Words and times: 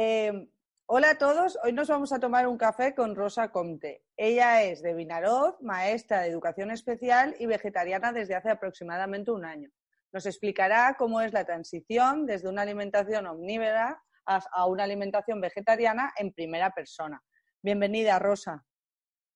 Eh, 0.00 0.48
hola 0.86 1.10
a 1.10 1.18
todos, 1.18 1.58
hoy 1.64 1.72
nos 1.72 1.88
vamos 1.88 2.12
a 2.12 2.20
tomar 2.20 2.46
un 2.46 2.56
café 2.56 2.94
con 2.94 3.16
Rosa 3.16 3.50
Comte. 3.50 4.04
Ella 4.16 4.62
es 4.62 4.80
de 4.80 4.94
Vinaroz, 4.94 5.60
maestra 5.60 6.20
de 6.20 6.28
educación 6.28 6.70
especial 6.70 7.34
y 7.40 7.46
vegetariana 7.46 8.12
desde 8.12 8.36
hace 8.36 8.48
aproximadamente 8.48 9.32
un 9.32 9.44
año. 9.44 9.70
Nos 10.12 10.24
explicará 10.24 10.94
cómo 10.96 11.20
es 11.20 11.32
la 11.32 11.44
transición 11.44 12.26
desde 12.26 12.48
una 12.48 12.62
alimentación 12.62 13.26
omnívora 13.26 14.00
a 14.24 14.66
una 14.66 14.84
alimentación 14.84 15.40
vegetariana 15.40 16.12
en 16.16 16.32
primera 16.32 16.70
persona. 16.70 17.20
Bienvenida, 17.60 18.20
Rosa. 18.20 18.64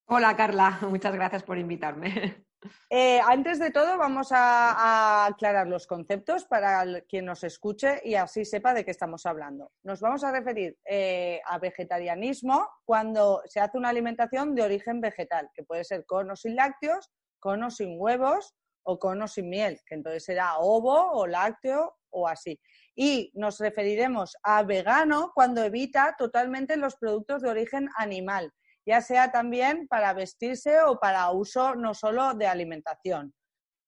Hola, 0.06 0.36
Carla. 0.36 0.78
Muchas 0.88 1.12
gracias 1.12 1.42
por 1.42 1.58
invitarme. 1.58 2.44
Eh, 2.90 3.20
antes 3.26 3.58
de 3.58 3.70
todo, 3.70 3.98
vamos 3.98 4.28
a, 4.30 5.26
aclarar 5.26 5.66
los 5.66 5.86
conceptos 5.86 6.44
para 6.44 7.00
quien 7.02 7.24
nos 7.24 7.44
escuche 7.44 8.00
y 8.04 8.14
así 8.14 8.44
sepa 8.44 8.74
de 8.74 8.84
qué 8.84 8.90
estamos 8.90 9.26
hablando. 9.26 9.72
Nos 9.82 10.00
vamos 10.00 10.24
a 10.24 10.32
referir 10.32 10.78
eh, 10.84 11.40
a 11.46 11.58
vegetarianismo 11.58 12.68
cuando 12.84 13.42
se 13.46 13.60
hace 13.60 13.78
una 13.78 13.88
alimentación 13.88 14.54
de 14.54 14.62
origen 14.62 15.00
vegetal, 15.00 15.50
que 15.54 15.64
puede 15.64 15.84
ser 15.84 16.04
con 16.06 16.30
o 16.30 16.36
sin 16.36 16.56
lácteos, 16.56 17.10
con 17.40 17.62
o 17.62 17.70
sin 17.70 17.96
huevos 17.98 18.54
o 18.84 18.98
con 18.98 19.22
o 19.22 19.28
sin 19.28 19.48
miel, 19.48 19.80
que 19.86 19.94
entonces 19.94 20.24
será 20.24 20.58
ovo 20.58 21.12
o 21.12 21.26
lácteo 21.26 21.96
o 22.10 22.28
así. 22.28 22.60
Y 22.94 23.30
nos 23.34 23.58
referiremos 23.58 24.36
a 24.42 24.62
vegano 24.62 25.32
cuando 25.34 25.64
evita 25.64 26.14
totalmente 26.18 26.76
los 26.76 26.96
productos 26.96 27.42
de 27.42 27.50
origen 27.50 27.88
animal 27.96 28.52
ya 28.86 29.00
sea 29.00 29.30
también 29.30 29.86
para 29.88 30.12
vestirse 30.12 30.82
o 30.82 30.98
para 30.98 31.30
uso 31.30 31.74
no 31.74 31.94
solo 31.94 32.34
de 32.34 32.46
alimentación. 32.46 33.34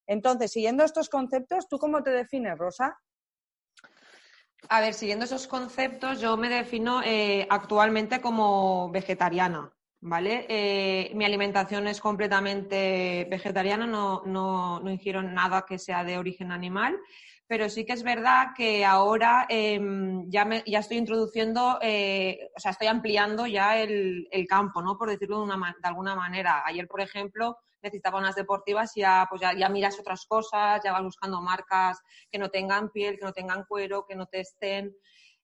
Entonces, 0.06 0.52
siguiendo 0.52 0.84
estos 0.84 1.08
conceptos, 1.08 1.68
¿tú 1.68 1.78
cómo 1.78 2.02
te 2.02 2.10
defines, 2.10 2.58
Rosa? 2.58 2.98
A 4.68 4.80
ver, 4.80 4.94
siguiendo 4.94 5.24
esos 5.24 5.46
conceptos, 5.46 6.20
yo 6.20 6.36
me 6.36 6.48
defino 6.48 7.02
eh, 7.02 7.46
actualmente 7.50 8.20
como 8.20 8.90
vegetariana, 8.90 9.72
¿vale? 10.00 10.46
Eh, 10.48 11.12
mi 11.14 11.24
alimentación 11.24 11.86
es 11.86 12.00
completamente 12.00 13.26
vegetariana, 13.30 13.86
no, 13.86 14.22
no, 14.24 14.80
no 14.80 14.90
ingiero 14.90 15.22
nada 15.22 15.64
que 15.66 15.78
sea 15.78 16.04
de 16.04 16.18
origen 16.18 16.50
animal 16.50 16.98
pero 17.46 17.68
sí 17.68 17.84
que 17.84 17.92
es 17.92 18.02
verdad 18.02 18.48
que 18.56 18.84
ahora 18.84 19.46
em, 19.48 20.28
ya, 20.30 20.44
me, 20.44 20.62
ya 20.66 20.78
estoy 20.78 20.96
introduciendo, 20.96 21.78
eh, 21.82 22.50
o 22.56 22.60
sea, 22.60 22.70
estoy 22.70 22.86
ampliando 22.86 23.46
ya 23.46 23.78
el, 23.78 24.28
campo, 24.48 24.80
¿no? 24.80 24.96
Por 24.96 25.10
decirlo 25.10 25.38
de, 25.38 25.44
una, 25.44 25.56
de, 25.56 25.88
alguna 25.88 26.14
manera. 26.14 26.62
Ayer, 26.64 26.88
por 26.88 27.02
ejemplo, 27.02 27.58
necesitaba 27.82 28.18
unas 28.18 28.34
deportivas 28.34 28.96
y 28.96 29.00
ya, 29.00 29.26
pues 29.28 29.42
ya, 29.42 29.68
miras 29.68 29.98
otras 29.98 30.24
cosas, 30.26 30.80
ya 30.82 30.92
vas 30.92 31.02
buscando 31.02 31.42
marcas 31.42 32.00
que 32.30 32.38
no 32.38 32.48
tengan 32.48 32.90
piel, 32.90 33.18
que 33.18 33.24
no 33.26 33.32
tengan 33.32 33.64
cuero, 33.68 34.06
que 34.06 34.16
no 34.16 34.26
testen. 34.26 34.96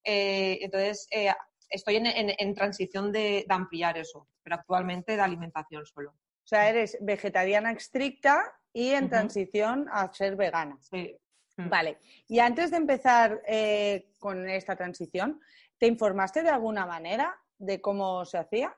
Eh, 0.02 0.58
entonces, 0.62 1.06
eh, 1.10 1.32
estoy 1.68 1.96
en, 1.96 2.54
transición 2.54 3.12
de, 3.12 3.44
de 3.46 3.54
ampliar 3.54 3.98
eso, 3.98 4.26
pero 4.42 4.56
actualmente 4.56 5.16
de 5.16 5.22
alimentación 5.22 5.84
solo. 5.84 6.12
O 6.12 6.48
sea, 6.50 6.68
eres 6.68 6.96
vegetariana 7.02 7.72
estricta 7.72 8.42
y 8.72 8.90
en 8.90 9.10
transición 9.10 9.86
a 9.92 10.10
ser 10.12 10.36
vegana. 10.36 10.78
Sí. 10.80 11.19
Vale. 11.68 11.98
Y 12.28 12.38
antes 12.38 12.70
de 12.70 12.76
empezar 12.76 13.42
eh, 13.46 14.12
con 14.18 14.48
esta 14.48 14.76
transición, 14.76 15.40
¿te 15.78 15.86
informaste 15.86 16.42
de 16.42 16.50
alguna 16.50 16.86
manera 16.86 17.36
de 17.58 17.80
cómo 17.80 18.24
se 18.24 18.38
hacía? 18.38 18.76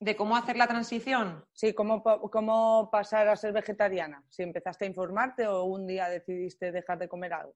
¿De 0.00 0.14
cómo 0.14 0.36
hacer 0.36 0.56
la 0.56 0.68
transición? 0.68 1.44
Sí, 1.52 1.74
cómo, 1.74 2.02
cómo 2.02 2.88
pasar 2.90 3.28
a 3.28 3.36
ser 3.36 3.52
vegetariana. 3.52 4.22
Si 4.28 4.42
empezaste 4.42 4.84
a 4.84 4.88
informarte 4.88 5.46
o 5.46 5.64
un 5.64 5.86
día 5.86 6.08
decidiste 6.08 6.70
dejar 6.70 6.98
de 6.98 7.08
comer 7.08 7.32
algo. 7.32 7.54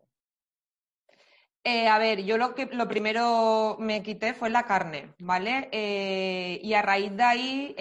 Eh, 1.64 1.86
a 1.86 1.96
ver, 1.98 2.24
yo 2.24 2.38
lo 2.38 2.56
que 2.56 2.66
lo 2.66 2.88
primero 2.88 3.76
me 3.78 4.02
quité 4.02 4.34
fue 4.34 4.50
la 4.50 4.64
carne, 4.64 5.14
¿vale? 5.20 5.68
Eh, 5.70 6.58
y 6.60 6.74
a 6.74 6.82
raíz 6.82 7.16
de 7.16 7.22
ahí, 7.22 7.76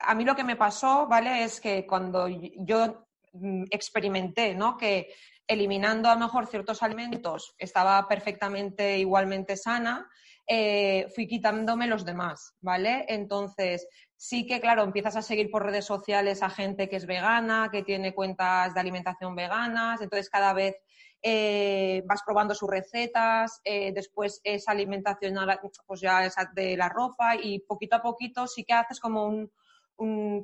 a 0.00 0.14
mí 0.16 0.24
lo 0.24 0.34
que 0.34 0.42
me 0.42 0.56
pasó, 0.56 1.06
¿vale? 1.06 1.44
Es 1.44 1.60
que 1.60 1.86
cuando 1.86 2.26
yo 2.26 3.06
Mm, 3.11 3.11
experimenté, 3.70 4.54
¿no? 4.54 4.76
Que 4.76 5.14
eliminando 5.46 6.08
a 6.08 6.14
lo 6.14 6.20
mejor 6.20 6.46
ciertos 6.46 6.82
alimentos 6.82 7.54
estaba 7.58 8.06
perfectamente 8.08 8.98
igualmente 8.98 9.56
sana, 9.56 10.08
eh, 10.46 11.06
fui 11.14 11.26
quitándome 11.26 11.86
los 11.86 12.04
demás, 12.04 12.54
¿vale? 12.60 13.04
Entonces, 13.08 13.86
sí 14.16 14.46
que, 14.46 14.60
claro, 14.60 14.82
empiezas 14.82 15.16
a 15.16 15.22
seguir 15.22 15.50
por 15.50 15.64
redes 15.64 15.84
sociales 15.84 16.42
a 16.42 16.50
gente 16.50 16.88
que 16.88 16.96
es 16.96 17.06
vegana, 17.06 17.68
que 17.70 17.82
tiene 17.82 18.14
cuentas 18.14 18.74
de 18.74 18.80
alimentación 18.80 19.34
veganas, 19.34 20.00
entonces 20.00 20.28
cada 20.30 20.52
vez 20.52 20.76
eh, 21.22 22.02
vas 22.06 22.22
probando 22.26 22.54
sus 22.54 22.68
recetas, 22.68 23.60
eh, 23.64 23.92
después 23.92 24.40
esa 24.42 24.72
alimentación 24.72 25.36
pues 25.86 26.00
ya 26.00 26.24
es 26.26 26.34
de 26.54 26.76
la 26.76 26.88
ropa 26.88 27.36
y 27.36 27.60
poquito 27.60 27.96
a 27.96 28.02
poquito 28.02 28.48
sí 28.48 28.64
que 28.64 28.72
haces 28.72 28.98
como 28.98 29.26
un, 29.26 29.52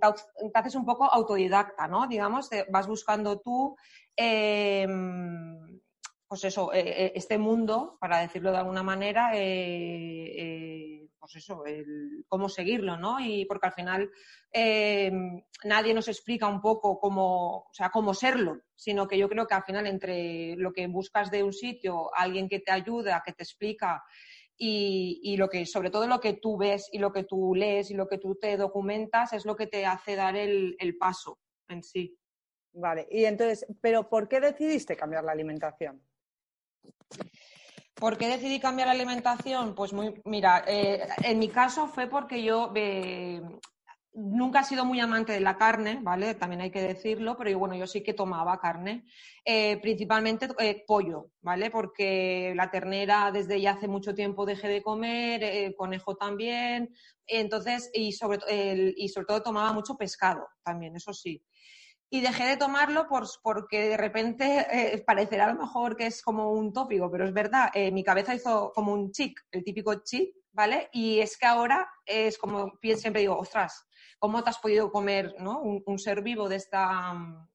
te 0.00 0.58
haces 0.58 0.74
un 0.74 0.84
poco 0.84 1.04
autodidacta, 1.04 1.88
¿no? 1.88 2.06
Digamos, 2.06 2.50
vas 2.70 2.86
buscando 2.86 3.40
tú, 3.40 3.76
em, 4.16 5.80
pues 6.28 6.44
eso, 6.44 6.72
eh, 6.74 6.80
eh, 6.86 7.12
este 7.14 7.38
mundo, 7.38 7.96
para 7.98 8.18
decirlo 8.18 8.50
de 8.52 8.58
alguna 8.58 8.82
manera, 8.82 9.30
eh, 9.34 11.08
pues 11.18 11.36
eso, 11.36 11.62
cómo 12.28 12.48
seguirlo, 12.50 12.98
¿no? 12.98 13.18
Y 13.18 13.46
porque 13.46 13.66
al 13.66 13.72
final 13.72 14.10
em, 14.52 15.42
nadie 15.64 15.94
nos 15.94 16.08
explica 16.08 16.46
un 16.46 16.60
poco 16.60 16.98
cómo, 17.00 17.58
o 17.60 17.72
sea, 17.72 17.90
cómo 17.90 18.12
serlo, 18.14 18.60
sino 18.76 19.08
que 19.08 19.18
yo 19.18 19.28
creo 19.28 19.46
que 19.46 19.54
al 19.54 19.64
final 19.64 19.86
entre 19.86 20.54
lo 20.56 20.72
que 20.72 20.86
buscas 20.86 21.30
de 21.30 21.42
un 21.42 21.52
sitio, 21.52 22.10
alguien 22.14 22.48
que 22.48 22.60
te 22.60 22.72
ayuda, 22.72 23.22
que 23.24 23.32
te 23.32 23.42
explica, 23.42 24.04
y, 24.58 25.36
lo 25.36 25.48
que, 25.48 25.64
sobre 25.66 25.90
todo 25.90 26.06
lo 26.06 26.20
que 26.20 26.34
tú 26.34 26.56
ves 26.56 26.88
y 26.92 26.98
lo 26.98 27.12
que 27.12 27.24
tú 27.24 27.54
lees 27.54 27.90
y 27.90 27.94
lo 27.94 28.08
que 28.08 28.18
tú 28.18 28.34
te 28.34 28.56
documentas 28.56 29.32
es 29.32 29.46
lo 29.46 29.54
que 29.54 29.68
te 29.68 29.86
hace 29.86 30.16
dar 30.16 30.36
el, 30.36 30.76
paso 30.98 31.38
en 31.68 31.82
sí. 31.82 32.18
Vale, 32.72 33.06
y 33.10 33.24
entonces, 33.24 33.66
¿pero 33.80 34.08
por 34.08 34.28
qué 34.28 34.40
decidiste 34.40 34.96
cambiar 34.96 35.24
la 35.24 35.32
alimentación? 35.32 36.02
¿Por 37.94 38.16
qué 38.18 38.28
decidí 38.28 38.60
cambiar 38.60 38.88
la 38.88 38.94
alimentación? 38.94 39.74
Pues 39.74 39.92
muy, 39.92 40.14
mira, 40.24 40.64
eh, 40.66 41.06
en 41.24 41.38
mi 41.38 41.48
caso 41.48 41.88
fue 41.88 42.08
porque 42.08 42.42
yo 42.42 42.72
eh, 42.74 43.40
nunca 44.18 44.60
he 44.60 44.64
sido 44.64 44.84
muy 44.84 44.98
amante 44.98 45.32
de 45.32 45.40
la 45.40 45.56
carne, 45.56 46.00
¿vale? 46.02 46.34
También 46.34 46.60
hay 46.60 46.70
que 46.70 46.82
decirlo, 46.82 47.36
pero 47.36 47.50
yo, 47.50 47.58
bueno, 47.58 47.76
yo 47.76 47.86
sí 47.86 48.02
que 48.02 48.14
tomaba 48.14 48.58
carne, 48.58 49.04
eh, 49.44 49.78
principalmente 49.80 50.48
eh, 50.58 50.82
pollo, 50.86 51.30
¿vale? 51.40 51.70
Porque 51.70 52.52
la 52.56 52.70
ternera 52.70 53.30
desde 53.30 53.60
ya 53.60 53.72
hace 53.72 53.86
mucho 53.86 54.14
tiempo 54.14 54.44
dejé 54.44 54.68
de 54.68 54.82
comer, 54.82 55.44
el 55.44 55.70
eh, 55.70 55.74
conejo 55.76 56.16
también, 56.16 56.92
entonces, 57.26 57.90
y 57.94 58.12
sobre, 58.12 58.38
y 58.96 59.08
sobre 59.08 59.26
todo 59.26 59.42
tomaba 59.42 59.72
mucho 59.72 59.96
pescado 59.96 60.48
también, 60.64 60.96
eso 60.96 61.12
sí. 61.12 61.44
Y 62.10 62.20
dejé 62.20 62.44
de 62.44 62.56
tomarlo 62.56 63.06
porque 63.42 63.90
de 63.90 63.96
repente 63.98 65.04
parecerá 65.06 65.44
a 65.44 65.52
lo 65.52 65.60
mejor 65.60 65.94
que 65.94 66.06
es 66.06 66.22
como 66.22 66.52
un 66.52 66.72
tópico, 66.72 67.10
pero 67.10 67.26
es 67.26 67.34
verdad, 67.34 67.70
mi 67.92 68.02
cabeza 68.02 68.34
hizo 68.34 68.72
como 68.74 68.94
un 68.94 69.12
chic, 69.12 69.38
el 69.50 69.62
típico 69.62 69.94
chic, 70.02 70.34
¿vale? 70.52 70.88
Y 70.90 71.20
es 71.20 71.36
que 71.36 71.44
ahora 71.44 71.86
es 72.06 72.38
como 72.38 72.72
siempre 72.80 73.20
digo, 73.20 73.36
ostras, 73.36 73.87
¿Cómo 74.18 74.42
te 74.42 74.50
has 74.50 74.58
podido 74.58 74.90
comer 74.90 75.34
un, 75.38 75.98
ser 75.98 76.22
vivo 76.22 76.48
de 76.48 76.56
esta, 76.56 77.12
mm, 77.14 77.48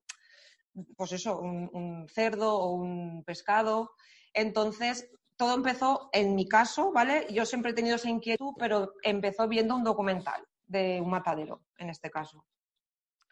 pues 0.96 1.12
eso, 1.12 1.40
un, 1.40 2.08
cerdo 2.10 2.56
o 2.58 2.72
un 2.74 3.24
pescado? 3.24 3.92
Entonces, 4.34 5.10
todo 5.36 5.56
empezó, 5.56 6.10
en 6.14 6.36
mi 6.36 6.48
caso, 6.48 6.92
¿vale? 6.92 7.28
Yo 7.32 7.46
siempre 7.46 7.72
he 7.72 7.76
tenido 7.76 7.98
esa 7.98 8.10
inquietud, 8.10 8.54
pero 8.58 8.94
empezó 9.04 9.48
viendo 9.48 9.76
un 9.76 9.84
documental 9.84 10.46
de 10.66 11.02
un 11.02 11.10
matadero, 11.10 11.62
en 11.78 11.90
este 11.90 12.10
caso. 12.10 12.46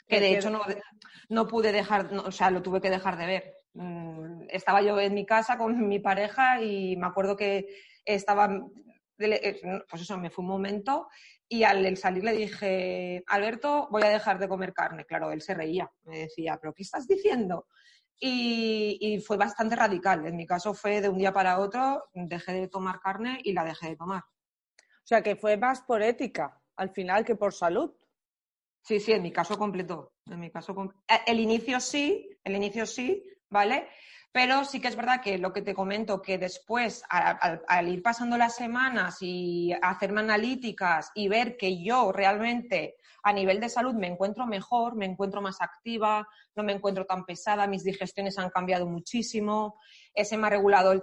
Que 0.07 0.19
de 0.19 0.37
hecho 0.37 0.49
no, 0.49 0.61
no 1.29 1.47
pude 1.47 1.71
dejar, 1.71 2.13
o 2.13 2.31
sea, 2.31 2.51
lo 2.51 2.61
tuve 2.61 2.81
que 2.81 2.89
dejar 2.89 3.17
de 3.17 3.25
ver. 3.25 3.53
Mm, 3.73 4.43
estaba 4.49 4.81
yo 4.81 4.99
en 4.99 5.13
mi 5.13 5.25
casa 5.25 5.57
con 5.57 5.87
mi 5.87 5.99
pareja 5.99 6.61
y 6.61 6.97
me 6.97 7.07
acuerdo 7.07 7.37
que 7.37 7.67
estaba, 8.03 8.49
eh, 9.19 9.61
pues 9.89 10.01
eso, 10.01 10.17
me 10.17 10.29
fue 10.29 10.43
un 10.43 10.49
momento 10.49 11.07
y 11.53 11.65
al 11.65 11.97
salir 11.97 12.23
le 12.23 12.31
dije, 12.31 13.25
Alberto, 13.27 13.89
voy 13.91 14.03
a 14.03 14.09
dejar 14.09 14.39
de 14.39 14.47
comer 14.47 14.71
carne. 14.71 15.03
Claro, 15.03 15.33
él 15.33 15.41
se 15.41 15.53
reía, 15.53 15.91
me 16.03 16.19
decía, 16.19 16.57
¿pero 16.61 16.73
qué 16.73 16.83
estás 16.83 17.05
diciendo? 17.05 17.67
Y, 18.17 19.21
fue 19.27 19.35
bastante 19.35 19.75
radical. 19.75 20.25
En 20.25 20.37
mi 20.37 20.45
caso 20.45 20.73
fue 20.73 21.01
de 21.01 21.09
un 21.09 21.17
día 21.17 21.33
para 21.33 21.59
otro, 21.59 22.05
dejé 22.13 22.53
de 22.53 22.67
tomar 22.69 23.01
carne 23.01 23.41
y 23.43 23.51
la 23.51 23.65
dejé 23.65 23.89
de 23.89 23.95
tomar. 23.97 24.21
O 24.21 25.03
sea, 25.03 25.21
que 25.21 25.35
fue 25.35 25.57
más 25.57 25.81
por 25.81 26.01
ética, 26.01 26.57
al 26.77 26.91
final, 26.91 27.25
que 27.25 27.35
por 27.35 27.53
salud. 27.53 27.91
Sí, 28.81 29.01
sí, 29.01 29.11
en 29.11 29.21
mi 29.21 29.33
caso 29.33 29.57
completo. 29.57 30.13
En 30.27 30.39
mi 30.39 30.51
caso, 30.51 30.73
eh, 31.05 31.19
el 31.27 31.41
inicio 31.41 31.81
sí, 31.81 32.29
el 32.45 32.55
inicio 32.55 32.85
sí, 32.85 33.25
¿vale? 33.49 33.89
Pero 34.33 34.63
sí 34.63 34.79
que 34.79 34.87
es 34.87 34.95
verdad 34.95 35.21
que 35.21 35.37
lo 35.37 35.51
que 35.51 35.61
te 35.61 35.73
comento, 35.73 36.21
que 36.21 36.37
después, 36.37 37.03
al, 37.09 37.87
ir 37.89 38.01
pasando 38.01 38.37
las 38.37 38.55
semanas 38.55 39.17
y 39.19 39.73
hacerme 39.81 40.21
analíticas 40.21 41.11
y 41.13 41.27
ver 41.27 41.57
que 41.57 41.83
yo 41.83 42.13
realmente 42.13 42.95
a 43.23 43.33
nivel 43.33 43.59
de 43.59 43.67
salud 43.67 43.93
me 43.93 44.07
encuentro 44.07 44.47
mejor, 44.47 44.95
me 44.95 45.05
encuentro 45.05 45.41
más 45.41 45.61
activa, 45.61 46.25
no 46.55 46.63
me 46.63 46.71
encuentro 46.71 47.05
tan 47.05 47.25
pesada, 47.25 47.67
mis 47.67 47.83
digestiones 47.83 48.39
han 48.39 48.49
cambiado 48.49 48.87
muchísimo, 48.87 49.77
se 50.15 50.37
me 50.37 50.47
ha 50.47 50.49
regulado 50.49 50.93
el, 50.93 51.01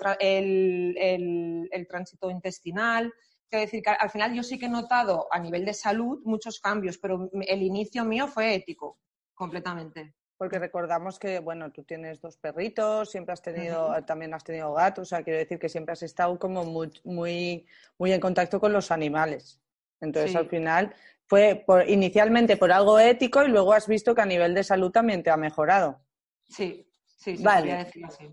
el 1.70 1.86
tránsito 1.86 2.30
intestinal. 2.30 3.12
Quiero 3.50 3.64
decir 3.66 3.82
que 3.82 3.90
al 3.90 4.10
final 4.10 4.34
yo 4.34 4.42
sí 4.42 4.58
que 4.58 4.66
he 4.66 4.70
notado 4.70 5.28
a 5.30 5.38
nivel 5.38 5.66
de 5.66 5.74
salud 5.74 6.22
muchos 6.24 6.60
cambios, 6.60 6.96
pero 6.96 7.30
el 7.32 7.62
inicio 7.62 8.06
mío 8.06 8.26
fue 8.26 8.54
ético, 8.54 8.98
completamente 9.34 10.17
porque 10.38 10.60
recordamos 10.60 11.18
que, 11.18 11.40
bueno, 11.40 11.72
tú 11.72 11.82
tienes 11.82 12.20
dos 12.20 12.36
perritos, 12.36 13.10
siempre 13.10 13.32
has 13.32 13.42
tenido, 13.42 13.92
también 14.06 14.32
has 14.32 14.44
tenido 14.44 14.72
gatos, 14.72 15.02
o 15.02 15.04
sea, 15.08 15.24
quiero 15.24 15.40
decir 15.40 15.58
que 15.58 15.68
siempre 15.68 15.92
has 15.92 16.02
estado 16.04 16.38
como 16.38 16.64
muy, 16.64 16.90
muy, 17.02 17.66
muy 17.98 18.12
en 18.12 18.20
contacto 18.20 18.60
con 18.60 18.72
los 18.72 18.92
animales. 18.92 19.60
Entonces, 20.00 20.36
al 20.36 20.48
final, 20.48 20.94
fue 21.26 21.62
por, 21.66 21.88
inicialmente 21.88 22.56
por 22.56 22.70
algo 22.70 23.00
ético 23.00 23.42
y 23.42 23.48
luego 23.48 23.72
has 23.72 23.88
visto 23.88 24.14
que 24.14 24.22
a 24.22 24.26
nivel 24.26 24.54
de 24.54 24.62
salud 24.62 24.92
también 24.92 25.24
te 25.24 25.30
ha 25.30 25.36
mejorado. 25.36 26.00
Sí, 26.48 26.88
sí, 27.04 27.36
sí, 27.36 27.42
vale. 27.42 27.74
decir 27.74 28.04
así. 28.04 28.32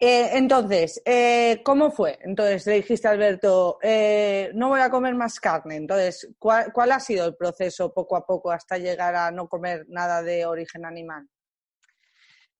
Eh, 0.00 0.30
entonces, 0.34 1.02
eh, 1.04 1.60
¿cómo 1.64 1.90
fue? 1.90 2.18
Entonces 2.22 2.64
le 2.66 2.74
dijiste 2.74 3.08
Alberto, 3.08 3.78
eh, 3.82 4.52
no 4.54 4.68
voy 4.68 4.80
a 4.80 4.90
comer 4.90 5.14
más 5.16 5.40
carne. 5.40 5.74
Entonces, 5.74 6.28
¿cuál, 6.38 6.92
ha 6.92 7.00
sido 7.00 7.26
el 7.26 7.34
proceso 7.34 7.92
poco 7.92 8.16
a 8.16 8.24
poco 8.24 8.52
hasta 8.52 8.78
llegar 8.78 9.16
a 9.16 9.32
no 9.32 9.48
comer 9.48 9.86
nada 9.88 10.22
de 10.22 10.46
origen 10.46 10.84
animal? 10.84 11.28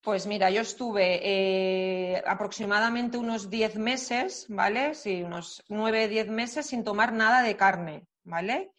Pues 0.01 0.27
mira, 0.27 0.51
yo 0.51 0.63
estuve 0.63 2.23
aproximadamente 2.27 3.19
unos 3.19 3.51
10 3.51 3.77
meses, 3.77 4.47
¿vale? 4.49 4.95
Sí, 4.95 5.23
unos 5.23 5.63
9, 5.69 6.09
10 6.09 6.29
meses 6.29 6.67
sin 6.67 6.83
tomar 6.83 7.13
nada 7.13 7.43
de 7.43 7.57
carne, 7.57 8.07
¿vale? 8.25 8.73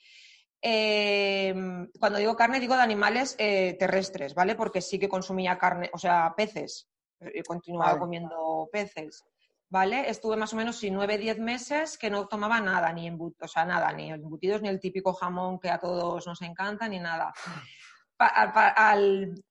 cuando 0.61 2.19
digo 2.19 2.35
carne, 2.35 2.59
digo 2.59 2.75
de 2.75 2.81
animales 2.81 3.37
terrestres, 3.37 4.33
¿vale? 4.33 4.55
Porque 4.55 4.81
sí 4.81 4.99
que 4.99 5.07
consumía 5.07 5.57
carne, 5.57 5.89
o 5.93 5.97
sea, 5.97 6.33
peces, 6.35 6.89
he 7.21 7.43
continuado 7.43 7.99
comiendo 7.99 8.69
peces. 8.71 9.23
¿Vale? 9.71 10.09
Estuve 10.09 10.35
más 10.35 10.51
o 10.53 10.55
menos 10.55 10.83
y 10.83 10.89
nueve, 10.89 11.19
diez 11.19 11.37
meses 11.37 11.95
que 11.99 12.09
no 12.09 12.27
tomaba 12.27 12.59
nada, 12.59 12.91
ni 12.91 13.05
embutidos, 13.05 13.51
o 13.51 13.53
sea, 13.53 13.65
nada, 13.65 13.93
ni 13.93 14.11
embutidos, 14.11 14.63
ni 14.63 14.67
el 14.67 14.79
típico 14.79 15.13
jamón 15.13 15.59
que 15.59 15.69
a 15.69 15.77
todos 15.77 16.25
nos 16.25 16.41
encanta, 16.41 16.89
ni 16.89 16.97
nada. 16.97 17.31
al, 18.17 19.43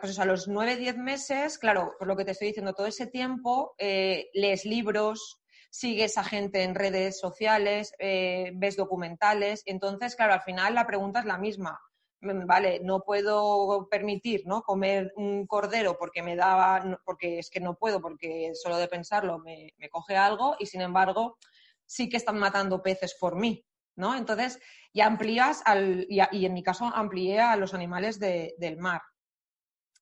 pues 0.00 0.18
a 0.18 0.24
los 0.26 0.46
nueve, 0.46 0.76
diez 0.76 0.98
meses, 0.98 1.58
claro, 1.58 1.94
por 1.98 2.06
lo 2.06 2.16
que 2.16 2.26
te 2.26 2.32
estoy 2.32 2.48
diciendo, 2.48 2.74
todo 2.74 2.86
ese 2.86 3.06
tiempo 3.06 3.74
eh, 3.78 4.28
lees 4.34 4.66
libros, 4.66 5.40
sigues 5.70 6.18
a 6.18 6.24
gente 6.24 6.62
en 6.62 6.74
redes 6.74 7.18
sociales, 7.18 7.94
eh, 7.98 8.52
ves 8.54 8.76
documentales, 8.76 9.62
entonces, 9.64 10.14
claro, 10.16 10.34
al 10.34 10.42
final 10.42 10.74
la 10.74 10.86
pregunta 10.86 11.20
es 11.20 11.24
la 11.24 11.38
misma. 11.38 11.80
Mm, 12.24 12.46
vale, 12.46 12.80
no 12.82 13.00
puedo 13.00 13.86
permitir 13.90 14.46
¿no? 14.46 14.62
comer 14.62 15.12
un 15.16 15.46
cordero 15.46 15.96
porque 15.98 16.22
me 16.22 16.36
daba, 16.36 16.98
porque 17.04 17.38
es 17.38 17.50
que 17.50 17.60
no 17.60 17.74
puedo, 17.74 18.00
porque 18.00 18.52
solo 18.54 18.78
de 18.78 18.88
pensarlo 18.88 19.38
me, 19.38 19.72
coge 19.90 20.16
algo 20.16 20.56
y 20.58 20.66
sin 20.66 20.80
embargo 20.80 21.36
sí 21.84 22.08
que 22.08 22.16
están 22.16 22.38
matando 22.38 22.82
peces 22.82 23.14
por 23.20 23.36
mí, 23.36 23.64
¿no? 23.96 24.16
Entonces 24.16 24.58
ya 24.94 25.06
amplías 25.06 25.62
al, 25.66 26.06
y, 26.08 26.20
en 26.46 26.54
mi 26.54 26.62
caso 26.62 26.86
amplié 26.86 27.40
a 27.40 27.56
los 27.56 27.74
animales 27.74 28.18
del 28.18 28.78
mar. 28.78 29.02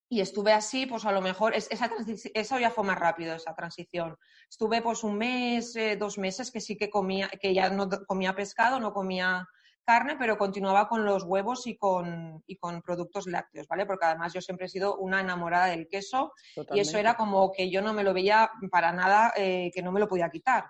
Y 0.08 0.20
estuve 0.20 0.52
así, 0.52 0.86
pues 0.86 1.06
a 1.06 1.12
lo 1.12 1.22
mejor, 1.22 1.54
esa, 1.54 1.90
eso 2.34 2.58
ya 2.58 2.70
fue 2.70 2.84
más 2.84 2.98
rápido, 2.98 3.34
esa 3.34 3.54
transición. 3.54 4.16
Estuve 4.48 4.82
pues 4.82 5.02
un 5.04 5.16
mes, 5.16 5.74
eh, 5.74 5.96
dos 5.96 6.18
meses 6.18 6.50
que 6.50 6.60
sí 6.60 6.76
que 6.76 6.90
comía, 6.90 7.28
que 7.28 7.54
ya 7.54 7.70
no 7.70 7.88
comía 8.06 8.34
pescado, 8.34 8.78
no 8.78 8.92
comía 8.92 9.48
carne, 9.84 10.16
pero 10.18 10.38
continuaba 10.38 10.88
con 10.88 11.04
los 11.04 11.24
huevos 11.24 11.66
y 11.66 11.76
con, 11.76 12.42
y 12.46 12.56
con 12.56 12.82
productos 12.82 13.26
lácteos, 13.26 13.66
¿vale? 13.68 13.86
Porque 13.86 14.06
además 14.06 14.32
yo 14.32 14.40
siempre 14.40 14.66
he 14.66 14.68
sido 14.68 14.96
una 14.96 15.20
enamorada 15.20 15.66
del 15.66 15.88
queso 15.88 16.32
y 16.72 16.80
eso 16.80 16.98
era 16.98 17.14
como 17.14 17.52
que 17.52 17.70
yo 17.70 17.82
no 17.82 17.92
me 17.92 18.04
lo 18.04 18.14
veía 18.14 18.50
para 18.70 18.92
nada, 18.92 19.32
eh, 19.36 19.70
que 19.74 19.82
no 19.82 19.92
me 19.92 20.00
lo 20.00 20.08
podía 20.08 20.30
quitar, 20.30 20.66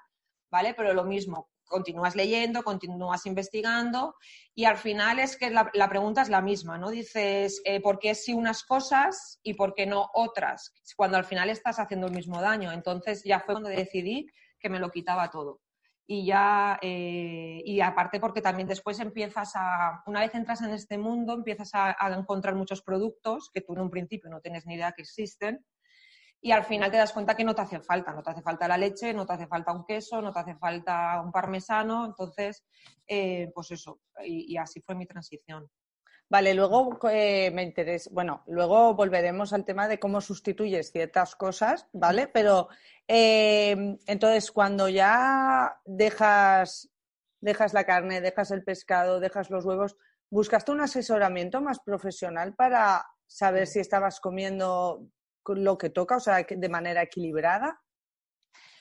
¿vale? 0.50 0.74
Pero 0.74 0.94
lo 0.94 1.04
mismo, 1.04 1.50
continúas 1.64 2.14
leyendo, 2.14 2.62
continúas 2.62 3.26
investigando 3.26 4.14
y 4.54 4.64
al 4.64 4.76
final 4.76 5.18
es 5.18 5.36
que 5.36 5.50
la, 5.50 5.88
pregunta 5.88 6.22
es 6.22 6.28
la 6.28 6.42
misma, 6.42 6.78
¿no? 6.78 6.90
Dices, 6.90 7.60
eh, 7.64 7.80
¿por 7.80 7.98
qué 7.98 8.14
sí 8.14 8.32
unas 8.32 8.62
cosas 8.62 9.40
y 9.42 9.54
por 9.54 9.74
qué 9.74 9.86
no 9.86 10.10
otras? 10.14 10.72
Cuando 10.96 11.16
al 11.16 11.24
final 11.24 11.50
estás 11.50 11.78
haciendo 11.78 12.06
el 12.06 12.12
mismo 12.12 12.40
daño. 12.40 12.70
Entonces 12.70 13.22
ya 13.24 13.40
fue 13.40 13.54
cuando 13.54 13.70
decidí 13.70 14.26
que 14.60 14.68
me 14.68 14.78
lo 14.78 14.90
quitaba 14.90 15.30
todo 15.30 15.60
y 16.06 16.26
ya, 16.26 16.78
eh, 16.82 17.62
y 17.64 17.80
aparte 17.80 18.20
porque 18.20 18.42
también 18.42 18.68
después 18.68 18.98
empiezas 19.00 19.52
a, 19.54 20.02
una 20.06 20.20
vez 20.20 20.34
entras 20.34 20.62
en 20.62 20.70
este 20.70 20.98
mundo, 20.98 21.34
empiezas 21.34 21.70
a, 21.74 21.96
encontrar 22.16 22.54
muchos 22.54 22.82
productos 22.82 23.50
que 23.52 23.60
tú 23.60 23.74
en 23.74 23.80
un 23.80 23.90
principio 23.90 24.28
no 24.28 24.40
tienes 24.40 24.66
ni 24.66 24.74
idea 24.74 24.92
que 24.92 25.02
existen 25.02 25.64
y 26.40 26.50
al 26.50 26.64
final 26.64 26.90
te 26.90 26.96
das 26.96 27.12
cuenta 27.12 27.36
que 27.36 27.44
no 27.44 27.54
te 27.54 27.62
hace 27.62 27.80
falta, 27.80 28.12
no 28.12 28.22
te 28.22 28.30
hace 28.30 28.42
falta 28.42 28.66
la 28.66 28.76
leche, 28.76 29.14
no 29.14 29.24
te 29.24 29.34
hace 29.34 29.46
falta 29.46 29.72
un 29.72 29.84
queso, 29.84 30.20
no 30.20 30.32
te 30.32 30.40
hace 30.40 30.56
falta 30.56 31.20
un 31.24 31.30
parmesano, 31.30 32.04
entonces, 32.04 32.64
eh, 33.06 33.52
pues 33.54 33.70
eso, 33.70 34.00
y 34.24 34.56
así 34.56 34.80
fue 34.80 34.96
mi 34.96 35.06
transición. 35.06 35.70
Vale, 36.32 36.54
luego 36.54 36.98
eh, 37.10 37.50
me 37.50 37.62
interesa, 37.62 38.08
bueno, 38.10 38.42
luego 38.46 38.94
volveremos 38.94 39.52
al 39.52 39.66
tema 39.66 39.86
de 39.86 39.98
cómo 39.98 40.22
sustituyes 40.22 40.90
ciertas 40.90 41.36
cosas, 41.36 41.86
¿vale? 41.92 42.26
Pero 42.26 42.70
eh, 43.06 43.98
entonces 44.06 44.50
cuando 44.50 44.88
ya 44.88 45.78
dejas, 45.84 46.88
dejas 47.42 47.74
la 47.74 47.84
carne, 47.84 48.22
dejas 48.22 48.50
el 48.50 48.64
pescado, 48.64 49.20
dejas 49.20 49.50
los 49.50 49.66
huevos, 49.66 49.98
¿buscaste 50.30 50.72
un 50.72 50.80
asesoramiento 50.80 51.60
más 51.60 51.80
profesional 51.80 52.54
para 52.54 53.04
saber 53.26 53.66
si 53.66 53.80
estabas 53.80 54.18
comiendo 54.18 55.06
lo 55.46 55.76
que 55.76 55.90
toca, 55.90 56.16
o 56.16 56.20
sea, 56.20 56.46
de 56.48 56.68
manera 56.70 57.02
equilibrada? 57.02 57.82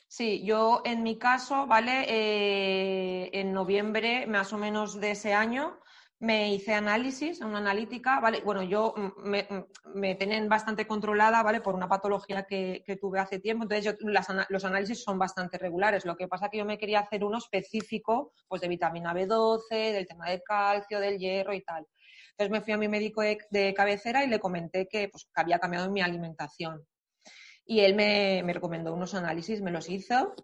Sí, 0.08 0.42
yo 0.46 0.84
en 0.86 1.04
mi 1.04 1.18
caso, 1.18 1.68
¿vale? 1.68 2.06
Eh, 2.08 3.30
en 3.34 3.52
noviembre 3.52 4.26
más 4.26 4.54
o 4.54 4.58
menos 4.58 5.02
de 5.02 5.12
ese 5.12 5.34
año 5.34 5.82
me 6.22 6.54
hice 6.54 6.76
análisis, 6.76 7.42
una 7.42 7.58
analítica, 7.58 8.20
¿vale? 8.20 8.42
Bueno, 8.42 8.62
yo 8.62 8.94
mm, 8.96 9.28
me, 9.28 9.48
mm, 9.50 10.00
me 10.00 10.14
tienen 10.14 10.48
bastante 10.48 10.86
controlada, 10.86 11.42
¿vale? 11.42 11.62
Por 11.62 11.74
una 11.74 11.90
patología 11.90 12.44
que, 12.44 12.84
tuve 13.02 13.20
hace 13.20 13.40
tiempo, 13.40 13.64
entonces 13.64 13.98
los 14.50 14.66
análisis 14.66 15.04
son 15.04 15.18
bastante 15.18 15.58
regulares. 15.58 16.06
Lo 16.06 16.16
que 16.16 16.28
pasa 16.28 16.46
es 16.46 16.52
que 16.52 16.58
yo 16.60 16.66
me 16.66 16.78
quería 16.78 17.00
hacer 17.00 17.24
uno 17.24 17.40
específico, 17.40 18.34
pues 18.48 18.62
de 18.62 18.68
vitamina 18.68 19.16
B12, 19.16 19.94
del 19.94 20.08
tema 20.08 20.30
del 20.30 20.44
calcio, 20.44 21.00
del 21.00 21.18
hierro 21.18 21.56
y 21.56 21.64
tal. 21.64 21.88
Entonces 22.32 22.52
me 22.52 22.62
fui 22.62 22.74
a 22.74 22.78
mi 22.78 22.88
médico 22.88 23.22
de, 23.22 23.74
cabecera 23.74 24.24
y 24.24 24.28
le 24.28 24.40
comenté 24.40 24.88
que, 24.88 25.10
pues, 25.10 25.26
que 25.26 25.42
había 25.42 25.58
cambiado 25.58 25.90
mi 25.90 26.02
alimentación. 26.02 26.86
Y 27.66 27.80
él 27.80 27.96
me, 27.96 28.44
me 28.46 28.54
recomendó 28.54 28.94
unos 28.94 29.16
análisis, 29.16 29.60
me 29.62 29.72
los 29.72 29.90
hizo 29.90 30.36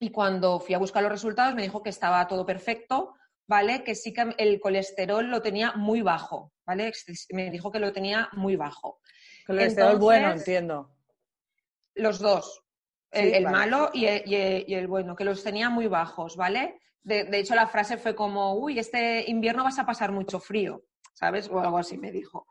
y 0.00 0.10
cuando 0.10 0.58
fui 0.58 0.74
a 0.74 0.78
buscar 0.78 1.02
los 1.02 1.12
resultados 1.12 1.54
me 1.54 1.62
dijo 1.62 1.82
que 1.82 1.90
estaba 1.90 2.26
todo 2.26 2.46
perfecto, 2.46 3.14
¿vale? 3.52 3.84
Que 3.84 3.94
sí 3.94 4.14
que 4.14 4.34
el 4.38 4.58
colesterol 4.58 5.26
lo 5.28 5.42
tenía 5.42 5.72
muy 5.72 6.00
bajo, 6.00 6.54
¿vale? 6.64 6.90
Me 7.34 7.50
dijo 7.50 7.70
que 7.70 7.80
lo 7.80 7.92
tenía 7.92 8.30
muy 8.32 8.56
bajo. 8.56 9.00
Colesterol 9.46 9.98
bueno, 9.98 10.32
entiendo. 10.32 10.90
Los 11.94 12.18
dos, 12.18 12.64
el, 13.10 13.44
malo 13.44 13.90
y 13.92 14.06
el, 14.06 14.86
bueno, 14.88 15.14
que 15.14 15.24
los 15.24 15.44
tenía 15.44 15.68
muy 15.68 15.86
bajos, 15.86 16.34
¿vale? 16.34 16.80
De, 17.02 17.28
hecho, 17.38 17.54
la 17.54 17.66
frase 17.66 17.98
fue 17.98 18.14
como, 18.14 18.54
uy, 18.54 18.78
este 18.78 19.30
invierno 19.30 19.64
vas 19.64 19.78
a 19.78 19.84
pasar 19.84 20.12
mucho 20.12 20.40
frío, 20.40 20.84
¿sabes? 21.12 21.50
O 21.50 21.60
algo 21.60 21.76
así 21.76 21.98
me 21.98 22.10
dijo. 22.10 22.46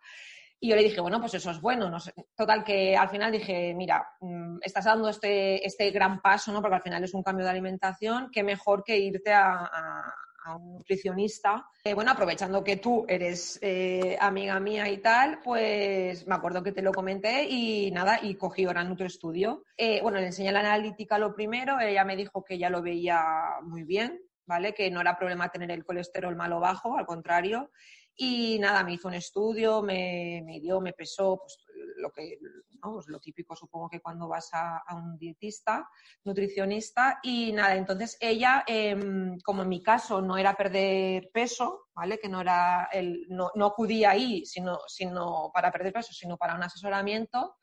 Y 0.60 0.70
yo 0.70 0.75
le 0.75 0.84
dije, 0.84 1.01
bueno, 1.01 1.20
pues 1.20 1.34
eso 1.34 1.50
es 1.50 1.60
bueno. 1.60 1.89
No 1.89 1.98
Total, 2.36 2.63
que 2.63 2.96
al 2.96 3.10
final 3.10 3.31
dije, 3.31 3.74
mira, 3.74 4.08
mm, 4.20 4.60
estás 4.62 4.86
dando 4.86 5.10
este, 5.10 5.65
este 5.65 5.89
gran 5.89 6.22
paso, 6.22 6.51
¿no? 6.51 6.62
Porque 6.62 6.75
al 6.75 6.84
final 6.84 7.03
es 7.03 7.15
un 7.15 7.24
cambio 7.24 7.46
de 7.46 7.50
alimentación, 7.50 8.29
qué 8.31 8.43
mejor 8.43 8.84
que 8.84 9.00
irte 9.00 9.34
a 9.34 9.65
a 9.65 10.13
un 10.57 10.74
nutricionista. 10.74 11.65
Eh, 11.83 11.93
bueno, 11.93 12.12
aprovechando 12.12 12.63
que 12.63 12.77
tú 12.77 13.05
eres 13.07 13.60
eh, 13.62 14.17
amiga 14.19 14.60
mía 14.60 14.89
y 14.89 14.98
tal, 14.98 15.39
pues 15.43 16.25
me 16.27 16.36
acuerdo 16.36 16.63
que 16.63 16.71
te 16.71 16.81
lo 16.81 16.91
comenté 16.91 17.48
y 17.50 17.91
nada, 17.91 18.19
y 18.21 18.36
cogí 18.36 18.65
ahora 18.65 18.83
Nutroestudio. 18.83 19.63
Eh, 19.77 20.01
bueno, 20.01 20.19
le 20.19 20.27
enseñé 20.27 20.51
la 20.51 20.62
analítica 20.62 21.17
lo 21.17 21.33
primero, 21.33 21.79
ella 21.79 22.03
me 22.03 22.15
dijo 22.15 22.43
que 22.43 22.57
ya 22.57 22.69
lo 22.69 22.81
veía 22.81 23.21
muy 23.63 23.83
bien, 23.83 24.19
¿vale? 24.45 24.74
Que 24.74 24.89
no 24.89 25.01
era 25.01 25.17
problema 25.17 25.50
tener 25.50 25.71
el 25.71 25.86
colesterol 25.86 26.36
malo 26.36 26.60
bajo, 26.60 26.98
al 26.98 27.05
contrario. 27.05 27.71
Y 28.15 28.60
nada, 28.60 28.83
me 28.83 28.93
hizo 28.93 29.07
un 29.07 29.13
estudio, 29.13 29.81
me, 29.81 30.43
me 30.45 30.60
dio, 30.60 30.81
me 30.81 30.93
pesó, 30.93 31.38
pues 31.38 31.57
lo 32.01 32.12
que 32.12 32.39
pues 32.81 33.08
lo 33.08 33.20
típico 33.20 33.55
supongo 33.55 33.89
que 33.89 34.01
cuando 34.01 34.27
vas 34.27 34.50
a, 34.53 34.84
un 34.96 35.17
dietista, 35.17 35.88
nutricionista, 36.24 37.20
y 37.24 37.53
nada, 37.53 37.75
entonces 37.75 38.17
ella, 38.20 38.63
em, 38.67 39.38
como 39.39 39.62
en 39.62 39.70
mi 39.70 39.81
caso 39.84 40.22
no 40.22 40.38
era 40.38 40.55
perder 40.55 41.29
peso, 41.31 41.88
¿vale? 41.93 42.20
Que 42.20 42.27
no 42.27 42.41
era 42.41 42.89
el, 42.91 43.27
no, 43.29 43.51
no 43.55 43.67
acudía 43.67 44.12
ahí 44.12 44.46
sino, 44.46 44.79
sino 44.88 45.51
para 45.53 45.72
perder 45.72 45.93
peso, 45.93 46.13
sino 46.13 46.38
para 46.38 46.55
un 46.55 46.63
asesoramiento, 46.63 47.58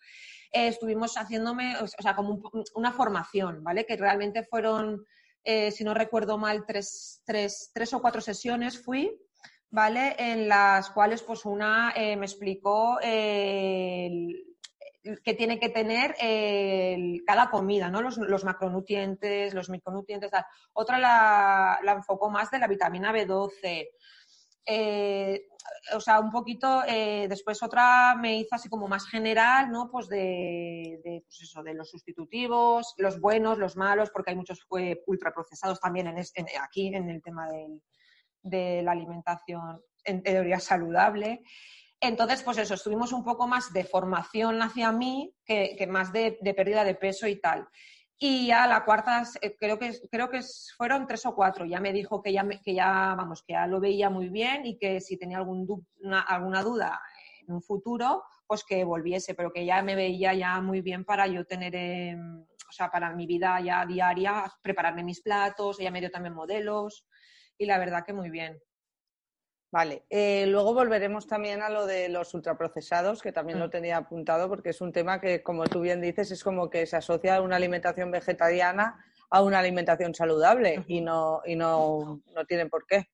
eh, 0.53 0.69
estuvimos 0.69 1.15
haciéndome, 1.17 1.77
o 1.77 1.87
sea, 1.87 2.17
como 2.17 2.41
una 2.75 2.93
formación, 2.93 3.63
¿vale? 3.63 3.85
Que 3.85 3.97
realmente 3.97 4.45
fueron, 4.45 5.05
eh, 5.45 5.71
si 5.71 5.85
no 5.85 5.95
recuerdo 5.95 6.39
mal, 6.39 6.65
tres, 6.67 7.23
tres, 7.25 7.71
tres, 7.75 7.93
o 7.93 8.01
cuatro 8.01 8.21
sesiones 8.21 8.83
fui, 8.83 9.15
¿vale? 9.71 10.17
En 10.19 10.49
las 10.49 10.91
cuales, 10.91 11.23
pues, 11.23 11.45
una 11.45 11.93
me 11.97 12.25
explicó 12.25 12.99
el 13.01 14.45
que 15.25 15.35
tiene 15.35 15.59
que 15.59 15.71
tener 15.71 16.15
cada 17.27 17.51
comida, 17.51 17.91
¿no? 17.91 18.03
Los, 18.03 18.45
macronutrientes, 18.45 19.55
los 19.55 19.71
micronutrientes, 19.71 20.31
Otra 20.73 20.99
la, 20.99 21.79
la, 21.83 21.93
enfocó 21.93 22.31
más 22.31 22.51
de 22.51 22.59
la 22.59 22.67
vitamina 22.67 23.13
B12. 23.13 23.89
Eh, 24.71 25.47
o 25.95 26.01
sea, 26.01 26.21
un 26.21 26.31
poquito, 26.31 26.83
eh, 26.87 27.27
después 27.27 27.63
otra 27.63 28.15
me 28.15 28.37
hizo 28.37 28.55
así 28.55 28.69
como 28.69 28.87
más 28.87 29.09
general, 29.09 29.71
¿no? 29.71 29.91
Pues 29.91 30.09
de, 30.09 31.01
pues 31.25 31.41
eso, 31.41 31.63
de 31.63 31.73
los 31.73 31.89
sustitutivos, 31.89 32.95
los 32.99 33.19
buenos, 33.19 33.57
los 33.57 33.77
malos, 33.77 34.11
porque 34.11 34.31
hay 34.31 34.37
muchos 34.37 34.67
eh, 34.79 35.03
ultraprocesados 35.07 35.81
también 35.81 36.09
en, 36.09 36.19
aquí 36.63 36.95
en 36.95 37.09
el 37.09 37.23
tema 37.23 37.49
de 38.43 38.83
la 38.83 38.93
alimentación 38.93 39.83
en 40.05 40.23
teoría 40.23 40.59
saludable. 40.59 41.43
Entonces, 42.01 42.43
pues 42.43 42.59
eso, 42.59 42.75
estuvimos 42.75 43.13
un 43.13 43.25
poco 43.25 43.47
más 43.47 43.73
de 43.73 43.85
formación 43.85 44.63
hacia 44.63 44.93
mí 44.93 45.35
que, 45.45 45.87
más 45.89 46.13
de, 46.13 46.39
pérdida 46.57 46.85
de 46.85 46.95
peso 46.95 47.27
y 47.27 47.41
tal. 47.41 47.69
Y 48.21 48.49
ya 48.49 48.67
la 48.67 48.85
cuarta, 48.85 49.23
eh, 49.41 49.57
creo 49.57 49.79
que, 49.79 49.93
creo 50.11 50.29
que 50.29 50.41
fueron 50.77 51.07
tres 51.07 51.25
o 51.27 51.35
cuatro, 51.35 51.65
ya 51.65 51.81
me 51.81 51.93
dijo 51.93 52.21
que 52.21 52.33
ya, 52.33 52.47
que 52.65 52.75
ya, 52.75 53.15
vamos, 53.17 53.43
que 53.43 53.53
ya 53.53 53.67
lo 53.67 53.81
veía 53.81 54.11
muy 54.11 54.29
bien 54.29 54.67
y 54.67 54.77
que 54.77 55.01
si 55.01 55.17
tenía 55.17 55.39
algún, 55.39 55.87
alguna 56.27 56.63
duda 56.63 57.01
en 57.47 57.55
un 57.55 57.63
futuro, 57.63 58.25
pues 58.47 58.65
que 58.65 58.83
volviese, 58.85 59.35
pero 59.35 59.53
que 59.53 59.65
ya 59.65 59.83
me 59.83 59.95
veía 59.95 60.35
ya 60.35 60.61
muy 60.61 60.81
bien 60.81 61.05
para 61.05 61.27
yo 61.29 61.45
tener, 61.45 61.75
em, 61.77 62.41
o 62.41 62.73
sea, 62.73 62.91
para 62.91 63.13
mi 63.13 63.27
vida 63.27 63.61
ya 63.61 63.87
diaria, 63.87 64.45
prepararme 64.63 65.05
mis 65.05 65.21
platos, 65.21 65.79
ella 65.79 65.91
me 65.91 66.01
dio 66.01 66.11
también 66.11 66.35
modelos 66.35 67.07
y 67.59 67.67
la 67.67 67.79
verdad 67.79 68.05
que 68.05 68.13
muy 68.13 68.31
bien. 68.31 68.63
Vale, 69.71 70.07
eh, 70.09 70.47
luego 70.47 70.73
volveremos 70.73 71.27
también 71.27 71.61
a 71.61 71.69
lo 71.69 71.85
de 71.85 72.09
los 72.09 72.33
ultraprocesados, 72.33 73.21
que 73.21 73.33
también 73.33 73.59
lo 73.59 73.67
mm. 73.67 73.71
tenía 73.71 73.97
apuntado, 73.99 74.49
porque 74.49 74.71
es 74.71 74.81
un 74.81 74.93
tema 74.93 75.21
que, 75.21 75.43
como 75.43 75.65
tú 75.65 75.83
bien 75.83 76.01
dices, 76.01 76.31
es 76.31 76.43
como 76.43 76.71
que 76.71 76.87
se 76.87 76.97
asocia 76.97 77.37
a 77.37 77.43
una 77.43 77.57
alimentación 77.57 78.11
vegetariana 78.11 79.05
a 79.31 79.43
una 79.43 79.59
alimentación 79.59 80.15
saludable 80.15 80.85
y 80.87 81.01
no, 81.01 81.43
y 81.45 81.57
no, 81.57 82.23
no 82.35 82.45
tienen 82.47 82.69
por 82.69 82.87
qué. 82.87 83.11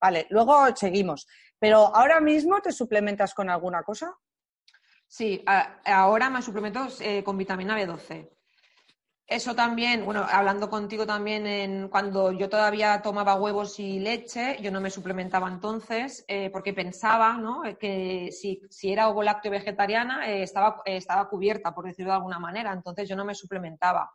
Vale, 0.00 0.26
luego 0.30 0.74
seguimos. 0.74 1.26
Pero 1.58 1.94
ahora 1.94 2.20
mismo 2.20 2.60
te 2.60 2.72
suplementas 2.72 3.34
con 3.34 3.50
alguna 3.50 3.82
cosa? 3.82 4.14
Sí, 5.06 5.44
ahora 5.84 6.30
me 6.30 6.40
suplemento 6.40 6.86
eh, 7.00 7.22
con 7.22 7.36
vitamina 7.36 7.78
B12. 7.78 8.30
Eso 9.30 9.54
también, 9.54 10.04
bueno, 10.04 10.26
hablando 10.28 10.68
contigo 10.68 11.06
también, 11.06 11.88
cuando 11.88 12.32
yo 12.32 12.48
todavía 12.48 13.00
tomaba 13.00 13.36
huevos 13.36 13.78
y 13.78 14.00
leche, 14.00 14.56
yo 14.60 14.72
no 14.72 14.80
me 14.80 14.90
suplementaba 14.90 15.46
entonces, 15.46 16.24
eh, 16.26 16.50
porque 16.50 16.74
pensaba 16.74 17.34
¿no? 17.34 17.62
que 17.78 18.30
si, 18.32 18.60
si 18.68 18.92
era 18.92 19.08
ovo 19.08 19.22
lácteo 19.22 19.52
vegetariana 19.52 20.28
eh, 20.28 20.42
estaba, 20.42 20.82
estaba 20.84 21.28
cubierta, 21.28 21.72
por 21.72 21.84
decirlo 21.84 22.10
de 22.10 22.16
alguna 22.16 22.40
manera, 22.40 22.72
entonces 22.72 23.08
yo 23.08 23.14
no 23.14 23.24
me 23.24 23.36
suplementaba. 23.36 24.10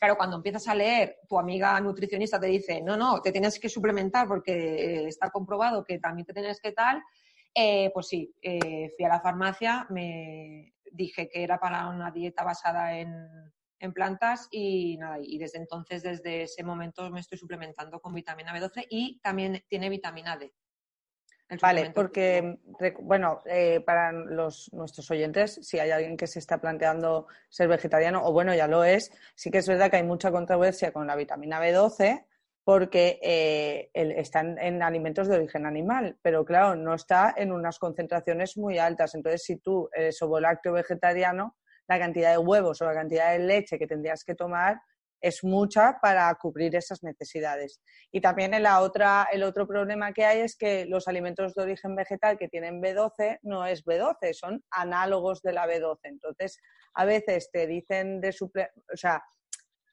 Claro, 0.00 0.16
cuando 0.16 0.34
empiezas 0.34 0.66
a 0.66 0.74
leer, 0.74 1.20
tu 1.28 1.38
amiga 1.38 1.80
nutricionista 1.80 2.40
te 2.40 2.48
dice, 2.48 2.82
no, 2.82 2.96
no, 2.96 3.20
te 3.22 3.30
tienes 3.30 3.60
que 3.60 3.68
suplementar 3.68 4.26
porque 4.26 4.52
eh, 4.52 5.06
está 5.06 5.30
comprobado 5.30 5.84
que 5.84 6.00
también 6.00 6.26
te 6.26 6.32
tienes 6.32 6.60
que 6.60 6.72
tal, 6.72 7.00
pues 7.94 8.08
sí, 8.08 8.34
fui 8.42 9.06
a 9.06 9.08
la 9.08 9.20
farmacia, 9.20 9.86
me 9.90 10.74
dije 10.90 11.28
que 11.28 11.44
era 11.44 11.60
para 11.60 11.86
una 11.88 12.10
dieta 12.10 12.42
basada 12.42 12.98
en 12.98 13.54
en 13.78 13.92
plantas 13.92 14.48
y 14.50 14.96
nada, 14.98 15.18
y 15.20 15.38
desde 15.38 15.58
entonces, 15.58 16.02
desde 16.02 16.42
ese 16.42 16.62
momento 16.62 17.10
me 17.10 17.20
estoy 17.20 17.38
suplementando 17.38 18.00
con 18.00 18.14
vitamina 18.14 18.54
B12 18.54 18.86
y 18.88 19.20
también 19.20 19.62
tiene 19.68 19.88
vitamina 19.88 20.36
D. 20.36 20.52
Vale, 21.62 21.92
porque, 21.94 22.58
bueno, 23.00 23.40
eh, 23.46 23.80
para 23.80 24.10
los, 24.10 24.72
nuestros 24.72 25.08
oyentes, 25.12 25.60
si 25.62 25.78
hay 25.78 25.92
alguien 25.92 26.16
que 26.16 26.26
se 26.26 26.40
está 26.40 26.60
planteando 26.60 27.28
ser 27.48 27.68
vegetariano, 27.68 28.24
o 28.24 28.32
bueno, 28.32 28.52
ya 28.52 28.66
lo 28.66 28.82
es, 28.82 29.12
sí 29.36 29.52
que 29.52 29.58
es 29.58 29.68
verdad 29.68 29.88
que 29.88 29.98
hay 29.98 30.02
mucha 30.02 30.32
controversia 30.32 30.92
con 30.92 31.06
la 31.06 31.14
vitamina 31.14 31.60
B12 31.60 32.24
porque 32.64 33.20
eh, 33.22 33.90
están 33.94 34.58
en 34.58 34.82
alimentos 34.82 35.28
de 35.28 35.36
origen 35.36 35.66
animal, 35.66 36.18
pero 36.20 36.44
claro, 36.44 36.74
no 36.74 36.94
está 36.94 37.32
en 37.36 37.52
unas 37.52 37.78
concentraciones 37.78 38.56
muy 38.56 38.78
altas. 38.78 39.14
Entonces, 39.14 39.44
si 39.44 39.58
tú 39.58 39.88
eres 39.92 40.20
ovolácteo 40.20 40.72
vegetariano, 40.72 41.56
la 41.88 41.98
cantidad 41.98 42.30
de 42.30 42.38
huevos 42.38 42.80
o 42.80 42.84
la 42.84 42.94
cantidad 42.94 43.32
de 43.32 43.40
leche 43.40 43.78
que 43.78 43.86
tendrías 43.86 44.24
que 44.24 44.34
tomar 44.34 44.80
es 45.20 45.42
mucha 45.42 45.98
para 46.00 46.32
cubrir 46.34 46.76
esas 46.76 47.02
necesidades. 47.02 47.80
Y 48.12 48.20
también 48.20 48.54
el 48.54 48.66
otro 48.66 49.66
problema 49.66 50.12
que 50.12 50.24
hay 50.24 50.40
es 50.40 50.56
que 50.56 50.84
los 50.86 51.08
alimentos 51.08 51.54
de 51.54 51.62
origen 51.62 51.96
vegetal 51.96 52.38
que 52.38 52.48
tienen 52.48 52.82
B12 52.82 53.38
no 53.42 53.66
es 53.66 53.84
B12, 53.84 54.34
son 54.34 54.62
análogos 54.70 55.42
de 55.42 55.52
la 55.52 55.66
B12. 55.66 55.98
Entonces, 56.02 56.60
a 56.94 57.04
veces 57.04 57.50
te 57.50 57.66
dicen 57.66 58.20
de 58.20 58.34
o 58.40 58.96
sea, 58.96 59.22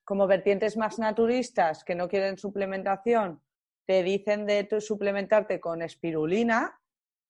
como 0.03 0.27
vertientes 0.27 0.75
más 0.77 0.99
naturistas 0.99 1.83
que 1.83 1.95
no 1.95 2.09
quieren 2.09 2.37
suplementación, 2.37 3.41
te 3.85 4.03
dicen 4.03 4.45
de 4.45 4.67
suplementarte 4.79 5.59
con 5.59 5.81
espirulina, 5.81 6.79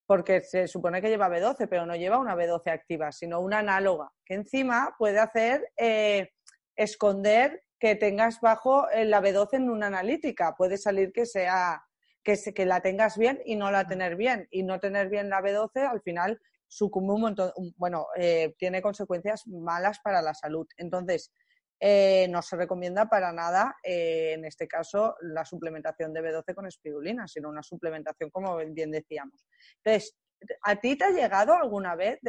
porque 0.05 0.41
se 0.41 0.67
supone 0.67 1.01
que 1.01 1.09
lleva 1.09 1.29
B12, 1.29 1.67
pero 1.69 1.85
no 1.85 1.95
lleva 1.95 2.17
una 2.17 2.35
B12 2.35 2.71
activa, 2.71 3.11
sino 3.11 3.39
una 3.39 3.59
análoga, 3.59 4.11
que 4.25 4.35
encima 4.35 4.95
puede 4.97 5.19
hacer 5.19 5.71
eh, 5.77 6.31
esconder 6.75 7.63
que 7.79 7.95
tengas 7.95 8.39
bajo 8.39 8.89
eh, 8.89 9.05
la 9.05 9.21
B12 9.21 9.55
en 9.55 9.69
una 9.69 9.87
analítica. 9.87 10.55
Puede 10.57 10.77
salir 10.77 11.11
que 11.11 11.25
sea 11.25 11.83
que, 12.23 12.37
que 12.53 12.65
la 12.65 12.81
tengas 12.81 13.17
bien 13.17 13.41
y 13.45 13.55
no 13.55 13.71
la 13.71 13.87
tener 13.87 14.15
bien. 14.15 14.47
Y 14.51 14.63
no 14.63 14.79
tener 14.79 15.09
bien 15.09 15.29
la 15.29 15.41
B12 15.41 15.87
al 15.89 16.01
final 16.01 16.39
sucumbe 16.67 17.13
un 17.13 17.21
montón, 17.21 17.51
bueno, 17.75 18.07
eh, 18.15 18.55
tiene 18.57 18.81
consecuencias 18.81 19.45
malas 19.47 19.99
para 19.99 20.21
la 20.21 20.33
salud. 20.33 20.65
Entonces, 20.77 21.31
eh, 21.85 22.27
no 22.29 22.41
se 22.41 22.55
recomienda 22.55 23.09
para 23.09 23.33
nada, 23.33 23.75
eh, 23.83 24.31
en 24.35 24.45
este 24.45 24.69
caso, 24.69 25.17
la 25.19 25.43
suplementación 25.43 26.13
de 26.13 26.21
B12 26.21 26.55
con 26.55 26.65
espirulina, 26.65 27.27
sino 27.27 27.49
una 27.49 27.61
suplementación, 27.61 28.29
como 28.29 28.55
bien 28.55 28.89
decíamos. 28.89 29.45
Entonces, 29.83 30.15
¿a 30.61 30.77
ti 30.77 30.95
te 30.95 31.03
ha 31.03 31.09
llegado 31.09 31.53
alguna 31.53 31.97
vez 31.97 32.21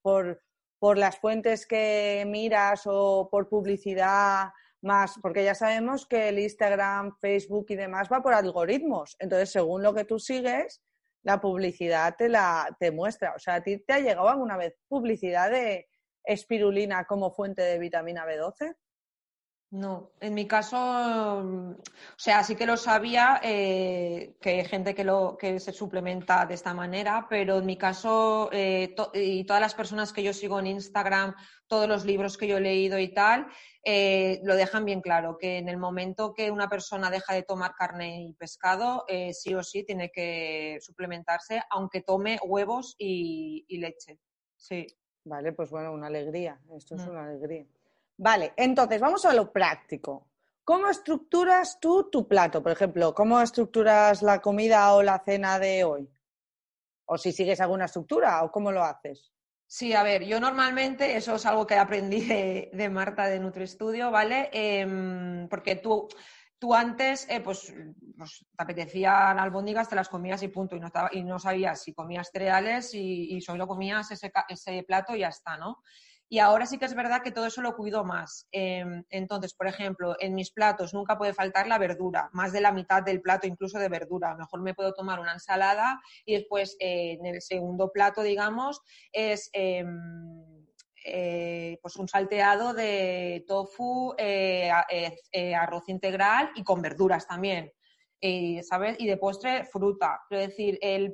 por, 0.00 0.42
por 0.80 0.98
las 0.98 1.16
fuentes 1.16 1.64
que 1.64 2.24
miras 2.26 2.82
o 2.86 3.28
por 3.30 3.48
publicidad 3.48 4.48
más, 4.80 5.14
porque 5.22 5.44
ya 5.44 5.54
sabemos 5.54 6.04
que 6.04 6.30
el 6.30 6.40
Instagram, 6.40 7.16
Facebook 7.20 7.66
y 7.68 7.76
demás 7.76 8.08
va 8.12 8.20
por 8.20 8.34
algoritmos. 8.34 9.14
Entonces, 9.20 9.52
según 9.52 9.84
lo 9.84 9.94
que 9.94 10.04
tú 10.04 10.18
sigues, 10.18 10.82
la 11.22 11.40
publicidad 11.40 12.16
te 12.16 12.28
la 12.28 12.76
te 12.80 12.90
muestra. 12.90 13.32
O 13.36 13.38
sea, 13.38 13.54
¿a 13.54 13.62
ti 13.62 13.78
te 13.78 13.92
ha 13.92 14.00
llegado 14.00 14.28
alguna 14.28 14.56
vez 14.56 14.74
publicidad 14.88 15.52
de, 15.52 15.86
espirulina 16.24 17.04
como 17.04 17.30
fuente 17.30 17.62
de 17.62 17.78
vitamina 17.78 18.26
B12? 18.26 18.76
No, 19.72 20.12
en 20.20 20.34
mi 20.34 20.46
caso, 20.46 20.76
o 20.78 21.78
sea, 22.18 22.44
sí 22.44 22.56
que 22.56 22.66
lo 22.66 22.76
sabía, 22.76 23.40
eh, 23.42 24.36
que 24.38 24.50
hay 24.50 24.64
gente 24.66 24.94
que, 24.94 25.02
lo, 25.02 25.38
que 25.38 25.58
se 25.60 25.72
suplementa 25.72 26.44
de 26.44 26.52
esta 26.52 26.74
manera, 26.74 27.26
pero 27.30 27.56
en 27.56 27.64
mi 27.64 27.78
caso, 27.78 28.50
eh, 28.52 28.94
y 29.14 29.44
todas 29.44 29.62
las 29.62 29.72
personas 29.72 30.12
que 30.12 30.22
yo 30.22 30.34
sigo 30.34 30.60
en 30.60 30.66
Instagram, 30.66 31.34
todos 31.66 31.88
los 31.88 32.04
libros 32.04 32.36
que 32.36 32.48
yo 32.48 32.58
he 32.58 32.60
leído 32.60 32.98
y 32.98 33.14
tal, 33.14 33.46
eh, 33.82 34.40
lo 34.44 34.56
dejan 34.56 34.84
bien 34.84 35.00
claro, 35.00 35.38
que 35.38 35.56
en 35.56 35.70
el 35.70 35.78
momento 35.78 36.34
que 36.34 36.50
una 36.50 36.68
persona 36.68 37.08
deja 37.08 37.32
de 37.32 37.42
tomar 37.42 37.72
carne 37.74 38.24
y 38.24 38.34
pescado, 38.34 39.06
sí 39.32 39.54
o 39.54 39.62
sí 39.62 39.84
tiene 39.84 40.10
que 40.12 40.80
suplementarse, 40.82 41.62
aunque 41.70 42.02
tome 42.02 42.38
huevos 42.44 42.94
y, 42.98 43.64
y 43.68 43.78
leche. 43.78 44.18
Sí. 44.54 44.86
Vale, 45.24 45.52
pues 45.52 45.70
bueno, 45.70 45.92
una 45.92 46.08
alegría. 46.08 46.58
Esto 46.76 46.96
es 46.96 47.06
mm. 47.06 47.10
una 47.10 47.24
alegría. 47.24 47.64
Vale, 48.16 48.52
entonces 48.56 49.00
vamos 49.00 49.24
a 49.24 49.34
lo 49.34 49.50
práctico. 49.52 50.26
¿Cómo 50.64 50.88
estructuras 50.88 51.80
tú 51.80 52.08
tu 52.10 52.28
plato? 52.28 52.62
Por 52.62 52.72
ejemplo, 52.72 53.14
¿cómo 53.14 53.40
estructuras 53.40 54.22
la 54.22 54.40
comida 54.40 54.94
o 54.94 55.02
la 55.02 55.18
cena 55.18 55.58
de 55.58 55.82
hoy? 55.82 56.08
O 57.06 57.18
si 57.18 57.32
sigues 57.32 57.60
alguna 57.60 57.86
estructura 57.86 58.44
o 58.44 58.50
cómo 58.52 58.70
lo 58.70 58.84
haces. 58.84 59.32
Sí, 59.66 59.94
a 59.94 60.02
ver, 60.02 60.24
yo 60.24 60.38
normalmente, 60.38 61.16
eso 61.16 61.34
es 61.34 61.46
algo 61.46 61.66
que 61.66 61.76
aprendí 61.76 62.20
de, 62.72 62.88
Marta 62.90 63.26
de 63.26 63.40
NutriStudio, 63.40 64.10
¿vale? 64.10 64.50
Em, 64.52 65.48
porque 65.48 65.76
tú, 65.76 66.08
tú 66.62 66.72
antes, 66.72 67.26
eh, 67.28 67.40
pues, 67.40 67.74
pues, 68.16 68.46
te 68.56 68.62
apetecían 68.62 69.40
albóndigas, 69.40 69.88
te 69.88 69.96
las 69.96 70.08
comías 70.08 70.44
y 70.44 70.48
punto, 70.48 70.76
y 70.76 70.78
no, 70.78 70.92
y 71.10 71.24
no 71.24 71.40
sabías 71.40 71.82
si 71.82 71.92
comías 71.92 72.30
cereales 72.32 72.94
y, 72.94 73.40
solo 73.40 73.66
comías 73.66 74.12
ese, 74.12 74.84
plato 74.84 75.16
y 75.16 75.18
ya 75.18 75.28
está, 75.28 75.56
¿no? 75.56 75.82
Y 76.28 76.38
ahora 76.38 76.64
sí 76.64 76.78
que 76.78 76.84
es 76.84 76.94
verdad 76.94 77.20
que 77.20 77.32
todo 77.32 77.46
eso 77.46 77.62
lo 77.62 77.74
cuido 77.74 78.04
más. 78.04 78.46
Em, 78.52 79.02
entonces, 79.10 79.54
por 79.54 79.66
ejemplo, 79.66 80.14
en 80.20 80.36
mis 80.36 80.52
platos 80.52 80.94
nunca 80.94 81.18
puede 81.18 81.34
faltar 81.34 81.66
la 81.66 81.78
verdura, 81.78 82.30
más 82.32 82.52
de 82.52 82.60
la 82.60 82.70
mitad 82.70 83.02
del 83.02 83.20
plato 83.20 83.48
incluso 83.48 83.80
de 83.80 83.88
verdura. 83.88 84.36
Mejor 84.36 84.62
me 84.62 84.72
puedo 84.72 84.94
tomar 84.94 85.18
una 85.18 85.32
ensalada 85.32 86.00
y 86.24 86.34
después 86.34 86.76
eh, 86.78 87.14
en 87.18 87.26
el 87.26 87.42
segundo 87.42 87.90
plato, 87.90 88.22
digamos, 88.22 88.80
es 89.10 89.50
em, 89.52 90.61
eh, 91.04 91.78
pues 91.80 91.96
un 91.96 92.08
salteado 92.08 92.72
de 92.74 93.44
tofu, 93.46 94.14
eh, 94.18 94.70
arroz 95.56 95.88
integral 95.88 96.50
y 96.54 96.62
con 96.64 96.82
verduras 96.82 97.26
también. 97.26 97.72
¿sabes? 98.62 98.96
Y 99.00 99.08
de 99.08 99.16
postre, 99.16 99.64
fruta. 99.64 100.20
Quiero 100.28 100.46
decir, 100.46 100.78
el, 100.80 101.12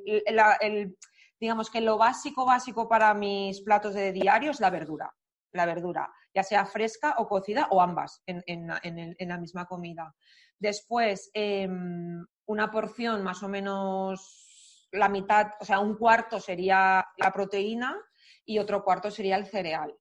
digamos 1.40 1.71
que 1.71 1.80
lo 1.80 1.97
básico, 1.97 2.45
básico 2.45 2.87
para 2.87 3.14
mis 3.14 3.62
platos 3.62 3.95
de 3.95 4.12
diario 4.12 4.50
es 4.50 4.61
la 4.61 4.68
verdura. 4.68 5.11
La 5.52 5.64
verdura, 5.64 6.12
ya 6.35 6.42
sea 6.42 6.66
fresca 6.66 7.14
o 7.16 7.26
cocida 7.26 7.68
o 7.71 7.80
ambas 7.80 8.23
en, 8.26 8.42
en 8.47 9.28
la 9.28 9.38
misma 9.38 9.64
comida. 9.64 10.14
Después, 10.59 11.30
em, 11.35 12.26
una 12.47 12.71
porción 12.71 13.23
más 13.23 13.42
o 13.42 13.49
menos 13.49 14.88
la 14.90 15.09
mitad, 15.09 15.52
o 15.61 15.64
sea, 15.64 15.78
un 15.80 15.97
cuarto 15.97 16.40
sería 16.40 17.07
la 17.16 17.33
proteína 17.33 17.97
y 18.49 18.59
otro 18.59 18.83
cuarto 18.83 19.11
sería 19.11 19.37
el 19.37 19.47
cereal. 19.47 19.95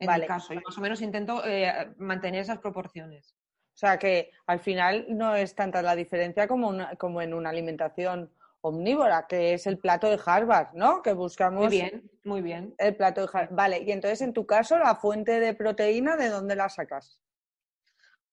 En 0.00 0.06
vale. 0.06 0.26
caso, 0.26 0.52
más 0.54 0.76
o 0.76 0.80
menos 0.80 1.00
intento 1.00 1.42
eh, 1.46 1.94
mantener 1.98 2.40
esas 2.40 2.58
proporciones. 2.58 3.36
O 3.74 3.78
sea 3.80 3.96
que 3.96 4.32
al 4.46 4.58
final 4.58 5.06
no 5.08 5.36
es 5.36 5.54
tanta 5.54 5.80
la 5.80 5.94
diferencia 5.94 6.48
como, 6.48 6.76
como 6.98 7.22
en 7.22 7.32
una 7.32 7.50
alimentación 7.50 8.32
omnívora, 8.62 9.26
que 9.28 9.54
es 9.54 9.66
el 9.66 9.78
plato 9.78 10.10
de 10.10 10.18
Harvard, 10.24 10.74
¿no? 10.74 11.00
Que 11.00 11.12
buscamos. 11.12 11.60
Muy 11.60 11.70
bien, 11.70 12.10
muy 12.24 12.42
bien. 12.42 12.74
El 12.76 12.96
plato 12.96 13.22
de 13.22 13.28
Harvard. 13.32 13.54
Vale, 13.54 13.78
y 13.78 13.92
entonces 13.92 14.20
en 14.22 14.32
tu 14.32 14.44
caso, 14.46 14.76
la 14.76 14.96
fuente 14.96 15.38
de 15.38 15.54
proteína, 15.54 16.16
¿de 16.16 16.28
dónde 16.28 16.56
la 16.56 16.68
sacas? 16.68 17.20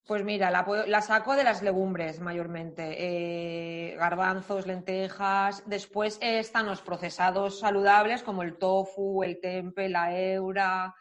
Pues 0.08 0.24
mira, 0.24 0.50
la, 0.50 1.02
saco 1.02 1.36
de 1.36 1.44
las 1.44 1.62
legumbres 1.62 2.22
mayormente, 2.22 2.96
eh, 2.98 3.96
garbanzos, 3.98 4.66
lentejas. 4.66 5.68
Después 5.68 6.18
están 6.22 6.66
los 6.66 6.82
procesados 6.82 7.60
saludables 7.60 8.24
como 8.24 8.42
el 8.42 8.58
tofu, 8.58 9.22
el 9.24 9.42
tempe, 9.42 9.90
la 9.90 10.18
eura, 10.18 10.96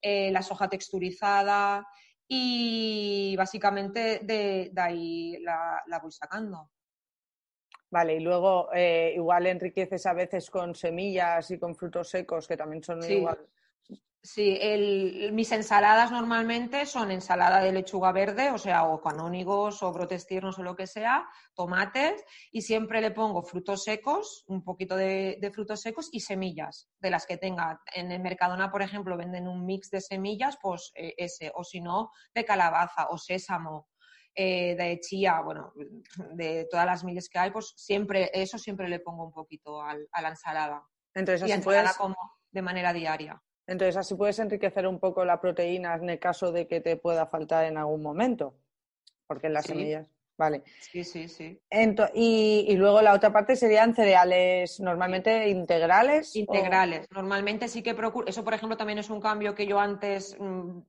eh, 0.00 0.30
la 0.30 0.42
soja 0.42 0.68
texturizada 0.68 1.84
y 2.28 3.34
básicamente 3.36 4.20
de, 4.22 4.70
ahí 4.76 5.38
la, 5.40 5.98
voy 6.00 6.12
sacando. 6.12 6.70
Vale, 7.90 8.14
y 8.14 8.20
luego 8.20 8.72
eh, 8.72 9.12
igual 9.16 9.48
enriqueces 9.48 10.06
a 10.06 10.12
veces 10.12 10.48
con 10.48 10.76
semillas 10.76 11.50
y 11.50 11.58
con 11.58 11.74
frutos 11.74 12.10
secos 12.10 12.46
que 12.46 12.56
también 12.56 12.84
son 12.84 13.02
igual 13.10 13.44
Sí, 14.24 14.56
mis 15.32 15.50
ensaladas 15.50 16.12
normalmente 16.12 16.86
son 16.86 17.10
ensalada 17.10 17.60
de 17.60 17.72
lechuga 17.72 18.12
verde, 18.12 18.52
o 18.52 18.58
sea, 18.58 18.84
o 18.84 19.00
canónigos 19.00 19.82
o 19.82 19.92
brotes 19.92 20.28
tiernos 20.28 20.60
o 20.60 20.62
lo 20.62 20.76
que 20.76 20.86
sea, 20.86 21.28
tomates, 21.54 22.24
y 22.52 22.62
siempre 22.62 23.00
le 23.00 23.10
pongo 23.10 23.42
frutos 23.42 23.82
secos, 23.82 24.44
un 24.46 24.62
poquito 24.62 24.94
de, 24.94 25.50
frutos 25.52 25.80
secos 25.80 26.08
y 26.12 26.20
semillas, 26.20 26.88
de 27.00 27.10
las 27.10 27.26
que 27.26 27.36
tenga. 27.36 27.82
En 27.92 28.12
el 28.12 28.20
Mercadona, 28.20 28.70
por 28.70 28.82
ejemplo, 28.82 29.16
venden 29.16 29.48
un 29.48 29.66
mix 29.66 29.90
de 29.90 30.00
semillas, 30.00 30.56
pues 30.62 30.92
eh, 30.94 31.14
ese, 31.16 31.50
o 31.56 31.64
si 31.64 31.80
no, 31.80 32.12
de 32.32 32.44
calabaza 32.44 33.08
o 33.10 33.18
sésamo. 33.18 33.88
Eh, 34.34 34.76
de 34.76 34.98
chía, 34.98 35.42
bueno, 35.44 35.74
de 36.32 36.66
todas 36.70 36.86
las 36.86 37.04
miles 37.04 37.28
que 37.28 37.38
hay, 37.38 37.50
pues 37.50 37.74
siempre, 37.76 38.30
eso 38.32 38.56
siempre 38.56 38.88
le 38.88 39.00
pongo 39.00 39.26
un 39.26 39.32
poquito 39.32 39.82
a 39.82 40.22
la 40.22 40.28
ensalada. 40.28 40.82
Entonces, 41.12 41.46
y 41.46 41.52
ensalada 41.52 41.92
como 41.98 42.16
de 42.50 42.62
manera 42.62 42.94
diaria. 42.94 43.42
Entonces, 43.66 43.96
así 43.96 44.14
puedes 44.14 44.38
enriquecer 44.38 44.86
un 44.86 44.98
poco 44.98 45.24
la 45.24 45.40
proteína 45.40 45.94
en 45.94 46.10
el 46.10 46.18
caso 46.18 46.52
de 46.52 46.66
que 46.66 46.80
te 46.80 46.96
pueda 46.96 47.26
faltar 47.26 47.64
en 47.64 47.76
algún 47.76 48.02
momento, 48.02 48.54
porque 49.26 49.46
en 49.46 49.52
las 49.54 49.66
semillas. 49.66 50.08
Vale. 50.36 50.62
Sí, 50.80 51.04
sí, 51.04 51.28
sí. 51.28 51.60
y, 52.14 52.74
luego 52.76 53.00
la 53.02 53.14
otra 53.14 53.32
parte 53.32 53.54
serían 53.54 53.94
cereales 53.94 54.80
normalmente 54.80 55.48
integrales. 55.48 56.34
Integrales. 56.34 57.06
Normalmente 57.10 57.68
sí 57.68 57.82
que 57.82 57.94
procuro. 57.94 58.26
Eso, 58.26 58.42
por 58.42 58.54
ejemplo, 58.54 58.76
también 58.76 58.98
es 58.98 59.10
un 59.10 59.20
cambio 59.20 59.54
que 59.54 59.66
yo 59.66 59.78
antes 59.78 60.36
mm, 60.40 60.80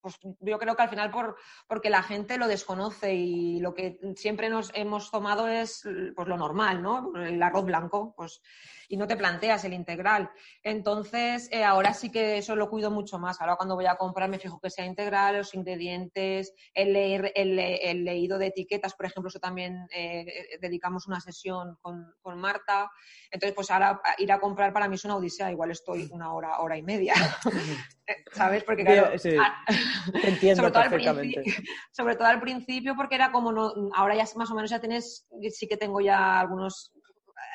pues 0.00 0.18
yo 0.40 0.58
creo 0.58 0.74
que 0.74 0.82
al 0.82 0.88
final 0.88 1.10
por, 1.10 1.36
porque 1.68 1.90
la 1.90 2.02
gente 2.02 2.38
lo 2.38 2.48
desconoce 2.48 3.14
y 3.14 3.60
lo 3.60 3.74
que 3.74 3.98
siempre 4.16 4.48
nos 4.48 4.70
hemos 4.74 5.10
tomado 5.10 5.48
es 5.48 5.82
pues, 6.16 6.28
lo 6.28 6.36
normal, 6.36 6.82
¿no? 6.82 7.12
El 7.16 7.42
arroz 7.42 7.64
blanco, 7.64 8.14
pues, 8.16 8.40
y 8.88 8.96
no 8.96 9.06
te 9.06 9.16
planteas 9.16 9.64
el 9.64 9.72
integral. 9.72 10.30
Entonces, 10.62 11.48
eh, 11.52 11.62
ahora 11.62 11.94
sí 11.94 12.10
que 12.10 12.38
eso 12.38 12.56
lo 12.56 12.68
cuido 12.68 12.90
mucho 12.90 13.18
más. 13.18 13.40
Ahora 13.40 13.56
cuando 13.56 13.76
voy 13.76 13.86
a 13.86 13.96
comprar 13.96 14.28
me 14.28 14.38
fijo 14.38 14.58
que 14.58 14.70
sea 14.70 14.84
integral, 14.84 15.36
los 15.36 15.54
ingredientes, 15.54 16.52
el, 16.74 16.92
leer, 16.92 17.32
el, 17.36 18.04
leído 18.04 18.38
de 18.38 18.46
etiquetas, 18.46 18.94
por 18.94 19.06
ejemplo, 19.06 19.28
eso 19.28 19.38
también 19.38 19.86
eh, 19.94 20.58
dedicamos 20.60 21.06
una 21.06 21.20
sesión 21.20 21.76
con, 21.80 22.14
con, 22.20 22.40
Marta. 22.40 22.90
Entonces, 23.30 23.54
pues 23.54 23.70
ahora 23.70 24.00
ir 24.18 24.32
a 24.32 24.40
comprar 24.40 24.72
para 24.72 24.88
mí 24.88 24.96
es 24.96 25.04
una 25.04 25.16
odisea, 25.16 25.52
igual 25.52 25.70
estoy 25.70 26.08
una 26.10 26.32
hora, 26.32 26.58
hora 26.60 26.76
y 26.76 26.82
media. 26.82 27.14
¿Sabes? 28.32 28.64
Porque 28.64 28.84
claro, 28.84 29.10
entiendo 30.24 30.62
sobre 30.62 30.72
perfectamente. 30.72 31.44
sobre 31.92 32.16
todo 32.16 32.28
al 32.28 32.40
principio, 32.40 32.94
porque 32.96 33.14
era 33.14 33.30
como 33.32 33.52
no, 33.52 33.72
ahora 33.94 34.14
ya 34.14 34.24
más 34.36 34.50
o 34.50 34.54
menos 34.54 34.70
ya 34.70 34.80
tienes, 34.80 35.26
sí 35.50 35.66
que 35.66 35.76
tengo 35.76 36.00
ya 36.00 36.40
algunos 36.40 36.92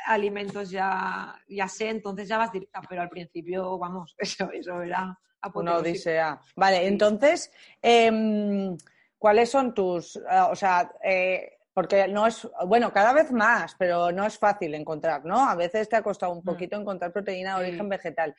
alimentos 0.05 0.69
ya, 0.69 1.35
ya 1.47 1.67
sé, 1.67 1.89
entonces 1.89 2.27
ya 2.27 2.37
vas 2.37 2.51
directa, 2.51 2.81
pero 2.87 3.01
al 3.01 3.09
principio, 3.09 3.77
vamos, 3.77 4.15
eso, 4.19 4.51
eso 4.51 4.81
era 4.81 5.17
una 5.53 5.77
odisea. 5.77 6.39
Vale, 6.55 6.87
entonces, 6.87 7.51
em, 7.81 8.75
¿cuáles 9.17 9.49
son 9.49 9.73
tus, 9.73 10.15
eh, 10.15 10.21
o 10.49 10.55
sea, 10.55 10.91
eh, 11.03 11.57
porque 11.73 12.07
no 12.07 12.25
es, 12.25 12.47
bueno, 12.65 12.91
cada 12.93 13.13
vez 13.13 13.31
más, 13.31 13.75
pero 13.77 14.11
no 14.11 14.25
es 14.25 14.39
fácil 14.39 14.73
encontrar, 14.73 15.25
¿no? 15.25 15.47
A 15.47 15.55
veces 15.55 15.89
te 15.89 15.97
ha 15.97 16.01
costado 16.01 16.31
un 16.31 16.39
mm. 16.39 16.45
poquito 16.45 16.77
encontrar 16.77 17.11
proteína 17.11 17.59
de 17.59 17.67
origen 17.67 17.89
vegetal. 17.89 18.33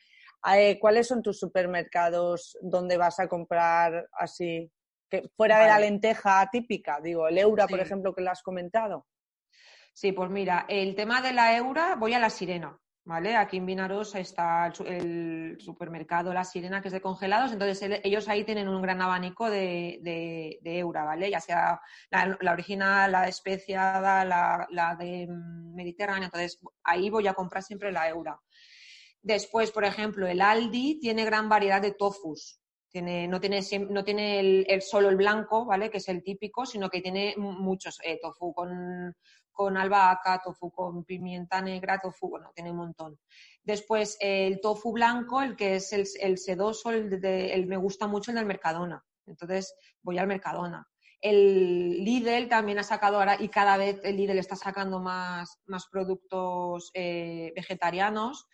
Eh, 0.53 0.77
¿Cuáles 0.79 1.07
son 1.07 1.21
tus 1.21 1.39
supermercados 1.39 2.57
donde 2.61 2.97
vas 2.97 3.19
a 3.19 3.27
comprar 3.27 4.07
así? 4.13 4.71
Que 5.09 5.23
fuera 5.35 5.59
de 5.59 5.67
la 5.67 5.79
lenteja 5.79 6.47
típica, 6.51 6.99
digo, 7.01 7.27
el 7.27 7.37
Eura, 7.37 7.67
por 7.67 7.79
ejemplo, 7.79 8.13
que 8.13 8.21
lo 8.21 8.31
has 8.31 8.43
comentado. 8.43 9.05
Sí, 9.93 10.11
pues 10.11 10.29
mira, 10.29 10.65
el 10.69 10.95
tema 10.95 11.21
de 11.21 11.33
la 11.33 11.57
Eura, 11.57 11.95
voy 11.95 12.13
a 12.13 12.19
la 12.19 12.29
Sirena, 12.29 12.77
¿vale? 13.03 13.35
Aquí 13.35 13.57
en 13.57 13.65
Vinaros 13.65 14.13
está 14.13 14.71
el, 14.85 15.57
supermercado 15.59 16.33
La 16.33 16.43
Sirena, 16.43 16.81
que 16.81 16.89
es 16.89 16.93
de 16.93 17.01
congelados, 17.01 17.51
entonces 17.51 18.01
ellos 18.03 18.27
ahí 18.27 18.43
tienen 18.43 18.67
un 18.67 18.81
gran 18.81 19.01
abanico 19.01 19.49
de, 19.49 19.97
de, 20.03 20.79
Eura, 20.79 21.03
¿vale? 21.03 21.31
Ya 21.31 21.39
sea 21.39 21.81
la, 22.11 22.51
original, 22.51 23.11
la 23.11 23.27
especiada, 23.27 24.23
la, 24.23 24.67
la 24.69 24.95
de 24.95 25.25
mm, 25.27 25.73
Mediterránea, 25.73 26.25
entonces 26.25 26.59
ahí 26.83 27.09
voy 27.09 27.25
a 27.27 27.33
comprar 27.33 27.63
siempre 27.63 27.91
la 27.91 28.07
Eura. 28.07 28.39
Después, 29.27 29.71
por 29.71 29.83
ejemplo, 29.83 30.25
el 30.25 30.39
Aldi 30.39 31.01
tiene 31.01 31.25
gran 31.25 31.49
variedad 31.49 31.81
de 31.81 31.91
tofus. 31.91 32.61
Tiene, 32.89 33.27
no 33.27 33.41
tiene, 33.41 33.59
no 33.89 34.05
tiene 34.05 34.39
el, 34.39 34.81
solo 34.81 35.09
el 35.09 35.17
blanco, 35.17 35.65
¿vale? 35.65 35.89
Que 35.89 35.97
es 35.97 36.07
el 36.07 36.23
típico, 36.23 36.65
sino 36.65 36.89
que 36.89 37.01
tiene 37.01 37.35
muchos 37.35 37.99
eh, 38.05 38.19
tofu 38.21 38.53
con, 38.53 39.13
con 39.51 39.75
albahaca, 39.75 40.39
tofu 40.41 40.71
con 40.71 41.03
pimienta 41.03 41.61
negra, 41.61 41.99
tofu, 41.99 42.29
bueno, 42.29 42.51
tiene 42.55 42.71
un 42.71 42.77
montón. 42.77 43.19
Después, 43.61 44.15
el 44.21 44.61
tofu 44.61 44.93
blanco, 44.93 45.41
el 45.41 45.57
que 45.57 45.75
es 45.75 45.91
el, 45.91 46.37
sedoso, 46.37 46.91
el, 46.91 47.13
el, 47.25 47.67
me 47.67 47.75
gusta 47.75 48.07
mucho 48.07 48.31
el 48.31 48.35
del 48.35 48.45
Mercadona. 48.45 49.03
Entonces, 49.25 49.75
voy 50.01 50.19
al 50.19 50.27
Mercadona. 50.27 50.87
El 51.19 52.05
Lidl 52.05 52.47
también 52.47 52.79
ha 52.79 52.83
sacado 52.83 53.17
ahora, 53.17 53.35
y 53.37 53.49
cada 53.49 53.75
vez 53.75 53.99
el 54.05 54.15
Lidl 54.15 54.39
está 54.39 54.55
sacando 54.55 55.01
más, 55.01 55.59
más 55.65 55.85
productos 55.91 56.91
eh, 56.93 57.51
vegetarianos. 57.57 58.47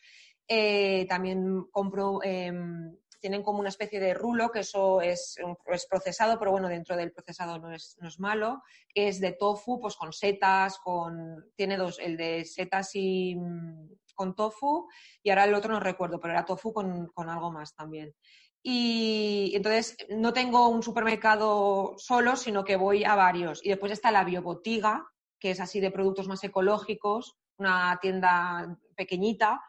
Eh, 0.48 1.06
también 1.08 1.66
compro, 1.72 2.20
em, 2.24 2.98
tienen 3.20 3.42
como 3.44 3.60
una 3.60 3.70
especie 3.70 4.02
de 4.02 4.14
rulo, 4.14 4.52
que 4.52 4.60
eso 4.60 5.00
es, 5.00 5.38
es, 5.68 5.86
procesado, 5.88 6.38
pero 6.38 6.52
bueno, 6.52 6.68
dentro 6.68 6.98
del 6.98 7.14
procesado 7.14 7.58
no 7.58 7.72
es, 7.72 7.96
no 8.02 8.10
es 8.10 8.20
malo. 8.20 8.62
Es 8.94 9.22
de 9.22 9.32
tofu, 9.32 9.80
pues 9.80 9.96
con 9.96 10.12
setas, 10.12 10.78
con, 10.80 11.52
tiene 11.56 11.78
dos, 11.78 12.00
el 12.00 12.18
de 12.18 12.44
setas 12.44 12.92
y 12.96 13.36
mm, 13.36 13.90
con 14.14 14.36
tofu, 14.36 14.88
y 15.22 15.30
ahora 15.30 15.46
el 15.46 15.54
otro 15.54 15.74
no 15.74 15.80
recuerdo, 15.80 16.20
pero 16.20 16.34
era 16.34 16.46
tofu 16.46 16.74
con, 16.74 17.08
con 17.08 17.30
algo 17.30 17.52
más 17.52 17.74
también. 17.74 18.14
Y 18.62 19.52
entonces 19.56 19.98
no 20.10 20.32
tengo 20.32 20.70
un 20.70 20.84
supermercado 20.84 21.96
solo, 21.98 22.38
sino 22.38 22.64
que 22.64 22.78
voy 22.78 23.04
a 23.04 23.16
varios. 23.16 23.64
Y 23.64 23.70
después 23.70 23.92
está 23.92 24.12
la 24.12 24.24
biobotiga, 24.24 25.06
que 25.38 25.52
es 25.52 25.60
así 25.60 25.82
de 25.82 25.92
productos 25.92 26.28
más 26.30 26.44
ecológicos, 26.46 27.36
una 27.58 28.00
tienda 28.02 28.78
pequeñita, 28.96 29.62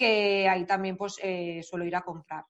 que 0.00 0.48
ahí 0.48 0.64
también 0.64 0.96
pues 0.96 1.18
eh, 1.22 1.62
suelo 1.62 1.84
ir 1.84 1.94
a 1.94 2.00
comprar. 2.00 2.46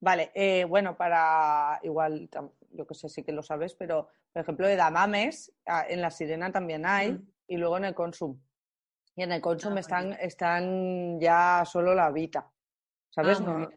Vale, 0.00 0.32
eh, 0.34 0.64
bueno, 0.64 0.96
para 0.96 1.78
igual, 1.82 2.30
yo 2.70 2.86
que 2.86 2.94
sé, 2.94 3.10
sí 3.10 3.22
que 3.22 3.32
lo 3.32 3.42
sabes, 3.42 3.74
pero 3.74 4.08
por 4.32 4.42
ejemplo, 4.42 4.66
de 4.66 4.76
Damames, 4.76 5.52
ah, 5.66 5.84
en 5.86 6.00
la 6.00 6.10
Sirena 6.10 6.50
también 6.50 6.86
hay, 6.86 7.12
mm. 7.12 7.32
y 7.48 7.56
luego 7.58 7.76
en 7.76 7.84
el 7.84 7.94
Consum. 7.94 8.40
Y 9.14 9.24
en 9.24 9.32
el 9.32 9.42
Consum 9.42 9.76
ah, 9.76 9.80
están, 9.80 10.12
están 10.14 11.20
ya 11.20 11.64
solo 11.66 11.94
la 11.94 12.10
Vita, 12.10 12.50
¿sabes? 13.10 13.42
Ah, 13.44 13.68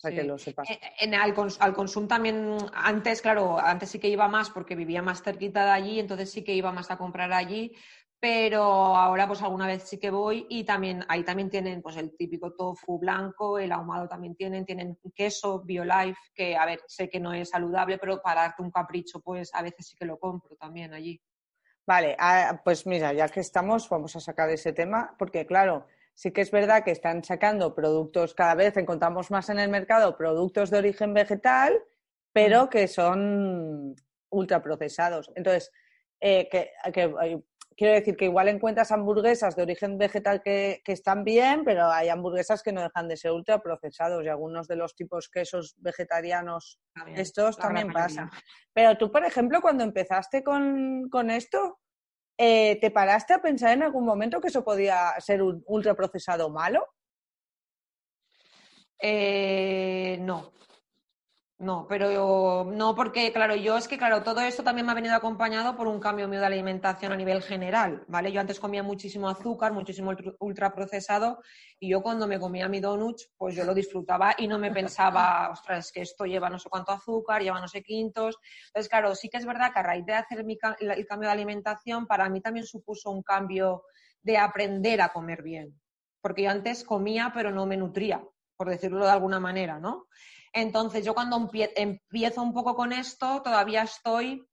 para 0.00 0.14
que 0.14 0.22
lo 0.22 0.38
sepas. 0.38 0.70
Eh, 0.70 0.80
en, 1.00 1.14
al, 1.14 1.34
al 1.58 1.74
Consum 1.74 2.06
también, 2.06 2.56
antes, 2.72 3.20
claro, 3.20 3.58
antes 3.58 3.90
sí 3.90 3.98
que 3.98 4.08
iba 4.08 4.28
más 4.28 4.50
porque 4.50 4.76
vivía 4.76 5.02
más 5.02 5.22
cerquita 5.22 5.64
de 5.64 5.70
allí, 5.72 5.98
entonces 5.98 6.30
sí 6.30 6.44
que 6.44 6.54
iba 6.54 6.70
más 6.70 6.90
a 6.90 6.98
comprar 6.98 7.32
allí, 7.32 7.74
pero 8.22 8.62
ahora 8.62 9.26
pues 9.26 9.42
alguna 9.42 9.66
vez 9.66 9.82
sí 9.82 9.98
que 9.98 10.12
voy 10.12 10.46
y 10.48 10.62
también 10.62 11.04
ahí 11.08 11.24
también 11.24 11.50
tienen 11.50 11.82
pues 11.82 11.96
el 11.96 12.16
típico 12.16 12.52
tofu 12.52 12.96
blanco, 13.00 13.58
el 13.58 13.72
ahumado 13.72 14.06
también 14.06 14.36
tienen, 14.36 14.64
tienen 14.64 14.96
queso 15.12 15.64
BioLife, 15.64 16.20
que 16.32 16.54
a 16.54 16.64
ver, 16.64 16.78
sé 16.86 17.10
que 17.10 17.18
no 17.18 17.32
es 17.32 17.48
saludable, 17.48 17.98
pero 17.98 18.22
para 18.22 18.42
darte 18.42 18.62
un 18.62 18.70
capricho 18.70 19.18
pues 19.18 19.52
a 19.52 19.62
veces 19.62 19.88
sí 19.88 19.96
que 19.96 20.04
lo 20.04 20.20
compro 20.20 20.54
también 20.54 20.94
allí. 20.94 21.20
Vale, 21.84 22.14
ah, 22.16 22.60
pues 22.64 22.86
mira, 22.86 23.12
ya 23.12 23.28
que 23.28 23.40
estamos, 23.40 23.88
vamos 23.88 24.14
a 24.14 24.20
sacar 24.20 24.48
ese 24.50 24.72
tema, 24.72 25.16
porque 25.18 25.44
claro, 25.44 25.88
sí 26.14 26.30
que 26.30 26.42
es 26.42 26.52
verdad 26.52 26.84
que 26.84 26.92
están 26.92 27.24
sacando 27.24 27.74
productos, 27.74 28.34
cada 28.34 28.54
vez 28.54 28.76
encontramos 28.76 29.32
más 29.32 29.48
en 29.48 29.58
el 29.58 29.68
mercado 29.68 30.16
productos 30.16 30.70
de 30.70 30.78
origen 30.78 31.12
vegetal, 31.12 31.76
pero 32.32 32.70
que 32.70 32.86
son 32.86 33.96
ultraprocesados. 34.30 35.32
Entonces, 35.34 35.72
eh, 36.24 36.48
que, 36.48 36.70
que, 36.92 37.42
quiero 37.76 37.94
decir 37.94 38.16
que 38.16 38.26
igual 38.26 38.48
encuentras 38.48 38.92
hamburguesas 38.92 39.56
de 39.56 39.62
origen 39.62 39.98
vegetal 39.98 40.42
que, 40.42 40.82
están 40.86 41.24
bien, 41.24 41.64
pero 41.64 41.90
hay 41.90 42.08
hamburguesas 42.08 42.62
que 42.62 42.72
no 42.72 42.82
dejan 42.82 43.08
de 43.08 43.16
ser 43.16 43.32
ultraprocesados 43.32 44.24
y 44.24 44.28
algunos 44.28 44.68
de 44.68 44.76
los 44.76 44.94
tipos 44.94 45.28
quesos 45.28 45.74
vegetarianos 45.78 46.80
estos 47.14 47.56
también 47.56 47.92
pasan. 47.92 48.30
Pero 48.72 48.96
tú, 48.96 49.10
por 49.10 49.24
ejemplo, 49.24 49.60
cuando 49.60 49.84
empezaste 49.84 50.42
con, 50.42 51.30
esto, 51.30 51.78
eh, 52.38 52.78
¿te 52.80 52.90
paraste 52.90 53.34
a 53.34 53.42
pensar 53.42 53.72
en 53.72 53.82
algún 53.82 54.04
momento 54.04 54.40
que 54.40 54.48
eso 54.48 54.64
podía 54.64 55.12
ser 55.18 55.42
un 55.42 55.62
ultraprocesado 55.66 56.50
malo? 56.50 56.86
Eh, 59.00 60.18
no, 60.20 60.52
no, 61.62 61.86
pero 61.88 62.64
no 62.64 62.92
porque, 62.96 63.32
claro, 63.32 63.54
yo 63.54 63.76
es 63.76 63.86
que, 63.86 63.96
claro, 63.96 64.24
todo 64.24 64.40
esto 64.40 64.64
también 64.64 64.84
me 64.84 64.90
ha 64.90 64.96
venido 64.96 65.14
acompañado 65.14 65.76
por 65.76 65.86
un 65.86 66.00
cambio 66.00 66.26
mío 66.26 66.40
de 66.40 66.46
alimentación 66.46 67.12
a 67.12 67.16
nivel 67.16 67.40
general, 67.40 68.04
¿vale? 68.08 68.32
Yo 68.32 68.40
antes 68.40 68.58
comía 68.58 68.82
muchísimo 68.82 69.28
azúcar, 69.28 69.72
muchísimo 69.72 70.12
ultraprocesado 70.40 71.40
y 71.78 71.88
yo 71.88 72.02
cuando 72.02 72.26
me 72.26 72.40
comía 72.40 72.68
mi 72.68 72.80
donut, 72.80 73.16
pues 73.36 73.54
yo 73.54 73.62
lo 73.62 73.74
disfrutaba 73.74 74.34
y 74.36 74.48
no 74.48 74.58
me 74.58 74.72
pensaba, 74.72 75.50
ostras, 75.52 75.86
es 75.86 75.92
que 75.92 76.00
esto 76.00 76.24
lleva 76.24 76.50
no 76.50 76.58
sé 76.58 76.68
cuánto 76.68 76.90
azúcar, 76.90 77.42
lleva 77.42 77.60
no 77.60 77.68
sé 77.68 77.80
quintos. 77.80 78.38
Entonces, 78.66 78.90
claro, 78.90 79.14
sí 79.14 79.28
que 79.28 79.36
es 79.36 79.46
verdad 79.46 79.72
que 79.72 79.78
a 79.78 79.84
raíz 79.84 80.04
de 80.04 80.14
hacer 80.14 80.44
el 80.80 81.06
cambio 81.06 81.28
de 81.28 81.32
alimentación, 81.32 82.08
para 82.08 82.28
mí 82.28 82.40
también 82.40 82.66
supuso 82.66 83.12
un 83.12 83.22
cambio 83.22 83.84
de 84.20 84.36
aprender 84.36 85.00
a 85.00 85.10
comer 85.10 85.44
bien. 85.44 85.80
Porque 86.20 86.42
yo 86.42 86.50
antes 86.50 86.82
comía, 86.82 87.30
pero 87.32 87.52
no 87.52 87.66
me 87.66 87.76
nutría, 87.76 88.20
por 88.56 88.68
decirlo 88.68 89.04
de 89.04 89.12
alguna 89.12 89.38
manera, 89.38 89.78
¿no? 89.78 90.08
Entonces, 90.52 91.04
yo 91.04 91.14
cuando 91.14 91.50
empiezo 91.76 92.42
un 92.42 92.52
poco 92.52 92.74
con 92.74 92.92
esto, 92.92 93.40
todavía 93.42 93.82
estoy, 93.82 94.46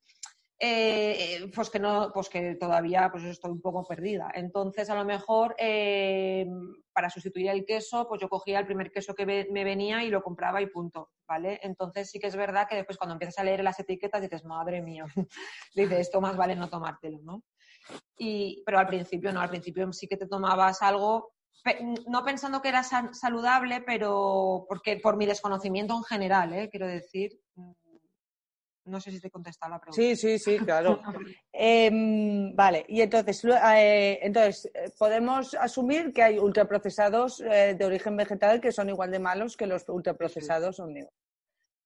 eh, 0.57 1.49
pues 1.53 1.69
que 1.69 1.79
no, 1.79 2.11
pues 2.13 2.29
que 2.29 2.55
todavía 2.55 3.09
pues 3.11 3.23
estoy 3.25 3.51
un 3.51 3.61
poco 3.61 3.85
perdida. 3.85 4.31
Entonces, 4.33 4.89
a 4.89 4.95
lo 4.95 5.05
mejor 5.05 5.55
eh, 5.57 6.45
para 6.93 7.09
sustituir 7.09 7.49
el 7.49 7.65
queso, 7.65 8.07
pues 8.07 8.21
yo 8.21 8.29
cogía 8.29 8.59
el 8.59 8.65
primer 8.65 8.91
queso 8.91 9.13
que 9.13 9.25
me 9.25 9.63
venía 9.63 10.03
y 10.03 10.09
lo 10.09 10.21
compraba 10.21 10.61
y 10.61 10.67
punto, 10.67 11.11
¿vale? 11.27 11.59
Entonces 11.63 12.09
sí 12.09 12.19
que 12.19 12.27
es 12.27 12.35
verdad 12.35 12.67
que 12.67 12.75
después 12.75 12.97
cuando 12.97 13.13
empiezas 13.13 13.39
a 13.39 13.43
leer 13.43 13.63
las 13.63 13.79
etiquetas 13.79 14.21
dices, 14.21 14.43
madre 14.43 14.81
mía, 14.81 15.05
dices, 15.75 15.99
esto 15.99 16.19
más 16.19 16.35
vale 16.35 16.55
no 16.55 16.69
tomártelo, 16.69 17.19
¿no? 17.23 17.43
Y, 18.17 18.61
pero 18.65 18.79
al 18.79 18.87
principio 18.87 19.31
no, 19.31 19.39
al 19.39 19.49
principio 19.49 19.91
sí 19.93 20.07
que 20.07 20.17
te 20.17 20.27
tomabas 20.27 20.81
algo 20.81 21.33
no 22.07 22.23
pensando 22.23 22.61
que 22.61 22.69
era 22.69 22.83
saludable, 22.83 23.81
pero 23.81 24.65
porque 24.67 24.97
por 24.97 25.17
mi 25.17 25.25
desconocimiento 25.25 25.95
en 25.95 26.03
general, 26.03 26.53
¿eh? 26.53 26.69
quiero 26.69 26.87
decir. 26.87 27.39
Mm, 27.55 27.71
no 28.85 28.99
sé 28.99 29.11
si 29.11 29.19
te 29.19 29.29
contesta 29.29 29.69
la 29.69 29.79
pregunta. 29.79 30.01
Sí, 30.01 30.15
sí, 30.15 30.39
sí, 30.39 30.57
claro. 30.57 30.99
Em, 31.53 32.55
vale, 32.55 32.85
y 32.87 33.01
entonces, 33.01 33.43
eh, 33.45 34.19
entonces, 34.21 34.71
eh, 34.73 34.91
podemos 34.97 35.53
asumir 35.53 36.11
que 36.13 36.23
hay 36.23 36.39
ultraprocesados 36.39 37.37
de 37.39 37.85
origen 37.85 38.15
vegetal 38.15 38.61
que 38.61 38.71
son 38.71 38.89
igual 38.89 39.11
de 39.11 39.19
malos 39.19 39.57
que 39.57 39.67
los 39.67 39.87
ultraprocesados 39.89 40.79
omnívoros. 40.79 41.13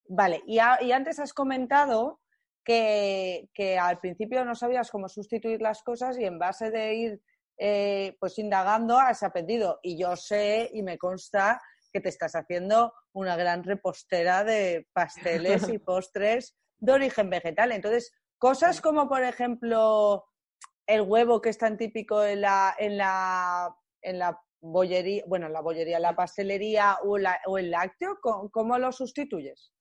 Vale, 0.08 0.42
y, 0.46 0.56
y, 0.56 0.92
antes 0.92 1.20
has 1.20 1.34
comentado 1.34 2.22
que, 2.64 3.50
que, 3.54 3.80
al 3.80 4.00
principio 4.00 4.46
no 4.46 4.54
sabías 4.54 4.92
cómo 4.92 5.10
sustituir 5.10 5.62
las 5.62 5.82
cosas 5.82 6.18
y 6.20 6.26
en 6.26 6.40
base 6.40 6.72
de 6.72 6.94
ir 6.94 7.22
eh, 7.66 8.18
pues 8.20 8.38
indagando 8.40 9.00
has 9.00 9.24
aprendido. 9.24 9.80
Y 9.82 9.98
yo 9.98 10.18
sé 10.18 10.70
y 10.74 10.84
me 10.84 10.98
consta 10.98 11.62
que 11.94 12.02
te 12.02 12.10
estás 12.10 12.36
haciendo 12.36 12.94
una 13.14 13.38
gran 13.38 13.64
repostera 13.64 14.44
de 14.44 14.86
pasteles 14.92 15.70
y 15.70 15.78
postres 15.80 16.58
de 16.80 16.92
origen 16.92 17.30
vegetal. 17.30 17.72
Entonces, 17.72 18.12
cosas 18.38 18.82
como, 18.82 19.08
por 19.08 19.24
ejemplo, 19.24 20.26
el 20.86 21.04
huevo 21.04 21.40
que 21.40 21.52
es 21.52 21.58
tan 21.58 21.78
típico 21.78 22.26
en 22.26 22.42
la, 22.42 22.76
en 22.78 22.98
la, 22.98 23.74
en 24.02 24.20
la 24.20 24.38
bollería, 24.60 25.24
bueno, 25.26 25.48
en 25.48 25.54
la 25.54 25.62
bollería, 25.62 26.00
la 26.02 26.18
pastelería 26.18 26.98
o, 27.02 27.18
o 27.48 27.58
el 27.58 27.72
lácteo, 27.72 28.20
¿cómo 28.52 28.78
lo 28.78 28.92
sustituyes? 28.92 29.72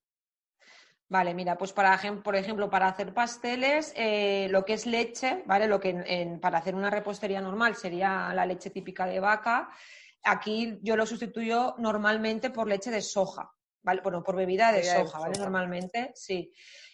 Vale, 1.12 1.34
mira, 1.34 1.58
pues 1.58 1.74
para, 1.74 2.00
por 2.24 2.36
ejemplo, 2.36 2.70
para 2.70 2.88
hacer 2.88 3.12
pasteles, 3.12 3.92
eh, 3.96 4.46
lo 4.48 4.64
que 4.64 4.72
es 4.72 4.86
leche, 4.86 5.42
¿vale? 5.44 5.66
Lo 5.66 5.78
que 5.78 6.38
para 6.40 6.56
hacer 6.56 6.74
una 6.74 6.88
repostería 6.88 7.38
normal 7.42 7.76
sería 7.76 8.32
la 8.32 8.46
leche 8.46 8.70
típica 8.70 9.04
de 9.04 9.20
vaca. 9.20 9.68
Aquí 10.24 10.78
yo 10.80 10.96
lo 10.96 11.04
sustituyo 11.04 11.74
normalmente 11.76 12.48
por 12.48 12.66
leche 12.66 12.90
de 12.90 13.02
soja, 13.02 13.52
¿vale? 13.82 14.00
Bueno, 14.00 14.22
por 14.22 14.36
bebida 14.36 14.72
de 14.72 14.84
soja, 14.84 15.18
¿vale? 15.18 15.38
Normalmente, 15.38 16.12
sí. 16.14 16.50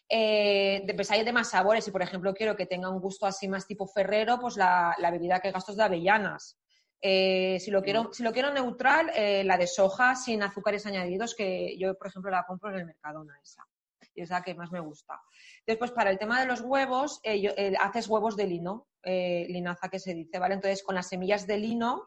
Eh, 0.08 0.84
pues 0.96 1.12
hay 1.12 1.22
de 1.22 1.32
más 1.32 1.50
sabores. 1.50 1.84
Si, 1.84 1.92
por 1.92 2.02
ejemplo, 2.02 2.34
quiero 2.34 2.56
que 2.56 2.66
tenga 2.66 2.90
un 2.90 3.00
gusto 3.00 3.24
así 3.24 3.46
más 3.46 3.68
tipo 3.68 3.86
ferrero, 3.86 4.40
pues 4.40 4.56
la, 4.56 4.96
bebida 5.12 5.38
que 5.38 5.52
gasto 5.52 5.70
es 5.70 5.78
de 5.78 5.84
avellanas. 5.84 6.58
Eh, 7.00 7.58
si, 7.60 7.70
lo 7.70 7.84
quiero, 7.84 8.02
mm. 8.02 8.12
si 8.14 8.24
lo 8.24 8.32
quiero 8.32 8.52
neutral, 8.52 9.12
la 9.44 9.56
de 9.56 9.68
soja 9.68 10.16
sin 10.16 10.42
azúcares 10.42 10.86
añadidos, 10.86 11.36
que 11.36 11.78
yo, 11.78 11.96
por 11.96 12.08
ejemplo, 12.08 12.32
la 12.32 12.44
compro 12.44 12.70
en 12.70 12.80
el 12.80 12.84
Mercadona 12.84 13.38
esa 13.40 13.64
y 14.18 14.22
es 14.22 14.30
la 14.30 14.42
que 14.42 14.54
más 14.54 14.72
me 14.72 14.80
gusta. 14.80 15.20
Después, 15.66 15.92
para 15.92 16.10
el 16.10 16.18
tema 16.18 16.40
de 16.40 16.46
los 16.46 16.60
huevos, 16.60 17.20
eh, 17.22 17.40
eh, 17.56 17.74
haces 17.80 18.08
huevos 18.08 18.36
de 18.36 18.46
lino, 18.46 18.88
eh, 19.02 19.46
linaza 19.48 19.88
que 19.88 20.00
se 20.00 20.12
dice, 20.12 20.38
¿vale? 20.38 20.54
Entonces, 20.54 20.82
con 20.82 20.96
las 20.96 21.08
semillas 21.08 21.46
de 21.46 21.58
lino 21.58 22.04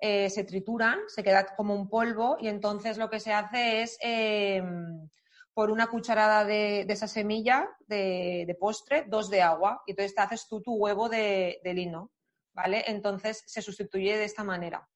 se 0.00 0.44
trituran, 0.44 1.00
se 1.08 1.24
queda 1.24 1.56
como 1.56 1.74
un 1.74 1.88
polvo 1.88 2.36
y 2.40 2.46
entonces 2.46 2.98
lo 2.98 3.10
que 3.10 3.18
se 3.18 3.32
hace 3.32 3.82
es, 3.82 3.98
em, 4.00 5.08
por 5.52 5.72
una 5.72 5.88
cucharada 5.88 6.44
de, 6.44 6.82
esa 6.88 7.08
semilla 7.08 7.68
de, 7.88 8.56
postre, 8.60 9.06
dos 9.08 9.28
de 9.28 9.42
agua. 9.42 9.82
Y 9.86 9.92
entonces 9.92 10.14
te 10.14 10.20
haces 10.20 10.46
tú 10.46 10.62
tu 10.62 10.76
huevo 10.76 11.08
de, 11.08 11.58
de 11.64 11.74
lino, 11.74 12.12
¿vale? 12.54 12.84
Entonces 12.86 13.42
se 13.44 13.60
sustituye 13.60 14.16
de 14.16 14.24
esta 14.24 14.44
manera. 14.44 14.88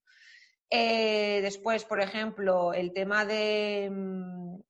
después, 0.70 1.84
por 1.84 2.00
ejemplo, 2.00 2.72
el 2.72 2.92
tema 2.92 3.24
de, 3.24 3.86
em, 3.86 4.62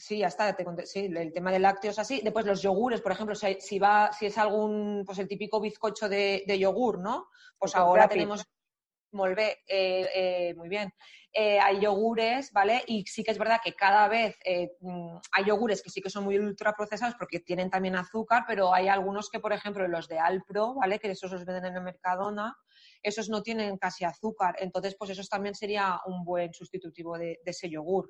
Sí, 0.00 0.18
ya 0.18 0.28
está, 0.28 0.56
sí, 0.84 1.10
el 1.12 1.32
tema 1.32 1.50
de 1.50 1.58
lácteos 1.58 1.98
así. 1.98 2.20
Después 2.22 2.46
los 2.46 2.62
yogures, 2.62 3.00
por 3.00 3.10
ejemplo, 3.10 3.34
si, 3.34 3.78
va, 3.80 4.12
si 4.12 4.26
es 4.26 4.38
algún, 4.38 5.02
pues 5.04 5.18
el 5.18 5.26
típico 5.26 5.60
bizcocho 5.60 6.08
de, 6.08 6.44
yogur, 6.56 7.00
¿no? 7.00 7.28
Pues 7.58 7.74
ahora 7.74 8.08
tenemos 8.08 8.44
Molve, 9.10 9.64
eh, 9.66 10.08
eh, 10.14 10.54
muy 10.54 10.68
bien. 10.68 10.92
Eh, 11.32 11.58
hay 11.58 11.80
yogures, 11.80 12.52
¿vale? 12.52 12.84
Y 12.86 13.04
sí 13.06 13.24
que 13.24 13.32
es 13.32 13.38
verdad 13.38 13.58
que 13.62 13.74
cada 13.74 14.06
vez 14.06 14.36
mm, 14.80 15.16
hay 15.32 15.44
yogures 15.44 15.82
que 15.82 15.90
sí 15.90 16.00
que 16.00 16.10
son 16.10 16.22
muy 16.22 16.38
ultraprocesados 16.38 17.16
porque 17.16 17.40
tienen 17.40 17.68
también 17.68 17.96
azúcar, 17.96 18.44
pero 18.46 18.72
hay 18.72 18.86
algunos 18.86 19.28
que, 19.28 19.40
por 19.40 19.52
ejemplo, 19.52 19.88
los 19.88 20.06
de 20.06 20.20
Alpro, 20.20 20.74
¿vale? 20.74 21.00
Que 21.00 21.10
esos 21.10 21.32
los 21.32 21.44
venden 21.44 21.72
en 21.72 21.76
el 21.76 21.82
Mercadona, 21.82 22.56
esos 23.02 23.28
no 23.28 23.42
tienen 23.42 23.78
casi 23.78 24.04
azúcar. 24.04 24.54
Entonces, 24.60 24.94
pues 24.96 25.10
eso 25.10 25.24
también 25.28 25.56
sería 25.56 25.98
un 26.06 26.24
buen 26.24 26.54
sustitutivo 26.54 27.18
de 27.18 27.40
ese 27.44 27.68
yogur 27.68 28.08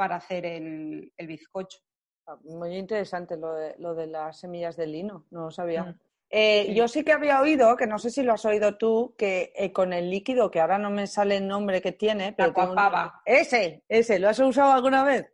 para 0.00 0.16
hacer 0.16 0.46
el, 0.46 1.12
bizcocho. 1.26 1.78
Ah, 2.26 2.38
muy 2.44 2.74
interesante 2.74 3.36
lo 3.36 3.52
de, 3.52 3.74
lo 3.76 3.94
de, 3.94 4.06
las 4.06 4.40
semillas 4.40 4.74
de 4.74 4.86
lino, 4.86 5.26
no 5.30 5.42
lo 5.42 5.50
sabía. 5.50 5.84
Mm. 5.84 5.98
Eh, 6.30 6.72
yo 6.72 6.88
sí 6.88 7.04
que 7.04 7.12
había 7.12 7.38
oído, 7.38 7.76
que 7.76 7.86
no 7.86 7.98
sé 7.98 8.08
si 8.08 8.22
lo 8.22 8.32
has 8.32 8.46
oído 8.46 8.78
tú, 8.78 9.14
que 9.18 9.52
eh, 9.54 9.72
con 9.72 9.92
el 9.92 10.08
líquido, 10.08 10.50
que 10.50 10.58
ahora 10.58 10.78
no 10.78 10.88
me 10.88 11.06
sale 11.06 11.36
el 11.36 11.46
nombre 11.46 11.82
que 11.82 11.92
tiene, 11.92 12.32
pero 12.32 12.54
La 12.74 13.20
Ese, 13.26 13.84
ese, 13.88 14.18
¿lo 14.18 14.30
has 14.30 14.38
usado 14.38 14.72
alguna 14.72 15.04
vez? 15.04 15.26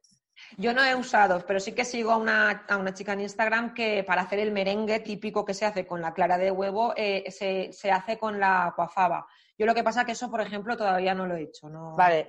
Yo 0.58 0.72
no 0.72 0.84
he 0.84 0.96
usado, 0.96 1.44
pero 1.46 1.60
sí 1.60 1.70
que 1.70 1.84
sigo 1.84 2.10
a 2.10 2.16
una, 2.16 2.64
a 2.68 2.76
una, 2.76 2.92
chica 2.92 3.12
en 3.12 3.20
Instagram 3.20 3.72
que 3.72 4.02
para 4.02 4.22
hacer 4.22 4.40
el 4.40 4.50
merengue 4.50 4.98
típico 4.98 5.44
que 5.44 5.54
se 5.54 5.64
hace 5.64 5.86
con 5.86 6.00
la 6.00 6.12
clara 6.12 6.38
de 6.38 6.50
huevo, 6.50 6.92
eh, 6.96 7.30
se, 7.30 7.72
se, 7.72 7.92
hace 7.92 8.18
con 8.18 8.40
la 8.40 8.72
cuafaba. 8.74 9.28
Yo 9.56 9.64
lo 9.64 9.76
que 9.76 9.84
pasa 9.84 10.00
es 10.00 10.06
que 10.06 10.12
eso, 10.12 10.28
por 10.28 10.40
ejemplo, 10.40 10.76
todavía 10.76 11.14
no 11.14 11.24
lo 11.24 11.36
he 11.36 11.44
hecho. 11.44 11.68
No, 11.68 11.94
vale, 11.94 12.26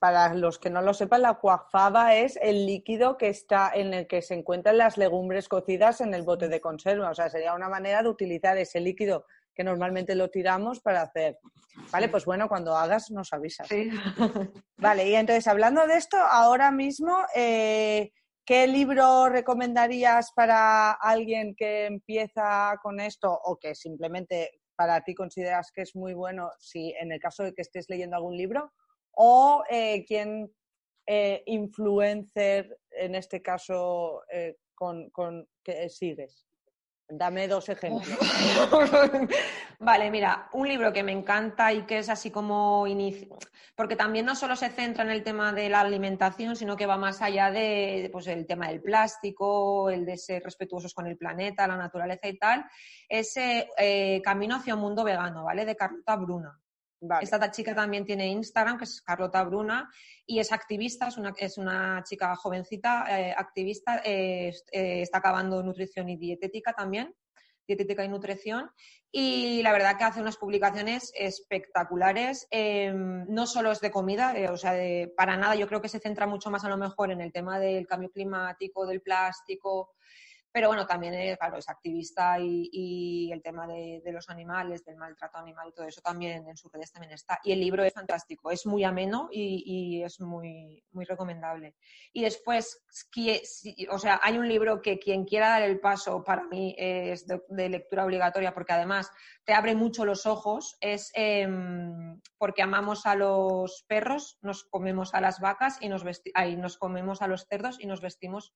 para 0.00 0.34
los 0.34 0.58
que 0.58 0.70
no 0.70 0.82
lo 0.82 0.94
sepan, 0.94 1.22
la 1.22 1.34
cuafaba 1.34 2.14
es 2.14 2.38
el 2.40 2.66
líquido 2.66 3.16
que 3.16 3.28
está 3.28 3.70
en 3.74 3.94
el 3.94 4.06
que 4.06 4.22
se 4.22 4.34
encuentran 4.34 4.78
las 4.78 4.96
legumbres 4.96 5.48
cocidas 5.48 6.00
en 6.00 6.14
el 6.14 6.22
bote 6.22 6.48
de 6.48 6.60
conserva. 6.60 7.10
O 7.10 7.14
sea, 7.14 7.30
sería 7.30 7.54
una 7.54 7.68
manera 7.68 8.02
de 8.02 8.08
utilizar 8.08 8.56
ese 8.58 8.80
líquido 8.80 9.26
que 9.54 9.64
normalmente 9.64 10.14
lo 10.14 10.30
tiramos 10.30 10.80
para 10.80 11.02
hacer. 11.02 11.38
Vale, 11.90 12.08
pues 12.08 12.24
bueno, 12.24 12.48
cuando 12.48 12.76
hagas 12.76 13.10
nos 13.10 13.32
avisas. 13.32 13.66
Sí. 13.66 13.90
Vale, 14.76 15.08
y 15.08 15.14
entonces 15.14 15.46
hablando 15.48 15.86
de 15.86 15.96
esto, 15.96 16.16
ahora 16.16 16.70
mismo, 16.70 17.24
eh, 17.34 18.12
¿qué 18.44 18.66
libro 18.66 19.28
recomendarías 19.28 20.32
para 20.32 20.92
alguien 20.92 21.54
que 21.56 21.86
empieza 21.86 22.78
con 22.82 23.00
esto 23.00 23.32
o 23.32 23.56
que 23.56 23.74
simplemente 23.74 24.60
para 24.76 25.02
ti 25.02 25.14
consideras 25.14 25.72
que 25.72 25.82
es 25.82 25.96
muy 25.96 26.14
bueno 26.14 26.50
si 26.60 26.94
en 27.00 27.10
el 27.10 27.18
caso 27.18 27.42
de 27.42 27.52
que 27.52 27.62
estés 27.62 27.88
leyendo 27.88 28.16
algún 28.16 28.36
libro 28.36 28.72
o 29.20 29.64
eh, 29.68 30.04
quién 30.06 30.50
eh, 31.06 31.42
influencer 31.46 32.78
en 32.90 33.14
este 33.14 33.42
caso 33.42 34.22
con, 34.74 35.10
con, 35.10 35.48
que 35.62 35.88
sigues. 35.88 36.48
Dame 37.10 37.48
dos 37.48 37.70
ejemplos. 37.70 38.06
vale, 39.78 40.10
mira, 40.10 40.50
un 40.52 40.68
libro 40.68 40.92
que 40.92 41.02
me 41.02 41.12
encanta 41.12 41.72
y 41.72 41.86
que 41.86 41.98
es 41.98 42.10
así 42.10 42.30
como 42.30 42.86
inicio, 42.86 43.34
porque 43.74 43.96
también 43.96 44.26
no 44.26 44.36
solo 44.36 44.54
se 44.56 44.68
centra 44.68 45.04
en 45.04 45.10
el 45.10 45.22
tema 45.22 45.54
de 45.54 45.70
la 45.70 45.80
alimentación, 45.80 46.54
sino 46.54 46.76
que 46.76 46.84
va 46.84 46.98
más 46.98 47.22
allá 47.22 47.50
de 47.50 48.10
pues, 48.12 48.26
el 48.26 48.46
tema 48.46 48.68
del 48.68 48.82
plástico, 48.82 49.88
el 49.88 50.04
de 50.04 50.18
ser 50.18 50.42
respetuosos 50.42 50.92
con 50.92 51.06
el 51.06 51.16
planeta, 51.16 51.66
la 51.66 51.78
naturaleza 51.78 52.28
y 52.28 52.36
tal, 52.36 52.66
ese 53.08 53.70
eh, 53.78 54.20
Camino 54.22 54.56
hacia 54.56 54.74
un 54.74 54.82
mundo 54.82 55.02
vegano, 55.02 55.44
¿vale? 55.44 55.64
De 55.64 55.76
Carlota 55.76 56.14
Bruna. 56.16 56.60
Esta 57.20 57.50
chica 57.50 57.74
también 57.74 58.04
tiene 58.04 58.26
Instagram, 58.28 58.76
que 58.76 58.84
es 58.84 59.00
Carlota 59.02 59.44
Bruna, 59.44 59.90
y 60.26 60.40
es 60.40 60.50
activista, 60.50 61.08
es 61.08 61.16
una, 61.16 61.32
es 61.36 61.56
una 61.56 62.02
chica 62.02 62.34
jovencita, 62.34 63.06
eh, 63.08 63.34
activista, 63.36 64.02
eh, 64.04 64.52
eh, 64.72 65.02
está 65.02 65.18
acabando 65.18 65.62
nutrición 65.62 66.08
y 66.08 66.16
dietética 66.16 66.72
también, 66.72 67.14
dietética 67.68 68.04
y 68.04 68.08
nutrición, 68.08 68.70
y 69.12 69.62
la 69.62 69.72
verdad 69.72 69.96
que 69.96 70.04
hace 70.04 70.20
unas 70.20 70.38
publicaciones 70.38 71.12
espectaculares, 71.14 72.48
em, 72.50 73.26
no 73.28 73.46
solo 73.46 73.70
es 73.70 73.80
de 73.80 73.90
comida, 73.90 74.34
o 74.50 74.56
sea, 74.56 74.74
para 75.16 75.36
nada, 75.36 75.54
yo 75.54 75.68
creo 75.68 75.80
que 75.80 75.88
se 75.88 76.00
centra 76.00 76.26
mucho 76.26 76.50
más 76.50 76.64
a 76.64 76.68
lo 76.68 76.76
mejor 76.76 77.12
en 77.12 77.20
el 77.20 77.32
tema 77.32 77.60
del 77.60 77.86
cambio 77.86 78.10
climático, 78.10 78.86
del 78.86 79.02
plástico, 79.02 79.94
pero 80.58 80.70
bueno, 80.70 80.88
también 80.88 81.14
es, 81.14 81.38
claro, 81.38 81.56
es 81.56 81.68
activista 81.68 82.36
y, 82.40 83.30
el 83.32 83.40
tema 83.40 83.64
de, 83.68 84.02
los 84.06 84.28
animales, 84.28 84.84
del 84.84 84.96
maltrato 84.96 85.38
animal 85.38 85.68
y 85.68 85.72
todo 85.72 85.86
eso 85.86 86.00
también 86.00 86.48
en 86.48 86.56
sus 86.56 86.72
redes 86.72 86.90
también 86.90 87.12
está. 87.12 87.38
Y 87.44 87.52
el 87.52 87.60
libro 87.60 87.84
es 87.84 87.92
fantástico, 87.92 88.50
es 88.50 88.66
muy 88.66 88.82
ameno 88.82 89.28
y, 89.30 90.02
es 90.02 90.18
muy, 90.18 90.82
muy 90.90 91.04
recomendable. 91.04 91.76
Y 92.12 92.22
después, 92.22 92.84
o 93.88 93.98
sea, 94.00 94.18
hay 94.20 94.36
un 94.36 94.48
libro 94.48 94.82
que 94.82 94.98
quien 94.98 95.24
quiera 95.24 95.50
dar 95.50 95.62
el 95.62 95.78
paso 95.78 96.24
para 96.24 96.42
mí 96.48 96.74
es 96.76 97.24
de, 97.28 97.68
lectura 97.68 98.04
obligatoria 98.04 98.52
porque 98.52 98.72
además 98.72 99.12
te 99.44 99.54
abre 99.54 99.76
mucho 99.76 100.04
los 100.04 100.26
ojos, 100.26 100.76
es 100.80 101.12
em, 101.14 102.20
porque 102.36 102.62
amamos 102.62 103.06
a 103.06 103.14
los 103.14 103.84
perros, 103.86 104.38
nos 104.42 104.64
comemos 104.64 105.14
a 105.14 105.20
las 105.20 105.38
vacas 105.38 105.78
y 105.80 105.88
nos, 105.88 106.02
nos 106.56 106.78
comemos 106.78 107.22
a 107.22 107.28
los 107.28 107.46
cerdos 107.46 107.78
y 107.78 107.86
nos 107.86 108.00
vestimos 108.00 108.54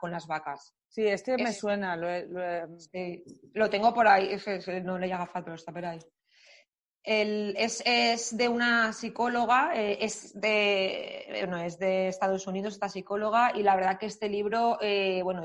con 0.00 0.10
las 0.10 0.26
vacas. 0.26 0.74
Sí, 0.94 1.04
este 1.08 1.36
me 1.36 1.52
suena. 1.52 1.96
Lo, 1.96 3.68
tengo 3.68 3.92
por 3.92 4.06
ahí, 4.06 4.36
no 4.84 4.96
le 4.96 5.08
llega 5.08 5.26
falta, 5.26 5.46
pero 5.46 5.56
está 5.56 5.72
por 5.72 5.84
ahí. 5.84 5.98
es, 7.02 8.36
de 8.36 8.48
una 8.48 8.92
psicóloga, 8.92 9.72
eh, 9.74 9.98
es, 10.00 10.40
de, 10.40 11.26
es 11.66 11.78
de 11.80 12.06
Estados 12.06 12.46
Unidos, 12.46 12.74
esta 12.74 12.88
psicóloga, 12.88 13.50
y 13.56 13.64
la 13.64 13.74
verdad 13.74 13.98
que 13.98 14.06
este 14.06 14.28
libro, 14.28 14.78
eh, 14.80 15.20
bueno, 15.24 15.42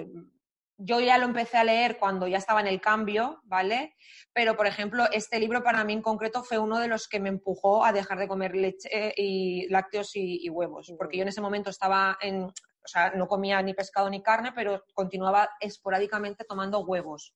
yo 0.77 0.99
ya 0.99 1.17
lo 1.17 1.25
empecé 1.25 1.57
a 1.57 1.63
leer 1.63 1.97
cuando 1.97 2.27
ya 2.27 2.37
estaba 2.37 2.61
en 2.61 2.67
el 2.67 2.79
cambio, 2.79 3.41
¿vale? 3.43 3.95
Pero, 4.31 4.55
por 4.55 4.67
ejemplo, 4.67 5.05
este 5.11 5.39
libro 5.39 5.63
para 5.63 5.83
mí 5.83 5.93
en 5.93 6.03
concreto 6.03 6.43
fue 6.43 6.59
uno 6.59 6.77
de 6.77 6.87
los 6.87 7.07
que 7.07 7.19
me 7.19 7.29
empujó 7.29 7.83
a 7.83 7.91
dejar 7.91 8.19
de 8.19 8.27
comer 8.27 8.55
leche 8.55 9.15
y 9.17 9.67
lácteos 9.69 10.11
y 10.13 10.47
huevos, 10.47 10.93
porque 10.95 11.17
yo 11.17 11.23
en 11.23 11.29
ese 11.29 11.41
momento 11.41 11.71
estaba 11.71 12.19
en, 12.21 12.49
o 12.89 12.91
sea, 12.91 13.11
no 13.11 13.27
comía 13.27 13.61
ni 13.61 13.73
pescado 13.73 14.09
ni 14.09 14.23
carne, 14.23 14.51
pero 14.51 14.83
continuaba 14.93 15.49
esporádicamente 15.59 16.43
tomando 16.43 16.79
huevos. 16.79 17.35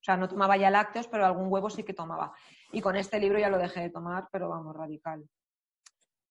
O 0.00 0.02
sea, 0.02 0.16
no 0.16 0.28
tomaba 0.28 0.56
ya 0.56 0.70
lácteos, 0.70 1.06
pero 1.06 1.24
algún 1.24 1.46
huevo 1.52 1.70
sí 1.70 1.84
que 1.84 1.94
tomaba. 1.94 2.32
Y 2.72 2.80
con 2.80 2.96
este 2.96 3.20
libro 3.20 3.38
ya 3.38 3.50
lo 3.50 3.58
dejé 3.58 3.80
de 3.80 3.90
tomar, 3.90 4.28
pero 4.32 4.48
vamos, 4.48 4.74
radical. 4.74 5.28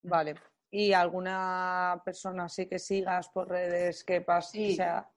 Vale. 0.03 0.35
¿Y 0.71 0.91
alguna 0.91 2.01
persona 2.03 2.45
así 2.45 2.67
que 2.67 2.79
sigas 2.79 3.29
por 3.29 3.47
redes 3.47 4.03
que 4.03 4.21
pase? 4.21 4.75
sea, 4.75 5.09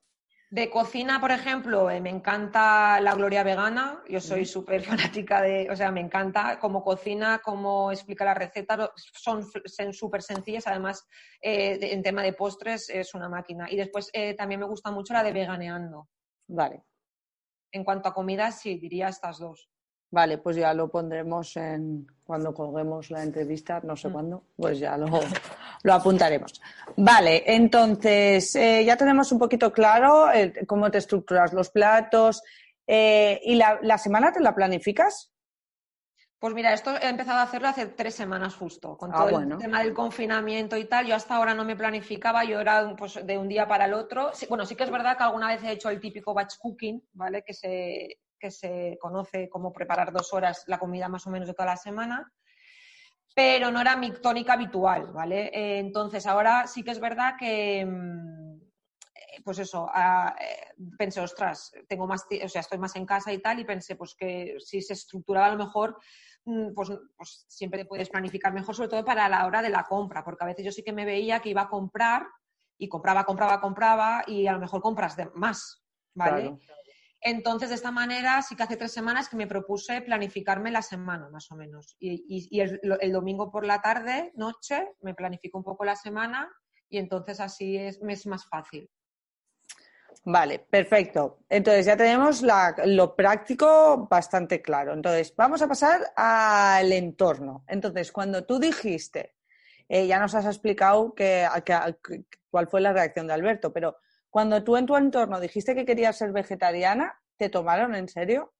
de 0.52 0.68
cocina, 0.68 1.18
por 1.18 1.30
ejemplo, 1.30 1.90
eh, 1.90 1.98
me 2.02 2.10
encanta 2.10 3.00
la 3.00 3.14
Gloria 3.14 3.42
Vegana. 3.42 4.02
Yo 4.06 4.20
soy 4.20 4.44
súper 4.44 4.82
fanática 5.16 5.40
de, 5.40 5.70
o 5.70 5.74
sea, 5.74 5.90
me 5.90 6.02
encanta 6.02 6.58
cómo 6.60 6.84
cocina, 6.84 7.40
cómo 7.42 7.90
explica 7.90 8.26
las 8.26 8.36
recetas. 8.36 8.90
Son 9.14 9.42
súper 9.94 10.20
sencillas. 10.20 10.66
Además, 10.66 11.08
eh, 11.40 11.78
en 11.80 12.02
tema 12.02 12.22
de 12.22 12.34
postres 12.34 12.90
es 12.90 13.14
una 13.14 13.30
máquina. 13.30 13.66
Y 13.70 13.76
después 13.76 14.10
eh, 14.12 14.34
también 14.34 14.60
me 14.60 14.66
gusta 14.66 14.90
mucho 14.90 15.14
la 15.14 15.22
de 15.22 15.32
Veganeando. 15.32 16.10
Vale. 16.48 16.82
En 17.72 17.82
cuanto 17.82 18.10
a 18.10 18.14
comida, 18.14 18.52
sí, 18.52 18.76
diría 18.76 19.08
estas 19.08 19.38
dos. 19.38 19.71
Vale, 20.12 20.36
pues 20.36 20.56
ya 20.56 20.74
lo 20.74 20.88
pondremos 20.88 21.56
en 21.56 22.06
cuando 22.22 22.52
colguemos 22.52 23.10
la 23.10 23.22
entrevista, 23.22 23.80
no 23.82 23.96
sé 23.96 24.08
mm. 24.08 24.12
cuándo, 24.12 24.44
pues 24.56 24.78
ya 24.78 24.94
lo, 24.98 25.06
lo 25.82 25.94
apuntaremos. 25.94 26.60
Vale, 26.98 27.42
entonces 27.46 28.54
eh, 28.54 28.84
ya 28.84 28.94
tenemos 28.94 29.32
un 29.32 29.38
poquito 29.38 29.72
claro 29.72 30.26
cómo 30.66 30.90
te 30.90 30.98
estructuras 30.98 31.54
los 31.54 31.70
platos. 31.70 32.42
Eh, 32.86 33.40
¿Y 33.42 33.54
la, 33.54 33.96
semana 33.96 34.30
te 34.30 34.40
la 34.40 34.54
planificas? 34.54 35.30
Pues 36.38 36.52
mira, 36.52 36.74
esto 36.74 36.94
he 36.94 37.08
empezado 37.08 37.38
a 37.38 37.44
hacerlo 37.44 37.68
hace 37.68 37.86
tres 37.86 38.14
semanas 38.14 38.54
justo, 38.54 38.98
con 38.98 39.12
ah, 39.14 39.16
todo 39.16 39.40
el 39.40 39.56
tema 39.56 39.82
del 39.82 39.94
confinamiento 39.94 40.76
y 40.76 40.84
tal. 40.84 41.06
Yo 41.06 41.14
hasta 41.14 41.36
ahora 41.36 41.54
no 41.54 41.64
me 41.64 41.76
planificaba, 41.76 42.44
yo 42.44 42.60
era 42.60 42.94
pues, 42.96 43.24
de 43.24 43.38
un 43.38 43.48
día 43.48 43.66
para 43.66 43.86
el 43.86 43.94
otro. 43.94 44.30
bueno, 44.50 44.66
sí 44.66 44.74
que 44.74 44.84
es 44.84 44.90
verdad 44.90 45.16
que 45.16 45.22
alguna 45.22 45.48
vez 45.48 45.62
he 45.62 45.72
hecho 45.72 45.88
el 45.88 46.00
típico 46.00 46.34
batch 46.34 46.58
cooking, 46.58 47.02
¿vale? 47.14 47.42
Que 47.42 47.54
se, 47.54 48.18
que 48.42 48.50
se 48.50 48.98
conoce 49.00 49.48
como 49.48 49.72
preparar 49.72 50.12
dos 50.12 50.32
horas 50.34 50.64
la 50.66 50.80
comida 50.80 51.08
más 51.08 51.24
o 51.28 51.30
menos 51.30 51.46
de 51.46 51.54
la 51.64 51.76
semana, 51.76 52.32
pero 53.36 53.70
no 53.70 53.80
era 53.80 53.94
mi 53.96 54.10
tónica 54.10 54.54
habitual, 54.54 55.12
¿vale? 55.12 55.46
Eh, 55.54 55.78
entonces 55.78 56.26
ahora 56.26 56.66
sí 56.66 56.82
que 56.82 56.90
es 56.90 56.98
verdad 56.98 57.34
que, 57.38 57.86
mm, 57.86 58.56
eh, 58.56 59.40
pues 59.44 59.60
eso, 59.60 59.88
ah, 59.94 60.34
eh, 60.40 60.74
pensé, 60.98 61.20
ostras, 61.20 61.72
tengo 61.86 62.08
más, 62.08 62.26
o 62.44 62.48
sea, 62.48 62.62
estoy 62.62 62.78
más 62.78 62.96
en 62.96 63.06
casa 63.06 63.32
y 63.32 63.38
tal, 63.38 63.60
y 63.60 63.64
pensé, 63.64 63.94
pues 63.94 64.16
que 64.16 64.56
si 64.58 64.82
se 64.82 64.94
estructuraba 64.94 65.46
a 65.46 65.52
lo 65.54 65.64
mejor, 65.64 65.96
mm, 66.44 66.74
pues, 66.74 66.90
pues 67.16 67.44
siempre 67.46 67.84
puedes 67.84 68.10
planificar 68.10 68.52
mejor, 68.52 68.74
sobre 68.74 68.88
todo 68.88 69.04
para 69.04 69.28
la 69.28 69.46
hora 69.46 69.62
de 69.62 69.70
la 69.70 69.84
compra, 69.84 70.24
porque 70.24 70.42
a 70.42 70.48
veces 70.48 70.64
yo 70.64 70.72
sí 70.72 70.82
que 70.82 70.92
me 70.92 71.04
veía 71.04 71.38
que 71.38 71.50
iba 71.50 71.62
a 71.62 71.68
comprar 71.68 72.26
y 72.76 72.88
compraba, 72.88 73.24
compraba, 73.24 73.60
compraba, 73.60 74.24
y 74.26 74.48
a 74.48 74.52
lo 74.52 74.58
mejor 74.58 74.82
compras 74.82 75.16
de 75.16 75.26
más, 75.34 75.84
¿vale? 76.14 76.58
Entonces, 77.24 77.68
de 77.68 77.76
esta 77.76 77.92
manera, 77.92 78.42
sí 78.42 78.56
que 78.56 78.64
hace 78.64 78.76
tres 78.76 78.92
semanas 78.92 79.28
que 79.28 79.36
me 79.36 79.46
propuse 79.46 80.00
planificarme 80.02 80.72
la 80.72 80.82
semana, 80.82 81.28
más 81.30 81.50
o 81.52 81.56
menos. 81.56 81.96
Y, 82.00 82.60
el, 82.60 83.12
domingo 83.12 83.52
por 83.52 83.64
la 83.64 83.80
tarde, 83.80 84.32
noche, 84.34 84.88
me 85.02 85.14
planifico 85.14 85.56
un 85.56 85.64
poco 85.64 85.84
la 85.84 85.94
semana 85.94 86.50
y 86.88 86.98
entonces 86.98 87.38
así 87.38 87.76
es, 87.76 88.02
me 88.02 88.14
es 88.14 88.26
más 88.26 88.48
fácil. 88.48 88.90
Vale, 90.24 90.58
perfecto. 90.58 91.38
Entonces 91.48 91.86
ya 91.86 91.96
tenemos 91.96 92.42
lo 92.42 93.14
práctico 93.14 94.08
bastante 94.10 94.60
claro. 94.60 94.92
Entonces, 94.92 95.32
vamos 95.36 95.62
a 95.62 95.68
pasar 95.68 96.00
al 96.16 96.92
entorno. 96.92 97.64
Entonces, 97.68 98.10
cuando 98.10 98.44
tú 98.44 98.58
dijiste, 98.58 99.36
eh, 99.88 100.08
ya 100.08 100.18
nos 100.18 100.34
has 100.34 100.46
explicado 100.46 101.14
cuál 102.50 102.68
fue 102.68 102.80
la 102.80 102.92
reacción 102.92 103.28
de 103.28 103.34
Alberto, 103.34 103.72
pero 103.72 103.96
cuando 104.32 104.64
tú 104.64 104.78
en 104.78 104.86
tu 104.86 104.96
entorno 104.96 105.38
dijiste 105.38 105.74
que 105.74 105.84
querías 105.84 106.16
ser 106.16 106.32
vegetariana, 106.32 107.20
¿te 107.36 107.50
tomaron 107.50 107.94
en 107.94 108.08
serio? 108.08 108.54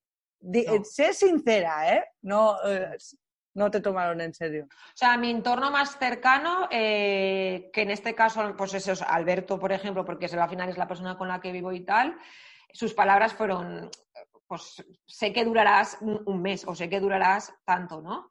Sé 0.84 1.14
sincera, 1.14 1.96
¿eh? 1.96 2.04
No, 2.20 2.58
eh, 2.66 2.98
no 3.54 3.70
te 3.70 3.80
tomaron 3.80 4.20
en 4.20 4.34
serio. 4.34 4.66
O 4.68 4.96
sea, 4.96 5.16
mi 5.16 5.30
entorno 5.30 5.70
más 5.70 5.98
cercano, 5.98 6.68
eh, 6.70 7.70
que 7.72 7.82
en 7.82 7.90
este 7.90 8.14
caso, 8.14 8.54
pues 8.54 8.74
eso 8.74 8.92
es 8.92 9.00
Alberto, 9.00 9.58
por 9.58 9.72
ejemplo, 9.72 10.04
porque 10.04 10.26
al 10.26 10.50
final 10.50 10.68
es 10.68 10.76
la 10.76 10.86
persona 10.86 11.16
con 11.16 11.28
la 11.28 11.40
que 11.40 11.52
vivo 11.52 11.72
y 11.72 11.80
tal, 11.86 12.18
sus 12.70 12.92
palabras 12.92 13.32
fueron, 13.32 13.90
pues 14.46 14.84
sé 15.06 15.32
que 15.32 15.46
durarás 15.46 15.96
un 16.02 16.42
mes 16.42 16.66
o 16.66 16.74
sé 16.74 16.90
que 16.90 17.00
durarás 17.00 17.50
tanto, 17.64 18.02
¿no? 18.02 18.30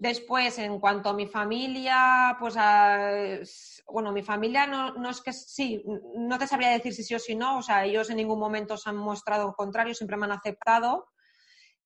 Después, 0.00 0.56
en 0.60 0.78
cuanto 0.78 1.08
a 1.08 1.12
mi 1.12 1.26
familia, 1.26 2.36
pues, 2.38 2.54
bueno, 3.88 4.12
mi 4.12 4.22
familia 4.22 4.64
no, 4.64 5.10
es 5.10 5.20
que 5.20 5.32
sí, 5.32 5.82
no 6.14 6.38
te 6.38 6.46
sabría 6.46 6.70
decir 6.70 6.94
si 6.94 7.02
sí 7.02 7.16
o 7.16 7.18
si 7.18 7.34
no, 7.34 7.58
o 7.58 7.62
sea, 7.62 7.84
ellos 7.84 8.08
en 8.08 8.18
ningún 8.18 8.38
momento 8.38 8.76
se 8.76 8.90
han 8.90 8.96
mostrado 8.96 9.52
contrario, 9.54 9.94
siempre 9.94 10.16
me 10.16 10.26
han 10.26 10.32
aceptado. 10.32 11.08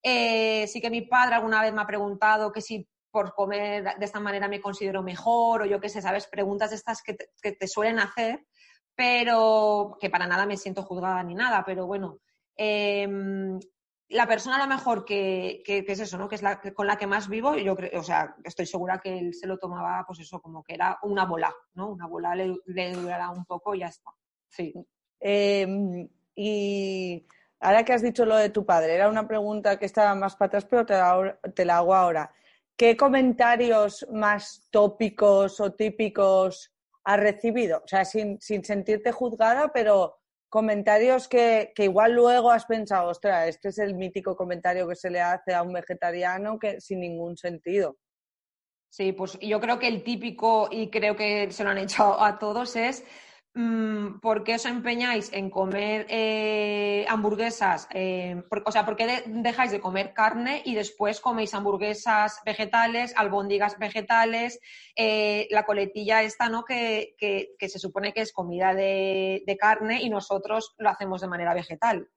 Eh, 0.02 0.66
sí 0.66 0.82
que 0.82 0.90
mi 0.90 1.02
padre 1.02 1.36
alguna 1.36 1.62
vez 1.62 1.72
me 1.72 1.80
ha 1.80 1.86
preguntado 1.86 2.52
que 2.52 2.60
si 2.60 2.86
por 3.10 3.34
comer 3.34 3.96
de 3.98 4.04
esta 4.04 4.20
manera 4.20 4.46
me 4.46 4.60
considero 4.60 5.02
mejor 5.02 5.62
o 5.62 5.64
yo 5.64 5.80
qué 5.80 5.88
sé, 5.88 6.02
¿sabes? 6.02 6.26
Preguntas 6.26 6.72
estas 6.72 7.02
que 7.02 7.14
te, 7.14 7.30
que 7.40 7.52
te 7.52 7.66
suelen 7.66 7.98
hacer, 7.98 8.44
pero 8.94 9.96
que 9.98 10.10
para 10.10 10.26
nada 10.26 10.44
me 10.44 10.58
siento 10.58 10.82
juzgada 10.82 11.22
ni 11.22 11.34
nada, 11.34 11.64
pero 11.64 11.86
bueno. 11.86 12.18
Em, 12.56 13.58
la 14.12 14.26
persona 14.26 14.56
a 14.56 14.66
lo 14.66 14.66
mejor 14.66 15.04
que, 15.04 15.62
es 15.66 16.00
eso, 16.00 16.18
¿no? 16.18 16.28
Que 16.28 16.36
es 16.36 16.42
la 16.42 16.60
con 16.60 16.86
la 16.86 16.96
que 16.96 17.06
más 17.06 17.28
vivo, 17.28 17.56
yo 17.56 17.74
creo, 17.74 18.00
o 18.00 18.02
sea, 18.02 18.36
estoy 18.44 18.66
segura 18.66 18.98
que 18.98 19.18
él 19.18 19.34
se 19.34 19.46
lo 19.46 19.58
tomaba, 19.58 20.04
pues 20.06 20.20
eso, 20.20 20.40
como 20.40 20.62
que 20.62 20.74
era 20.74 20.98
una 21.02 21.24
bola, 21.24 21.52
¿no? 21.74 21.90
Una 21.90 22.06
bola 22.06 22.34
le, 22.34 22.92
durará 22.92 23.30
un 23.30 23.44
poco 23.44 23.74
y 23.74 23.80
ya 23.80 23.86
está. 23.86 24.10
Sí. 24.48 24.74
Em, 25.18 26.08
y 26.34 27.26
ahora 27.60 27.84
que 27.84 27.92
has 27.92 28.02
dicho 28.02 28.24
lo 28.26 28.36
de 28.36 28.50
tu 28.50 28.66
padre, 28.66 28.94
era 28.94 29.08
una 29.08 29.26
pregunta 29.26 29.78
que 29.78 29.86
estaba 29.86 30.14
más 30.14 30.36
para 30.36 30.48
atrás, 30.48 30.66
pero 30.66 30.84
te 30.84 31.64
la, 31.64 31.76
hago 31.76 31.94
ahora. 31.94 32.30
¿Qué 32.76 32.96
comentarios 32.96 34.06
más 34.12 34.68
tópicos 34.70 35.60
o 35.60 35.72
típicos 35.72 36.72
has 37.04 37.20
recibido? 37.20 37.82
O 37.84 37.88
sea, 37.88 38.04
sin, 38.04 38.38
sentirte 38.40 39.12
juzgada, 39.12 39.72
pero 39.72 40.21
comentarios 40.52 41.28
que, 41.28 41.72
igual 41.78 42.12
luego 42.12 42.50
has 42.50 42.66
pensado, 42.66 43.08
ostras, 43.08 43.48
este 43.48 43.70
es 43.70 43.78
el 43.78 43.94
mítico 43.94 44.36
comentario 44.36 44.86
que 44.86 44.94
se 44.94 45.08
le 45.08 45.18
hace 45.18 45.54
a 45.54 45.62
un 45.62 45.72
vegetariano 45.72 46.58
que 46.58 46.78
sin 46.78 47.00
ningún 47.00 47.38
sentido. 47.38 47.96
Sí, 48.90 49.12
pues 49.12 49.38
yo 49.40 49.58
creo 49.62 49.78
que 49.78 49.88
el 49.88 50.04
típico, 50.04 50.68
y 50.70 50.90
creo 50.90 51.16
que 51.16 51.50
se 51.50 51.64
lo 51.64 51.70
han 51.70 51.78
hecho 51.78 52.22
a 52.22 52.38
todos, 52.38 52.76
es 52.76 53.02
¿por 53.54 54.44
qué 54.44 54.54
os 54.54 54.64
empeñáis 54.64 55.30
en 55.32 55.50
comer 55.50 56.06
eh, 56.08 57.04
hamburguesas? 57.08 57.86
Eh, 57.92 58.42
o 58.64 58.72
sea, 58.72 58.86
¿por 58.86 58.96
qué 58.96 59.24
dejáis 59.26 59.72
de 59.72 59.80
comer 59.80 60.14
carne 60.14 60.62
y 60.64 60.74
después 60.74 61.20
coméis 61.20 61.52
hamburguesas 61.52 62.40
vegetales, 62.46 63.14
albóndigas 63.16 63.78
vegetales, 63.78 64.58
eh, 64.96 65.48
la 65.50 65.64
coletilla 65.64 66.22
esta, 66.22 66.48
¿no? 66.48 66.64
Que, 66.64 67.14
se 67.60 67.78
supone 67.78 68.12
que 68.12 68.22
es 68.22 68.32
comida 68.32 68.74
de, 68.74 69.56
carne 69.60 70.02
y 70.02 70.08
nosotros 70.08 70.74
lo 70.78 70.88
hacemos 70.88 71.20
de 71.20 71.28
manera 71.28 71.52
vegetal. 71.52 72.08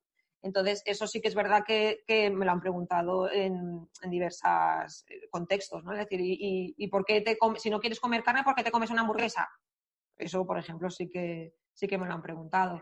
Entonces, 0.42 0.84
eso 0.86 1.08
sí 1.08 1.22
que 1.22 1.28
es 1.28 1.36
verdad 1.36 1.64
que, 1.66 2.04
me 2.34 2.46
lo 2.46 2.52
han 2.52 2.62
preguntado 2.62 3.30
en, 3.30 3.90
diversos 4.10 5.06
contextos, 5.32 5.84
¿no? 5.84 5.92
Es 5.92 6.00
decir, 6.00 6.20
¿y, 6.22 6.88
por 6.88 7.04
qué 7.04 7.22
te 7.22 7.38
si 7.58 7.70
no 7.70 7.80
quieres 7.80 8.00
comer 8.00 8.24
carne, 8.24 8.44
por 8.44 8.56
qué 8.56 8.64
te 8.64 8.72
comes 8.72 8.90
una 8.90 9.02
hamburguesa? 9.02 9.50
Eso, 10.18 10.46
por 10.46 10.58
ejemplo, 10.58 10.90
sí 10.90 11.10
que, 11.10 11.56
sí 11.74 11.88
que 11.88 11.98
me 11.98 12.08
lo 12.08 12.14
han 12.14 12.22
preguntado. 12.22 12.82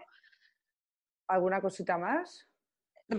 ¿Alguna 1.27 1.61
cosita 1.61 1.97
más? 1.97 2.47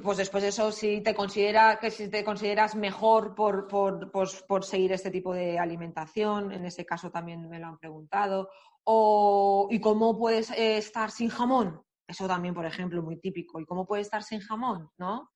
Pues 0.03 0.19
después 0.19 0.43
de 0.43 0.49
eso, 0.49 0.73
si 0.73 1.03
te 1.03 1.15
considera 1.15 1.79
que 1.79 1.91
si 1.91 2.09
te 2.09 2.25
consideras 2.25 2.75
mejor 2.75 3.35
por, 3.35 3.69
por, 3.69 4.11
pues, 4.11 4.43
por, 4.43 4.65
seguir 4.65 4.93
este 4.93 5.11
tipo 5.11 5.35
de 5.35 5.59
alimentación, 5.59 6.53
en 6.53 6.65
ese 6.65 6.87
caso 6.87 7.11
también 7.11 7.49
me 7.49 7.59
lo 7.59 7.67
han 7.67 7.79
preguntado. 7.79 8.49
O, 8.85 9.69
¿y 9.71 9.81
cómo 9.81 10.19
puedes 10.19 10.51
eh, 10.51 10.79
estar 10.79 11.11
sin 11.11 11.29
jamón? 11.29 11.83
Eso 12.07 12.27
también, 12.27 12.55
por 12.55 12.67
ejemplo, 12.67 13.03
muy 13.03 13.19
típico. 13.21 13.61
¿Y 13.61 13.67
cómo 13.67 13.87
puedes 13.87 14.07
estar 14.07 14.23
sin 14.23 14.41
jamón? 14.41 14.91
¿No? 14.99 15.31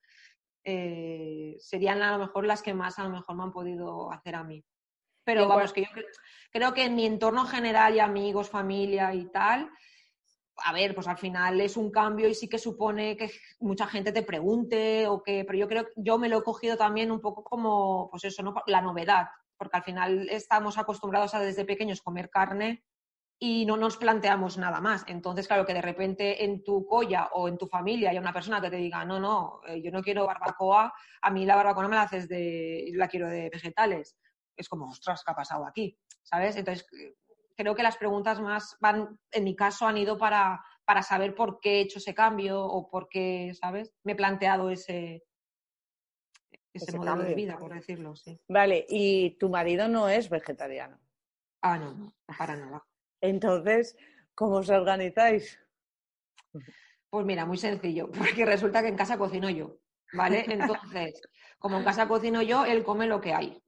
Eh, 0.64 1.56
serían 1.60 2.02
a 2.02 2.12
lo 2.12 2.18
mejor 2.18 2.44
las 2.44 2.62
que 2.62 2.74
más 2.74 2.98
a 2.98 3.04
lo 3.04 3.10
mejor 3.10 3.36
me 3.36 3.42
han 3.44 3.52
podido 3.52 4.12
hacer 4.12 4.34
a 4.34 4.44
mí. 4.44 4.64
Pero 5.28 5.46
vamos, 5.46 5.74
que 5.74 5.82
yo 5.82 5.88
creo, 6.50 6.72
que 6.72 6.86
en 6.86 6.94
mi 6.94 7.04
entorno 7.04 7.44
general 7.44 7.94
y 7.94 8.00
amigos, 8.00 8.48
familia 8.48 9.12
y 9.12 9.26
tal, 9.26 9.70
a 10.56 10.72
ver, 10.72 10.94
pues 10.94 11.06
al 11.06 11.18
final 11.18 11.60
es 11.60 11.76
un 11.76 11.90
cambio 11.90 12.26
y 12.28 12.34
sí 12.34 12.48
que 12.48 12.56
supone 12.56 13.14
que 13.14 13.30
mucha 13.60 13.86
gente 13.86 14.10
te 14.10 14.22
pregunte 14.22 15.06
o 15.06 15.22
que, 15.22 15.44
pero 15.44 15.58
yo 15.58 15.68
creo 15.68 15.84
que 15.84 15.92
yo 15.96 16.16
me 16.16 16.30
lo 16.30 16.38
he 16.38 16.42
cogido 16.42 16.78
también 16.78 17.12
un 17.12 17.20
poco 17.20 17.44
como, 17.44 18.08
pues 18.10 18.24
eso, 18.24 18.42
¿no? 18.42 18.54
La 18.68 18.80
novedad, 18.80 19.26
porque 19.58 19.76
al 19.76 19.82
final 19.82 20.30
estamos 20.30 20.78
acostumbrados 20.78 21.34
a 21.34 21.40
desde 21.40 21.66
pequeños 21.66 22.00
comer 22.00 22.30
carne 22.30 22.82
y 23.38 23.66
no 23.66 23.76
nos 23.76 23.98
planteamos 23.98 24.56
nada 24.56 24.80
más. 24.80 25.04
Entonces, 25.08 25.46
claro, 25.46 25.66
que 25.66 25.74
de 25.74 25.82
repente 25.82 26.42
en 26.42 26.64
tu 26.64 26.86
colla 26.86 27.28
o 27.34 27.48
en 27.48 27.58
tu 27.58 27.66
familia 27.66 28.08
haya 28.08 28.20
una 28.20 28.32
persona 28.32 28.62
que 28.62 28.70
te 28.70 28.76
diga, 28.76 29.04
no, 29.04 29.20
no, 29.20 29.60
eh, 29.66 29.82
yo 29.82 29.90
no 29.90 30.02
quiero 30.02 30.24
barbacoa, 30.24 30.94
a 31.20 31.30
mí 31.30 31.44
la 31.44 31.56
barbacoa 31.56 31.82
no 31.82 31.90
me 31.90 31.96
la 31.96 32.02
haces 32.04 32.30
de, 32.30 32.92
la 32.94 33.08
quiero 33.08 33.28
de 33.28 33.50
vegetales 33.50 34.16
es 34.58 34.68
como, 34.68 34.90
ostras, 34.90 35.22
¿qué 35.24 35.32
ha 35.32 35.34
pasado 35.34 35.64
aquí? 35.66 35.98
¿Sabes? 36.22 36.56
Entonces, 36.56 36.86
creo 37.56 37.74
que 37.74 37.82
las 37.82 37.96
preguntas 37.96 38.40
más 38.40 38.76
van, 38.80 39.18
en 39.30 39.44
mi 39.44 39.56
caso, 39.56 39.86
han 39.86 39.98
ido 39.98 40.18
para, 40.18 40.64
para 40.84 41.02
saber 41.02 41.34
por 41.34 41.60
qué 41.60 41.76
he 41.76 41.80
hecho 41.80 41.98
ese 41.98 42.14
cambio 42.14 42.64
o 42.64 42.88
por 42.88 43.08
qué, 43.08 43.52
¿sabes? 43.60 43.92
Me 44.04 44.12
he 44.12 44.16
planteado 44.16 44.70
ese, 44.70 45.24
ese, 46.72 46.96
modelo 46.96 47.22
de 47.22 47.34
vida, 47.34 47.58
por 47.58 47.74
decirlo, 47.74 48.14
sí. 48.16 48.40
Vale, 48.48 48.86
y 48.88 49.36
tu 49.38 49.48
marido 49.48 49.88
no 49.88 50.08
es 50.08 50.28
vegetariano. 50.30 50.98
Ah, 51.62 51.78
no, 51.78 51.92
no, 51.94 52.14
para 52.38 52.56
nada. 52.56 52.84
Entonces, 53.20 53.96
¿cómo 54.34 54.56
os 54.56 54.70
organizáis? 54.70 55.58
Pues 57.10 57.26
mira, 57.26 57.44
muy 57.46 57.58
sencillo, 57.58 58.10
porque 58.12 58.44
resulta 58.44 58.82
que 58.82 58.88
en 58.88 58.96
casa 58.96 59.18
cocino 59.18 59.50
yo, 59.50 59.78
¿vale? 60.12 60.44
Entonces, 60.48 61.20
como 61.58 61.78
en 61.78 61.84
casa 61.84 62.06
cocino 62.06 62.42
yo, 62.42 62.64
él 62.64 62.84
come 62.84 63.06
lo 63.06 63.20
que 63.20 63.34
hay. 63.34 63.62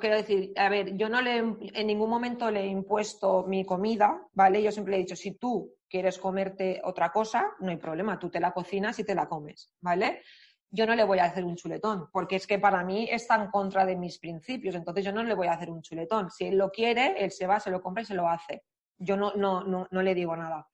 Quiero, 0.00 0.16
decir, 0.16 0.52
a 0.56 0.68
ver, 0.68 0.96
yo 0.96 1.08
no 1.08 1.20
le 1.20 1.38
en 1.38 1.86
ningún 1.86 2.08
momento 2.08 2.50
le 2.50 2.60
he 2.60 2.66
impuesto 2.66 3.44
mi 3.46 3.64
comida, 3.64 4.26
¿vale? 4.32 4.62
Yo 4.62 4.72
siempre 4.72 4.96
he 4.96 4.98
dicho, 4.98 5.16
si 5.16 5.32
tú 5.32 5.74
quieres 5.88 6.18
comerte 6.18 6.80
otra 6.84 7.10
cosa, 7.10 7.52
no 7.60 7.70
hay 7.70 7.76
problema, 7.76 8.18
tú 8.18 8.30
te 8.30 8.40
la 8.40 8.52
cocinas 8.52 8.98
y 8.98 9.04
te 9.04 9.14
la 9.14 9.28
comes, 9.28 9.74
¿vale? 9.80 10.22
Yo 10.70 10.86
no 10.86 10.94
le 10.94 11.04
voy 11.04 11.18
a 11.18 11.24
hacer 11.24 11.44
un 11.44 11.56
chuletón, 11.56 12.08
porque 12.12 12.36
es 12.36 12.46
que 12.46 12.58
para 12.58 12.84
mí 12.84 13.08
está 13.10 13.34
en 13.34 13.50
contra 13.50 13.84
de 13.84 13.96
mis 13.96 14.18
principios, 14.18 14.74
entonces 14.74 15.04
yo 15.04 15.12
no 15.12 15.22
le 15.22 15.34
voy 15.34 15.48
a 15.48 15.54
hacer 15.54 15.70
un 15.70 15.82
chuletón. 15.82 16.30
Si 16.30 16.46
él 16.46 16.56
lo 16.56 16.70
quiere, 16.70 17.22
él 17.22 17.30
se 17.32 17.46
va, 17.46 17.58
se 17.58 17.70
lo 17.70 17.82
compra 17.82 18.02
y 18.02 18.06
se 18.06 18.14
lo 18.14 18.28
hace. 18.28 18.62
Yo 18.96 19.16
no, 19.16 19.34
no, 19.34 19.64
no, 19.64 19.88
no 19.90 20.02
le 20.02 20.14
digo 20.14 20.36
nada. 20.36 20.68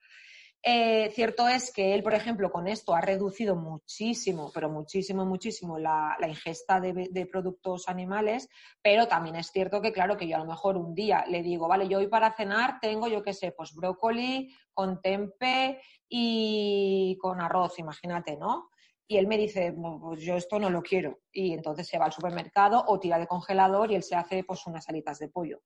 Eh, 0.62 1.10
cierto 1.14 1.46
es 1.46 1.72
que 1.72 1.94
él, 1.94 2.02
por 2.02 2.14
ejemplo, 2.14 2.50
con 2.50 2.66
esto 2.66 2.94
ha 2.94 3.00
reducido 3.00 3.54
muchísimo, 3.54 4.50
pero 4.52 4.68
muchísimo, 4.68 5.24
muchísimo 5.24 5.78
la, 5.78 6.16
ingesta 6.26 6.80
de, 6.80 7.28
productos 7.30 7.88
animales, 7.88 8.48
pero 8.82 9.06
también 9.06 9.36
es 9.36 9.52
cierto 9.52 9.80
que, 9.80 9.92
claro, 9.92 10.16
que 10.16 10.26
yo 10.26 10.36
a 10.36 10.40
lo 10.40 10.46
mejor 10.46 10.76
un 10.76 10.92
día 10.92 11.24
le 11.28 11.42
digo, 11.42 11.68
vale, 11.68 11.88
yo 11.88 11.98
hoy 11.98 12.08
para 12.08 12.32
cenar 12.32 12.80
tengo, 12.80 13.06
yo 13.06 13.22
qué 13.22 13.32
sé, 13.32 13.52
pues 13.52 13.74
brócoli 13.74 14.52
con 14.72 15.00
tempe 15.00 15.80
y 16.08 17.16
con 17.20 17.40
arroz, 17.40 17.78
imagínate, 17.78 18.36
¿no? 18.36 18.70
Y 19.06 19.18
él 19.18 19.28
me 19.28 19.38
dice, 19.38 19.72
pues 19.72 20.20
yo 20.22 20.34
esto 20.34 20.58
no 20.58 20.68
lo 20.68 20.82
quiero. 20.82 21.20
Y 21.30 21.52
entonces 21.52 21.86
se 21.86 21.96
va 21.96 22.06
al 22.06 22.12
supermercado 22.12 22.82
o 22.88 22.98
tira 22.98 23.18
de 23.20 23.28
congelador 23.28 23.92
y 23.92 23.94
él 23.94 24.02
se 24.02 24.16
hace 24.16 24.42
pues 24.42 24.66
unas 24.66 24.88
alitas 24.88 25.20
de 25.20 25.28
pollo 25.28 25.60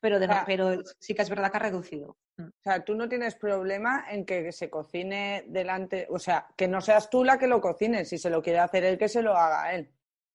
pero, 0.00 0.18
pero 0.46 0.82
sí 0.98 1.14
que 1.14 1.22
es 1.22 1.30
verdad 1.30 1.50
que 1.50 1.56
ha 1.56 1.60
reducido. 1.60 2.16
Mm. 2.36 2.46
O 2.46 2.62
sea, 2.62 2.84
tú 2.84 2.94
no 2.94 3.08
tienes 3.08 3.34
problema 3.34 4.06
en 4.10 4.24
que 4.24 4.52
se 4.52 4.70
cocine 4.70 5.44
delante, 5.48 6.06
o 6.10 6.18
sea, 6.18 6.46
que 6.56 6.68
no 6.68 6.80
seas 6.80 7.10
tú 7.10 7.24
la 7.24 7.38
que 7.38 7.46
lo 7.46 7.60
cocine, 7.60 8.04
si 8.04 8.18
se 8.18 8.30
lo 8.30 8.42
quiere 8.42 8.60
hacer 8.60 8.84
él, 8.84 8.98
que 8.98 9.08
se 9.08 9.22
lo 9.22 9.36
haga 9.36 9.72
él. 9.72 9.90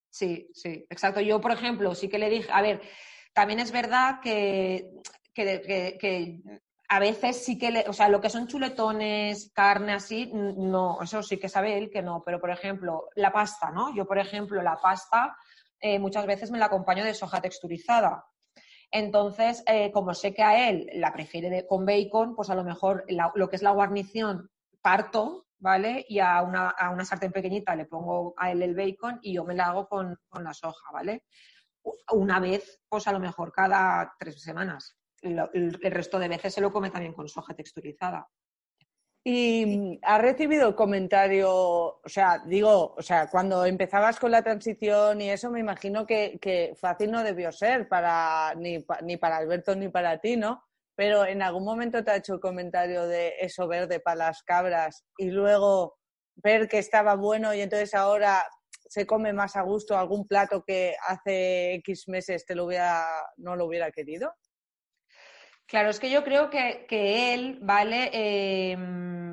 Sí, 0.10 0.50
sí, 0.54 0.86
exacto. 0.90 1.22
Yo, 1.22 1.40
por 1.42 1.52
ejemplo, 1.52 1.96
sí 1.96 2.10
que 2.10 2.20
le 2.20 2.30
dije, 2.30 2.50
a 2.52 2.62
ver, 2.62 2.82
también 3.34 3.60
es 3.60 3.72
verdad 3.72 4.20
que, 4.22 4.92
que, 5.34 6.42
a 6.90 7.00
veces 7.00 7.44
sí 7.44 7.58
que, 7.58 7.72
le, 7.72 7.86
o 7.88 7.94
sea, 7.94 8.10
lo 8.10 8.22
que 8.22 8.30
son 8.30 8.48
chuletones, 8.48 9.52
carne 9.54 9.94
así, 9.94 10.30
no, 10.34 11.02
eso 11.02 11.24
sí 11.24 11.38
que 11.38 11.50
sabe 11.50 11.78
él 11.78 11.90
que 11.90 12.04
no, 12.04 12.22
pero 12.24 12.40
por 12.40 12.52
ejemplo, 12.52 13.10
la 13.16 13.32
pasta, 13.32 13.72
¿no? 13.72 13.96
Yo, 13.96 14.06
por 14.06 14.20
ejemplo, 14.20 14.62
la 14.62 14.80
pasta 14.80 15.36
eh, 15.80 15.98
muchas 15.98 16.28
veces 16.28 16.52
me 16.52 16.60
la 16.60 16.66
acompaño 16.66 17.04
de 17.04 17.16
soja 17.16 17.42
texturizada 17.42 18.24
entonces, 18.94 19.64
eh, 19.66 19.92
como 19.92 20.14
sé 20.14 20.36
que 20.36 20.44
a 20.44 20.70
él 20.70 20.88
la 20.94 21.12
prefiere 21.12 21.66
con 21.66 21.84
bacon, 21.84 22.36
pues 22.36 22.52
a 22.52 22.56
lo 22.56 22.64
mejor 22.64 23.06
lo 23.34 23.50
que 23.50 23.56
es 23.56 23.64
la 23.64 23.72
guarnición 23.72 24.52
parto, 24.84 25.48
¿vale? 25.58 26.06
Y 26.08 26.20
a 26.20 26.44
una, 26.44 26.70
a 26.70 26.92
una, 26.92 27.04
sartén 27.04 27.32
pequeñita 27.32 27.76
le 27.76 27.86
pongo 27.86 28.36
a 28.38 28.52
él 28.52 28.62
el 28.62 28.76
bacon 28.76 29.18
y 29.24 29.34
yo 29.34 29.46
me 29.46 29.56
la 29.56 29.66
hago 29.66 29.88
con, 29.88 30.16
la 30.40 30.54
soja, 30.54 30.92
¿vale? 30.92 31.24
Una 32.12 32.40
vez, 32.40 32.84
pues 32.88 33.08
a 33.08 33.12
lo 33.12 33.20
mejor 33.20 33.52
cada 33.52 34.14
tres 34.20 34.40
semanas. 34.40 34.96
el 35.24 35.74
resto 35.82 36.20
de 36.20 36.28
veces 36.28 36.54
se 36.54 36.62
lo 36.62 36.72
come 36.72 36.92
también 36.92 37.14
con 37.14 37.28
soja 37.28 37.56
texturizada. 37.56 38.30
Y 39.26 40.00
has 40.02 40.22
recibido 40.22 40.76
comentario, 40.76 41.50
o 41.50 42.02
sea, 42.06 42.44
digo, 42.46 42.94
o 42.98 43.02
sea, 43.02 43.30
cuando 43.30 43.66
empezabas 43.66 44.20
con 44.20 44.32
la 44.32 44.44
transición 44.44 45.22
y 45.22 45.30
eso, 45.30 45.50
me 45.50 45.62
imagino 45.62 46.06
que, 46.06 46.76
fácil 46.78 47.10
no 47.10 47.24
debió 47.24 47.50
ser 47.54 47.88
para 47.88 48.54
ni, 48.56 48.80
para 49.18 49.38
Alberto 49.38 49.76
ni 49.78 49.88
para 49.88 50.20
ti, 50.20 50.36
¿no? 50.36 50.62
Pero 50.96 51.26
en 51.26 51.42
algún 51.42 51.64
momento 51.64 52.04
te 52.04 52.12
ha 52.12 52.18
hecho 52.18 52.42
comentario 52.42 53.08
de 53.08 53.36
eso 53.40 53.66
verde 53.66 54.02
para 54.02 54.28
las 54.28 54.44
cabras 54.44 55.06
y 55.18 55.30
luego 55.30 55.96
ver 56.36 56.68
que 56.68 56.80
estaba 56.80 57.16
bueno 57.16 57.54
y 57.54 57.62
entonces 57.62 57.94
ahora 57.94 58.46
se 58.90 59.08
come 59.08 59.32
más 59.32 59.56
a 59.56 59.62
gusto 59.62 59.98
algún 59.98 60.28
plato 60.28 60.64
que 60.66 60.96
hace 61.08 61.76
X 61.76 62.10
meses 62.10 62.46
te 62.46 62.56
lo 62.56 62.66
hubiera, 62.66 63.08
no 63.38 63.56
lo 63.56 63.66
hubiera 63.66 63.90
querido. 63.92 64.34
Claro, 65.68 65.90
es 65.90 66.00
que 66.00 66.10
yo 66.10 66.24
creo 66.24 66.50
que, 66.50 67.34
él, 67.34 67.60
¿vale? 67.62 68.10
Em, 68.72 69.24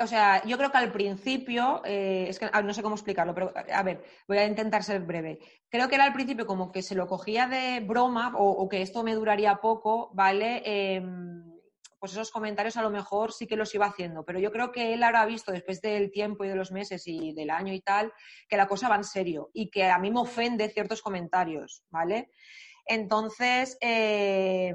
o 0.00 0.06
sea, 0.06 0.42
yo 0.44 0.56
creo 0.58 0.70
que 0.70 0.78
al 0.78 0.92
principio, 0.92 1.82
eh, 1.84 2.26
es 2.28 2.38
que 2.38 2.48
ah, 2.52 2.62
no 2.62 2.74
sé 2.74 2.82
cómo 2.82 2.94
explicarlo, 2.94 3.34
pero 3.34 3.52
a 3.72 3.82
ver, 3.82 4.04
voy 4.28 4.38
a 4.38 4.46
intentar 4.46 4.82
ser 4.82 5.00
breve. 5.00 5.38
Creo 5.68 5.88
que 5.88 5.94
era 5.94 6.04
al 6.04 6.12
principio 6.12 6.46
como 6.46 6.70
que 6.70 6.82
se 6.82 6.94
lo 6.94 7.06
cogía 7.06 7.46
de 7.46 7.80
broma 7.80 8.32
o, 8.36 8.68
que 8.68 8.82
esto 8.82 9.02
me 9.02 9.14
duraría 9.14 9.56
poco, 9.56 10.10
¿vale? 10.14 10.62
Em, 10.64 11.50
pues 11.98 12.12
esos 12.12 12.30
comentarios 12.30 12.78
a 12.78 12.82
lo 12.82 12.90
mejor 12.90 13.32
sí 13.32 13.46
que 13.46 13.56
los 13.56 13.74
iba 13.74 13.86
haciendo, 13.86 14.24
pero 14.24 14.38
yo 14.38 14.50
creo 14.50 14.72
que 14.72 14.94
él 14.94 15.02
ahora 15.02 15.20
ha 15.20 15.26
visto 15.26 15.52
después 15.52 15.82
del 15.82 16.10
tiempo 16.10 16.44
y 16.44 16.48
de 16.48 16.56
los 16.56 16.72
meses 16.72 17.06
y 17.06 17.34
del 17.34 17.50
año 17.50 17.74
y 17.74 17.80
tal, 17.80 18.10
que 18.48 18.56
la 18.56 18.66
cosa 18.66 18.88
va 18.88 18.96
en 18.96 19.04
serio 19.04 19.50
y 19.52 19.70
que 19.70 19.84
a 19.84 19.98
mí 19.98 20.10
me 20.10 20.20
ofende 20.20 20.70
ciertos 20.70 21.02
comentarios, 21.02 21.84
¿vale? 21.90 22.30
Entonces, 22.90 23.78
eh, 23.80 24.74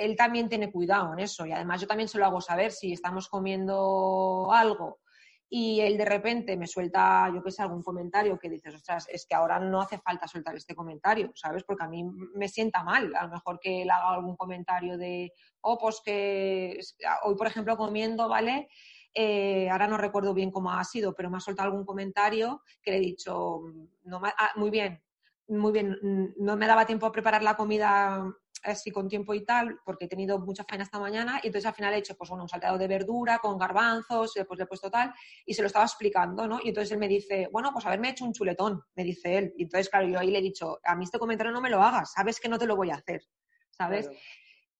él 0.00 0.16
también 0.16 0.48
tiene 0.48 0.72
cuidado 0.72 1.12
en 1.12 1.18
eso 1.18 1.44
y 1.44 1.52
además 1.52 1.82
yo 1.82 1.86
también 1.86 2.08
se 2.08 2.16
lo 2.16 2.24
hago 2.24 2.40
saber 2.40 2.72
si 2.72 2.94
estamos 2.94 3.28
comiendo 3.28 4.48
algo 4.54 5.00
y 5.46 5.82
él 5.82 5.98
de 5.98 6.06
repente 6.06 6.56
me 6.56 6.66
suelta, 6.66 7.30
yo 7.34 7.42
qué 7.42 7.50
sé, 7.50 7.60
algún 7.60 7.82
comentario 7.82 8.38
que 8.38 8.48
dices, 8.48 8.74
ostras, 8.74 9.06
es 9.12 9.26
que 9.26 9.34
ahora 9.34 9.60
no 9.60 9.82
hace 9.82 9.98
falta 9.98 10.26
soltar 10.26 10.56
este 10.56 10.74
comentario, 10.74 11.30
¿sabes? 11.34 11.62
Porque 11.62 11.84
a 11.84 11.88
mí 11.88 12.04
me 12.04 12.48
sienta 12.48 12.82
mal, 12.82 13.14
a 13.14 13.24
lo 13.24 13.28
mejor 13.28 13.60
que 13.60 13.82
él 13.82 13.90
haga 13.90 14.14
algún 14.14 14.34
comentario 14.34 14.96
de, 14.96 15.30
oh, 15.60 15.76
pues 15.76 16.00
que 16.02 16.80
hoy, 17.22 17.36
por 17.36 17.48
ejemplo, 17.48 17.76
comiendo, 17.76 18.30
¿vale? 18.30 18.70
Eh, 19.12 19.68
ahora 19.68 19.86
no 19.86 19.98
recuerdo 19.98 20.32
bien 20.32 20.50
cómo 20.50 20.72
ha 20.72 20.82
sido, 20.84 21.14
pero 21.14 21.28
me 21.28 21.36
ha 21.36 21.40
soltado 21.40 21.68
algún 21.68 21.84
comentario 21.84 22.62
que 22.82 22.92
le 22.92 22.96
he 22.96 23.00
dicho, 23.00 23.60
no, 24.04 24.22
ah, 24.24 24.52
muy 24.56 24.70
bien, 24.70 25.02
muy 25.48 25.72
bien, 25.72 26.34
no 26.38 26.56
me 26.56 26.66
daba 26.66 26.86
tiempo 26.86 27.06
a 27.06 27.12
preparar 27.12 27.42
la 27.42 27.56
comida 27.56 28.24
así 28.62 28.90
con 28.90 29.08
tiempo 29.08 29.32
y 29.34 29.44
tal, 29.44 29.78
porque 29.84 30.06
he 30.06 30.08
tenido 30.08 30.38
mucha 30.38 30.64
faena 30.64 30.84
esta 30.84 30.98
mañana, 30.98 31.40
y 31.42 31.46
entonces 31.46 31.66
al 31.66 31.74
final 31.74 31.94
he 31.94 31.98
hecho 31.98 32.16
pues, 32.16 32.30
un 32.30 32.48
salteado 32.48 32.78
de 32.78 32.88
verdura 32.88 33.38
con 33.38 33.58
garbanzos, 33.58 34.34
después 34.34 34.58
le 34.58 34.64
he 34.64 34.66
puesto 34.66 34.90
tal, 34.90 35.12
y 35.44 35.54
se 35.54 35.62
lo 35.62 35.66
estaba 35.66 35.84
explicando, 35.84 36.46
¿no? 36.48 36.58
Y 36.62 36.68
entonces 36.68 36.92
él 36.92 36.98
me 36.98 37.08
dice, 37.08 37.48
bueno, 37.52 37.70
pues 37.72 37.86
haberme 37.86 38.10
hecho 38.10 38.24
un 38.24 38.32
chuletón, 38.32 38.82
me 38.94 39.04
dice 39.04 39.38
él. 39.38 39.54
Y 39.56 39.64
entonces, 39.64 39.88
claro, 39.88 40.08
yo 40.08 40.18
ahí 40.18 40.30
le 40.30 40.38
he 40.38 40.42
dicho, 40.42 40.80
a 40.84 40.96
mí 40.96 41.04
este 41.04 41.18
comentario 41.18 41.52
no 41.52 41.60
me 41.60 41.70
lo 41.70 41.82
hagas, 41.82 42.12
sabes 42.12 42.40
que 42.40 42.48
no 42.48 42.58
te 42.58 42.66
lo 42.66 42.76
voy 42.76 42.90
a 42.90 42.96
hacer, 42.96 43.22
¿sabes? 43.70 44.10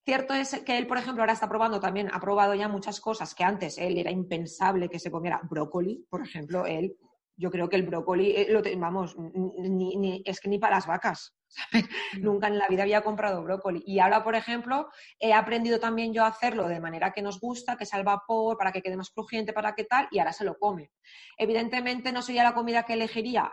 Cierto 0.04 0.34
es 0.34 0.60
que 0.60 0.78
él, 0.78 0.86
por 0.86 0.98
ejemplo, 0.98 1.22
ahora 1.22 1.32
está 1.32 1.48
probando 1.48 1.80
también, 1.80 2.08
ha 2.12 2.20
probado 2.20 2.54
ya 2.54 2.68
muchas 2.68 3.00
cosas 3.00 3.34
que 3.34 3.42
antes 3.42 3.76
él 3.78 3.98
era 3.98 4.10
impensable 4.10 4.88
que 4.88 5.00
se 5.00 5.10
comiera 5.10 5.40
brócoli, 5.42 6.06
por 6.08 6.22
ejemplo, 6.22 6.64
él 6.64 6.96
yo 7.36 7.50
creo 7.50 7.68
que 7.68 7.76
el 7.76 7.82
brócoli, 7.82 8.30
eh, 8.32 8.46
lo 8.50 8.62
vamos, 8.78 9.16
ni, 9.16 10.22
es 10.24 10.40
que 10.40 10.48
ni 10.48 10.58
para 10.58 10.76
las 10.76 10.86
vacas. 10.86 11.34
Mm. 12.16 12.22
Nunca 12.22 12.48
en 12.48 12.58
la 12.58 12.68
vida 12.68 12.82
había 12.82 13.02
comprado 13.02 13.42
brócoli. 13.42 13.82
Y 13.86 13.98
ahora, 14.00 14.22
por 14.22 14.34
ejemplo, 14.34 14.88
he 15.18 15.32
aprendido 15.32 15.78
también 15.78 16.12
yo 16.12 16.24
a 16.24 16.28
hacerlo 16.28 16.68
de 16.68 16.80
manera 16.80 17.12
que 17.12 17.22
nos 17.22 17.40
gusta, 17.40 17.76
que 17.76 17.86
sea 17.86 17.98
al 17.98 18.04
vapor, 18.04 18.56
para 18.58 18.72
que 18.72 18.82
quede 18.82 18.96
más 18.96 19.10
crujiente, 19.10 19.52
para 19.52 19.74
que 19.74 19.84
tal, 19.84 20.08
y 20.10 20.18
ahora 20.18 20.32
se 20.32 20.44
lo 20.44 20.58
come. 20.58 20.90
Evidentemente 21.38 22.12
no 22.12 22.22
sería 22.22 22.42
la 22.42 22.54
comida 22.54 22.82
que 22.84 22.94
elegiría. 22.94 23.52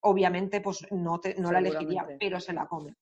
Obviamente, 0.00 0.60
pues 0.60 0.86
no, 0.90 1.20
no 1.38 1.52
la 1.52 1.58
elegiría, 1.58 2.06
pero 2.18 2.40
se 2.40 2.52
la 2.52 2.66
come. 2.66 2.96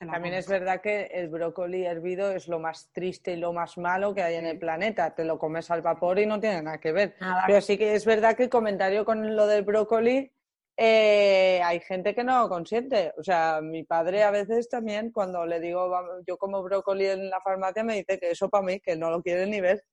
También 0.00 0.34
es 0.34 0.48
verdad 0.48 0.80
que 0.80 1.10
el 1.12 1.28
brócoli 1.28 1.84
hervido 1.84 2.30
es 2.32 2.48
lo 2.48 2.58
más 2.58 2.90
triste 2.90 3.32
y 3.32 3.36
lo 3.36 3.52
más 3.52 3.76
malo 3.76 4.14
que 4.14 4.22
hay 4.22 4.36
en 4.36 4.46
el 4.46 4.58
planeta. 4.58 5.14
Te 5.14 5.24
lo 5.24 5.38
comes 5.38 5.70
al 5.70 5.82
vapor 5.82 6.18
y 6.18 6.24
no 6.24 6.40
tiene 6.40 6.62
nada 6.62 6.80
que 6.80 6.92
ver. 6.92 7.16
Pero 7.46 7.60
sí 7.60 7.76
que 7.76 7.94
es 7.94 8.06
verdad 8.06 8.34
que 8.34 8.44
el 8.44 8.48
comentario 8.48 9.04
con 9.04 9.36
lo 9.36 9.46
del 9.46 9.62
brócoli, 9.62 10.32
eh, 10.74 11.60
hay 11.62 11.80
gente 11.80 12.14
que 12.14 12.24
no 12.24 12.40
lo 12.40 12.48
consiente. 12.48 13.12
O 13.18 13.22
sea, 13.22 13.60
mi 13.60 13.84
padre 13.84 14.22
a 14.22 14.30
veces 14.30 14.70
también, 14.70 15.12
cuando 15.12 15.44
le 15.44 15.60
digo 15.60 15.92
yo 16.26 16.38
como 16.38 16.62
brócoli 16.62 17.04
en 17.04 17.28
la 17.28 17.42
farmacia, 17.42 17.84
me 17.84 17.96
dice 17.96 18.18
que 18.18 18.30
eso 18.30 18.48
para 18.48 18.64
mí, 18.64 18.80
que 18.80 18.96
no 18.96 19.10
lo 19.10 19.22
quiere 19.22 19.46
ni 19.46 19.60
ver. 19.60 19.84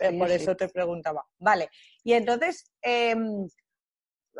Eh, 0.00 0.18
por 0.18 0.30
eso 0.30 0.56
te 0.56 0.70
preguntaba. 0.70 1.26
Vale. 1.38 1.68
Y 2.02 2.14
entonces, 2.14 2.72
em, 2.80 3.46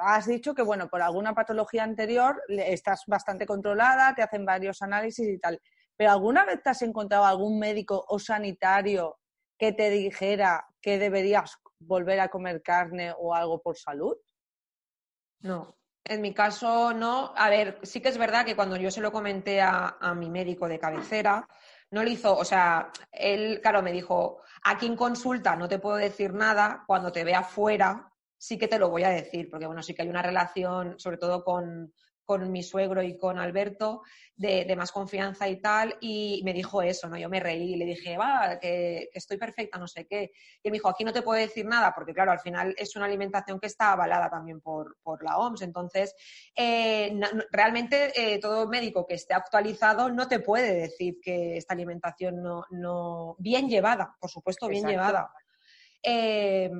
has 0.00 0.26
dicho 0.26 0.54
que, 0.54 0.62
bueno, 0.62 0.88
por 0.88 1.02
alguna 1.02 1.34
patología 1.34 1.84
anterior 1.84 2.42
estás 2.48 3.02
bastante 3.06 3.46
controlada, 3.46 4.14
te 4.14 4.22
hacen 4.22 4.44
varios 4.44 4.82
análisis 4.82 5.28
y 5.28 5.38
tal. 5.38 5.60
¿Pero 5.96 6.10
alguna 6.10 6.44
vez 6.44 6.62
te 6.62 6.70
has 6.70 6.82
encontrado 6.82 7.24
algún 7.24 7.58
médico 7.58 8.04
o 8.08 8.18
sanitario 8.18 9.18
que 9.58 9.72
te 9.72 9.90
dijera 9.90 10.66
que 10.80 10.98
deberías 10.98 11.58
volver 11.78 12.20
a 12.20 12.28
comer 12.28 12.62
carne 12.62 13.14
o 13.16 13.34
algo 13.34 13.60
por 13.60 13.76
salud? 13.76 14.16
No, 15.40 15.76
en 16.04 16.20
mi 16.20 16.32
caso 16.32 16.92
no. 16.92 17.32
A 17.36 17.48
ver, 17.48 17.78
sí 17.82 18.00
que 18.00 18.08
es 18.08 18.18
verdad 18.18 18.44
que 18.44 18.56
cuando 18.56 18.76
yo 18.76 18.90
se 18.90 19.00
lo 19.00 19.12
comenté 19.12 19.60
a, 19.60 19.96
a 20.00 20.14
mi 20.14 20.30
médico 20.30 20.68
de 20.68 20.78
cabecera, 20.78 21.46
no 21.90 22.02
lo 22.02 22.08
hizo, 22.08 22.34
o 22.34 22.44
sea, 22.44 22.90
él, 23.12 23.60
claro, 23.60 23.82
me 23.82 23.92
dijo, 23.92 24.40
aquí 24.64 24.86
en 24.86 24.96
consulta 24.96 25.56
no 25.56 25.68
te 25.68 25.78
puedo 25.78 25.96
decir 25.96 26.32
nada, 26.32 26.84
cuando 26.86 27.12
te 27.12 27.22
vea 27.22 27.42
fuera 27.42 28.11
sí 28.42 28.58
que 28.58 28.66
te 28.66 28.80
lo 28.80 28.90
voy 28.90 29.04
a 29.04 29.10
decir, 29.10 29.48
porque 29.48 29.66
bueno, 29.66 29.84
sí 29.84 29.94
que 29.94 30.02
hay 30.02 30.08
una 30.08 30.20
relación, 30.20 30.98
sobre 30.98 31.16
todo 31.16 31.44
con, 31.44 31.92
mi 32.48 32.62
suegro 32.62 33.02
y 33.02 33.18
con 33.18 33.38
Alberto, 33.38 34.02
de, 34.34 34.74
más 34.74 34.90
confianza 34.90 35.48
y 35.50 35.60
tal, 35.60 35.98
y 36.00 36.40
me 36.44 36.54
dijo 36.54 36.80
eso, 36.80 37.06
¿no? 37.08 37.18
Yo 37.18 37.28
me 37.28 37.40
reí 37.40 37.74
y 37.74 37.76
le 37.76 37.84
dije, 37.84 38.16
va, 38.16 38.58
que, 38.58 39.10
estoy 39.12 39.36
perfecta, 39.36 39.78
no 39.78 39.86
sé 39.86 40.06
qué. 40.06 40.32
Y 40.62 40.66
él 40.66 40.72
me 40.72 40.78
dijo, 40.78 40.88
aquí 40.88 41.04
no 41.04 41.12
te 41.12 41.20
puedo 41.20 41.38
decir 41.38 41.66
nada, 41.66 41.92
porque 41.94 42.14
claro, 42.14 42.32
al 42.32 42.40
final 42.40 42.74
es 42.78 42.96
una 42.96 43.04
alimentación 43.04 43.60
que 43.60 43.66
está 43.66 43.92
avalada 43.92 44.30
también 44.30 44.62
por, 44.62 44.96
la 45.22 45.36
OMS. 45.36 45.60
Entonces, 45.60 46.14
eh, 46.56 47.12
realmente 47.50 48.12
eh, 48.16 48.40
todo 48.40 48.66
médico 48.66 49.06
que 49.06 49.14
esté 49.14 49.34
actualizado 49.34 50.10
no 50.10 50.26
te 50.26 50.40
puede 50.40 50.74
decir 50.74 51.20
que 51.22 51.58
esta 51.58 51.74
alimentación 51.74 52.42
no, 52.42 52.64
no 52.70 53.36
bien 53.38 53.68
llevada, 53.68 54.16
por 54.18 54.30
supuesto, 54.30 54.68
bien 54.68 54.86
llevada. 54.86 55.30
Eh, 56.02 56.70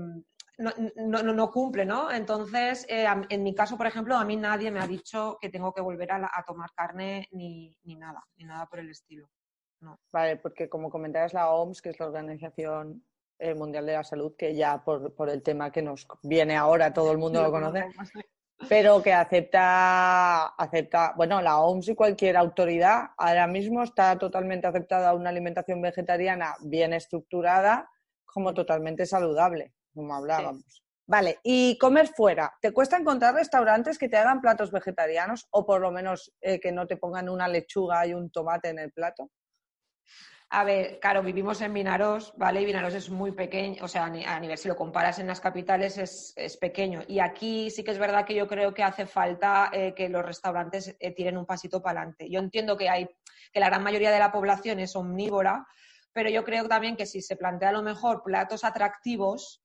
no, 0.58 0.72
no, 0.96 1.22
no, 1.22 1.50
cumple, 1.50 1.84
¿no? 1.84 2.10
Entonces, 2.10 2.86
eh, 2.88 3.06
en 3.28 3.42
mi 3.42 3.54
caso, 3.54 3.76
por 3.76 3.86
ejemplo, 3.86 4.16
a 4.16 4.24
mí 4.24 4.36
nadie 4.36 4.70
me 4.70 4.80
ha 4.80 4.86
dicho 4.86 5.38
que 5.40 5.48
tengo 5.48 5.72
que 5.72 5.80
volver 5.80 6.12
a, 6.12 6.44
tomar 6.46 6.70
carne 6.74 7.28
ni, 7.32 7.76
nada, 7.84 8.22
ni 8.36 8.44
nada 8.44 8.66
por 8.66 8.78
el 8.78 8.90
estilo. 8.90 9.28
No. 9.80 9.98
Vale, 10.12 10.36
porque 10.36 10.68
como 10.68 10.90
comentabas 10.90 11.32
la 11.32 11.50
OMS, 11.50 11.82
que 11.82 11.90
es 11.90 11.98
la 11.98 12.06
Organización 12.06 13.04
eh, 13.38 13.54
Mundial 13.54 13.86
de 13.86 13.94
la 13.94 14.04
Salud, 14.04 14.34
que 14.36 14.54
ya 14.54 14.84
por, 14.84 15.14
por, 15.14 15.28
el 15.28 15.42
tema 15.42 15.72
que 15.72 15.82
nos 15.82 16.06
viene 16.22 16.56
ahora, 16.56 16.92
todo 16.92 17.10
el 17.10 17.18
mundo 17.18 17.42
lo 17.42 17.50
conoce, 17.50 17.86
pero 18.68 19.02
que 19.02 19.12
acepta, 19.12 20.48
acepta, 20.48 21.14
bueno, 21.16 21.42
la 21.42 21.58
OMS 21.58 21.88
y 21.88 21.94
cualquier 21.96 22.36
autoridad 22.36 23.10
ahora 23.16 23.48
mismo 23.48 23.82
está 23.82 24.16
totalmente 24.18 24.68
aceptada 24.68 25.14
una 25.14 25.30
alimentación 25.30 25.82
vegetariana 25.82 26.54
bien 26.60 26.92
estructurada 26.92 27.90
como 28.24 28.54
totalmente 28.54 29.04
saludable 29.04 29.72
como 29.94 30.14
hablábamos. 30.14 30.82
Vale, 31.06 31.40
y 31.42 31.76
comer 31.78 32.08
fuera. 32.08 32.54
¿Te 32.60 32.72
cuesta 32.72 32.96
encontrar 32.96 33.34
restaurantes 33.34 33.98
que 33.98 34.08
te 34.08 34.16
hagan 34.16 34.40
platos 34.40 34.70
vegetarianos 34.70 35.46
o 35.50 35.66
por 35.66 35.80
lo 35.80 35.90
menos 35.90 36.32
eh, 36.40 36.60
que 36.60 36.72
no 36.72 36.86
te 36.86 36.96
pongan 36.96 37.28
una 37.28 37.48
lechuga 37.48 38.06
y 38.06 38.14
un 38.14 38.30
tomate 38.30 38.68
en 38.68 38.78
el 38.78 38.92
plato? 38.92 39.30
A 40.54 40.64
ver, 40.64 41.00
claro, 41.00 41.22
vivimos 41.22 41.62
en 41.62 41.72
Vinaros, 41.72 42.34
¿vale? 42.36 42.60
Y 42.60 42.66
Vinaros 42.66 42.92
es 42.92 43.08
muy 43.08 43.32
pequeño, 43.32 43.82
o 43.82 43.88
sea, 43.88 44.04
a 44.04 44.38
nivel, 44.38 44.58
si 44.58 44.68
lo 44.68 44.76
comparas 44.76 45.18
en 45.18 45.26
las 45.26 45.40
capitales, 45.40 45.96
es, 45.96 46.56
pequeño. 46.58 47.00
Y 47.08 47.20
aquí 47.20 47.70
sí 47.70 47.82
que 47.82 47.90
es 47.90 47.98
verdad 47.98 48.26
que 48.26 48.34
yo 48.34 48.46
creo 48.46 48.74
que 48.74 48.82
hace 48.82 49.06
falta 49.06 49.70
eh, 49.72 49.94
que 49.96 50.10
los 50.10 50.22
restaurantes 50.22 50.94
eh, 51.00 51.14
tiren 51.14 51.38
un 51.38 51.46
pasito 51.46 51.80
para 51.80 52.00
adelante. 52.00 52.28
Yo 52.30 52.38
entiendo 52.38 52.76
que 52.76 52.90
hay, 52.90 53.08
que 53.50 53.60
la 53.60 53.70
gran 53.70 53.82
mayoría 53.82 54.10
de 54.10 54.18
la 54.18 54.30
población 54.30 54.78
es 54.78 54.94
omnívora, 54.94 55.66
pero 56.12 56.28
yo 56.28 56.44
creo 56.44 56.68
también 56.68 56.96
que 56.96 57.06
si 57.06 57.22
se 57.22 57.36
plantea 57.36 57.70
a 57.70 57.72
lo 57.72 57.82
mejor 57.82 58.22
platos 58.22 58.62
atractivos, 58.62 59.61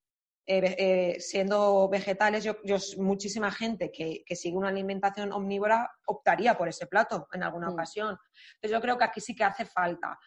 eh, 0.49 0.75
eh, 0.77 1.19
siendo 1.19 1.89
vegetales, 1.89 2.41
yo, 2.41 2.55
muchísima 2.99 3.51
gente 3.51 3.91
que, 3.91 4.23
sigue 4.33 4.55
una 4.55 4.69
alimentación 4.69 5.33
omnívora 5.33 5.91
optaría 6.05 6.57
por 6.57 6.69
ese 6.69 6.87
plato 6.87 7.27
en 7.33 7.43
alguna 7.43 7.67
mm. 7.67 7.73
ocasión. 7.73 8.17
Entonces 8.55 8.71
yo 8.71 8.79
creo 8.79 8.97
que 8.97 9.03
aquí 9.03 9.19
sí 9.19 9.35
que 9.35 9.43
hace 9.43 9.65
falta. 9.65 10.17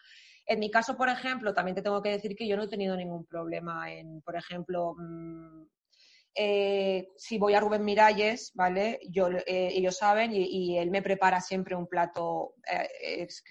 En 0.45 0.59
mi 0.59 0.69
caso, 0.69 0.95
por 0.95 1.09
ejemplo, 1.09 1.55
también 1.55 1.73
te 1.73 1.81
tengo 1.81 2.03
que 2.03 2.11
decir 2.11 2.35
que 2.35 2.47
yo 2.47 2.55
no 2.55 2.63
he 2.63 2.67
tenido 2.67 2.95
ningún 2.95 3.25
problema 3.25 3.91
en, 3.91 4.21
por 4.21 4.35
ejemplo, 4.35 4.93
mm, 4.95 5.63
eh, 6.35 7.09
si 7.17 7.39
voy 7.39 7.55
a 7.55 7.59
Rubén 7.59 7.83
Miralles, 7.83 8.51
¿vale? 8.53 8.99
Yo, 9.09 9.27
ellos 9.47 9.97
saben 9.97 10.33
y, 10.33 10.77
él 10.77 10.91
me 10.91 11.01
prepara 11.01 11.41
siempre 11.41 11.75
un 11.75 11.87
plato 11.87 12.53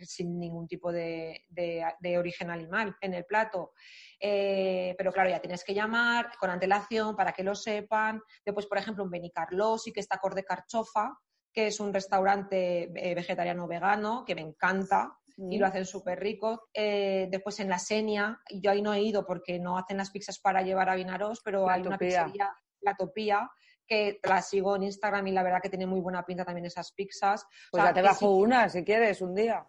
sin 0.03 0.39
ningún 0.39 0.69
tipo 0.69 0.93
de, 0.93 1.45
de, 1.49 2.19
origen 2.19 2.49
animal 2.49 2.97
en 3.01 3.15
el 3.15 3.25
plato. 3.25 3.73
Eh, 4.21 4.95
pero 4.99 5.13
claro, 5.13 5.31
ya 5.31 5.41
tienes 5.41 5.65
que 5.65 5.73
llamar 5.73 6.31
con 6.39 6.51
antelación 6.51 7.17
para 7.17 7.33
que 7.33 7.43
lo 7.43 7.55
sepan. 7.55 8.23
Después, 8.45 8.67
por 8.67 8.79
ejemplo, 8.79 9.03
un 9.03 9.11
Benicarlosi, 9.11 9.93
que 9.93 10.01
está 10.01 10.19
Corde 10.19 10.45
Carchofa, 10.45 11.19
que 11.53 11.69
es 11.69 11.81
un 11.81 11.93
restaurante 11.93 12.91
eh, 12.95 13.15
vegetariano 13.15 13.67
vegano, 13.67 14.25
que 14.25 14.35
me 14.35 14.43
encanta 14.43 15.17
y 15.49 15.59
lo 15.59 15.67
hacen 15.67 15.87
súper 15.87 16.21
rico. 16.21 16.69
Eh, 16.75 17.27
después 17.31 17.59
en 17.61 17.71
la 17.71 17.79
Senia, 17.79 18.39
yo 18.51 18.71
ahí 18.71 18.83
no 18.83 18.93
he 18.93 19.01
ido 19.01 19.25
porque 19.25 19.59
no 19.59 19.79
hacen 19.79 19.97
las 19.97 20.11
pizzas 20.11 20.39
para 20.39 20.61
llevar 20.61 20.91
a 20.91 20.97
Vinaros, 20.97 21.41
pero 21.43 21.69
hay 21.71 21.81
una 21.81 21.97
pizzería, 21.97 22.55
La 22.81 22.95
Topía, 22.95 23.51
que 23.87 24.21
la 24.23 24.43
sigo 24.43 24.77
en 24.77 24.83
Instagram 24.83 25.27
y 25.29 25.33
la 25.33 25.43
verdad 25.43 25.63
que 25.63 25.71
tiene 25.71 25.87
muy 25.87 26.01
buena 26.01 26.27
pinta 26.27 26.45
también 26.45 26.67
esas 26.67 26.93
pizzas. 26.93 27.47
Pues 27.71 27.83
ya 27.83 27.95
te 27.95 28.03
bajo 28.03 28.37
una 28.37 28.69
si 28.69 28.85
quieres 28.85 29.23
un 29.23 29.35
día 29.35 29.67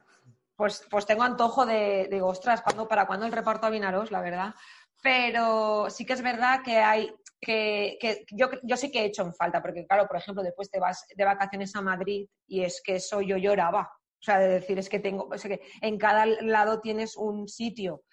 pues, 0.61 0.85
pues 0.91 1.07
tengo 1.07 1.23
antojo 1.23 1.65
de, 1.65 2.21
ostras, 2.21 2.61
¿para 2.87 3.07
cuándo 3.07 3.25
el 3.25 3.31
reparto 3.31 3.65
a 3.65 3.71
Vinaros, 3.71 4.11
la 4.11 4.21
verdad? 4.21 4.53
Pero 5.01 5.89
sí 5.89 6.05
que 6.05 6.13
es 6.13 6.21
verdad 6.21 6.61
que 6.63 6.77
hay, 6.77 7.11
que, 7.39 7.97
yo, 8.29 8.47
yo, 8.61 8.77
sí 8.77 8.91
que 8.91 8.99
he 8.99 9.05
hecho 9.05 9.23
en 9.23 9.33
falta, 9.33 9.59
porque 9.59 9.87
claro, 9.87 10.05
por 10.05 10.17
ejemplo, 10.17 10.43
después 10.43 10.69
te 10.69 10.79
vas 10.79 11.03
de 11.15 11.25
vacaciones 11.25 11.75
a 11.75 11.81
Madrid 11.81 12.27
y 12.45 12.61
es 12.61 12.79
que 12.85 12.97
eso 12.97 13.21
yo 13.21 13.37
lloraba. 13.37 13.91
O 13.91 14.23
sea, 14.23 14.37
de 14.37 14.49
decir, 14.49 14.77
es 14.77 14.87
que 14.87 14.99
tengo, 14.99 15.33
es 15.33 15.41
que 15.41 15.61
en 15.81 15.97
cada 15.97 16.27
lado 16.27 16.79
tienes 16.79 17.17
un 17.17 17.47
sitio. 17.47 18.03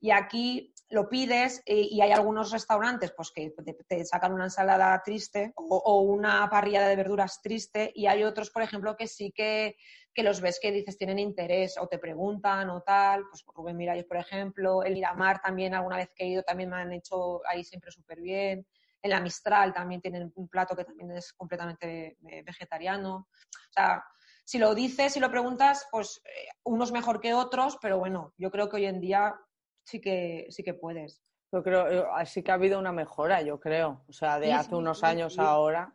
Y 0.00 0.10
aquí 0.10 0.73
lo 0.94 1.08
pides 1.08 1.62
y, 1.66 2.00
hay 2.00 2.12
algunos 2.12 2.50
restaurantes 2.50 3.12
pues 3.12 3.30
que 3.30 3.52
te, 3.88 4.04
sacan 4.04 4.32
una 4.32 4.44
ensalada 4.44 5.02
triste 5.04 5.52
o, 5.56 6.00
una 6.00 6.48
parrilla 6.48 6.86
de 6.86 6.96
verduras 6.96 7.42
triste 7.42 7.92
y 7.94 8.06
hay 8.06 8.24
otros, 8.24 8.50
por 8.50 8.62
ejemplo, 8.62 8.96
que 8.96 9.06
sí 9.06 9.32
que 9.32 9.76
que 10.14 10.22
los 10.22 10.40
ves 10.40 10.60
que 10.62 10.70
dices 10.70 10.96
tienen 10.96 11.18
interés 11.18 11.76
o 11.76 11.88
te 11.88 11.98
preguntan 11.98 12.70
o 12.70 12.82
tal, 12.82 13.24
pues 13.28 13.44
Rubén 13.52 13.76
Miralles, 13.76 14.04
por 14.04 14.16
ejemplo, 14.16 14.84
el 14.84 14.94
Miramar 14.94 15.42
también, 15.42 15.74
alguna 15.74 15.96
vez 15.96 16.12
que 16.14 16.22
he 16.22 16.28
ido, 16.28 16.44
también 16.44 16.70
me 16.70 16.76
han 16.76 16.92
hecho 16.92 17.44
ahí 17.48 17.64
siempre 17.64 17.90
súper 17.90 18.20
bien. 18.20 18.64
en 19.02 19.10
la 19.10 19.20
Mistral 19.20 19.74
también 19.74 20.00
tienen 20.00 20.32
un 20.36 20.48
plato 20.48 20.76
que 20.76 20.84
también 20.84 21.10
es 21.10 21.32
completamente 21.32 22.16
vegetariano. 22.44 23.16
O 23.16 23.72
sea, 23.72 24.04
si 24.44 24.58
lo 24.58 24.74
dices, 24.74 25.12
si 25.12 25.20
lo 25.20 25.30
preguntas, 25.30 25.88
pues 25.90 26.22
eh, 26.24 26.48
unos 26.64 26.92
mejor 26.92 27.20
que 27.20 27.34
otros, 27.34 27.76
pero 27.82 27.98
bueno, 27.98 28.32
yo 28.38 28.50
creo 28.50 28.68
que 28.68 28.76
hoy 28.76 28.86
en 28.86 29.00
día 29.00 29.34
sí 29.84 30.00
que, 30.00 30.46
sí 30.50 30.62
que 30.62 30.74
puedes. 30.74 31.22
Yo 31.52 31.62
creo, 31.62 31.86
sí 32.24 32.42
que 32.42 32.50
ha 32.50 32.54
habido 32.54 32.78
una 32.78 32.92
mejora, 32.92 33.40
yo 33.42 33.60
creo. 33.60 34.02
O 34.08 34.12
sea, 34.12 34.40
de 34.40 34.52
hace 34.52 34.74
unos 34.74 35.04
años 35.04 35.38
ahora. 35.38 35.94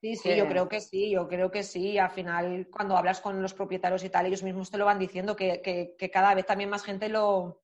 Sí, 0.00 0.14
sí, 0.16 0.36
yo 0.36 0.46
creo 0.48 0.68
que 0.68 0.80
sí, 0.80 1.10
yo 1.10 1.28
creo 1.28 1.50
que 1.50 1.62
sí. 1.62 1.98
Al 1.98 2.10
final, 2.10 2.68
cuando 2.70 2.96
hablas 2.96 3.20
con 3.20 3.42
los 3.42 3.52
propietarios 3.52 4.04
y 4.04 4.10
tal, 4.10 4.26
ellos 4.26 4.42
mismos 4.42 4.70
te 4.70 4.78
lo 4.78 4.86
van 4.86 4.98
diciendo, 4.98 5.36
que, 5.36 5.60
que, 5.62 6.10
cada 6.10 6.34
vez 6.34 6.46
también 6.46 6.70
más 6.70 6.82
gente 6.82 7.08
lo, 7.08 7.62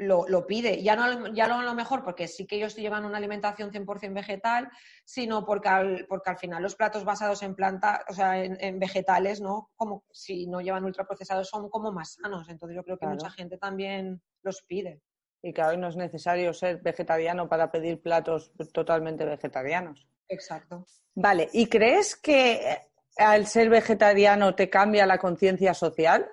lo, 0.00 0.46
pide. 0.46 0.82
Ya 0.82 0.96
no, 0.96 1.28
ya 1.34 1.46
no 1.46 1.60
a 1.60 1.62
lo 1.62 1.74
mejor 1.74 2.02
porque 2.02 2.26
sí 2.26 2.46
que 2.46 2.56
ellos 2.56 2.74
llevan 2.74 3.04
una 3.04 3.18
alimentación 3.18 3.70
100% 3.70 4.14
vegetal, 4.14 4.70
sino 5.04 5.44
porque 5.44 5.68
al, 5.68 6.06
porque 6.08 6.30
al 6.30 6.38
final 6.38 6.62
los 6.62 6.74
platos 6.74 7.04
basados 7.04 7.42
en 7.42 7.54
planta, 7.54 8.04
o 8.08 8.14
sea, 8.14 8.42
en, 8.42 8.78
vegetales, 8.78 9.40
¿no? 9.40 9.70
Como 9.76 10.04
si 10.10 10.46
no 10.46 10.60
llevan 10.60 10.84
ultraprocesados, 10.84 11.48
son 11.48 11.68
como 11.68 11.92
más 11.92 12.14
sanos. 12.14 12.48
Entonces 12.48 12.76
yo 12.76 12.82
creo 12.82 12.98
que 12.98 13.06
mucha 13.06 13.30
gente 13.30 13.58
también 13.58 14.22
los 14.42 14.62
pide 14.62 15.02
y 15.42 15.52
que 15.52 15.62
hoy 15.62 15.76
no 15.76 15.88
es 15.88 15.96
necesario 15.96 16.52
ser 16.52 16.82
vegetariano 16.82 17.48
para 17.48 17.70
pedir 17.70 18.02
platos 18.02 18.52
totalmente 18.72 19.24
vegetarianos. 19.24 20.06
Exacto. 20.28 20.86
Vale, 21.14 21.48
¿y 21.52 21.66
crees 21.66 22.14
que 22.16 22.78
al 23.16 23.46
ser 23.46 23.68
vegetariano 23.68 24.54
te 24.54 24.68
cambia 24.68 25.06
la 25.06 25.18
conciencia 25.18 25.74
social? 25.74 26.30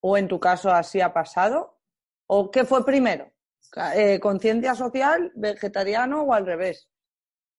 ¿O 0.00 0.16
en 0.16 0.28
tu 0.28 0.40
caso 0.40 0.70
así 0.70 1.00
ha 1.00 1.12
pasado? 1.12 1.78
¿O 2.34 2.50
qué 2.50 2.64
fue 2.64 2.82
primero? 2.82 3.30
Eh, 3.94 4.18
¿Conciencia 4.18 4.74
social, 4.74 5.32
vegetariano 5.34 6.22
o 6.22 6.32
al 6.32 6.46
revés? 6.46 6.88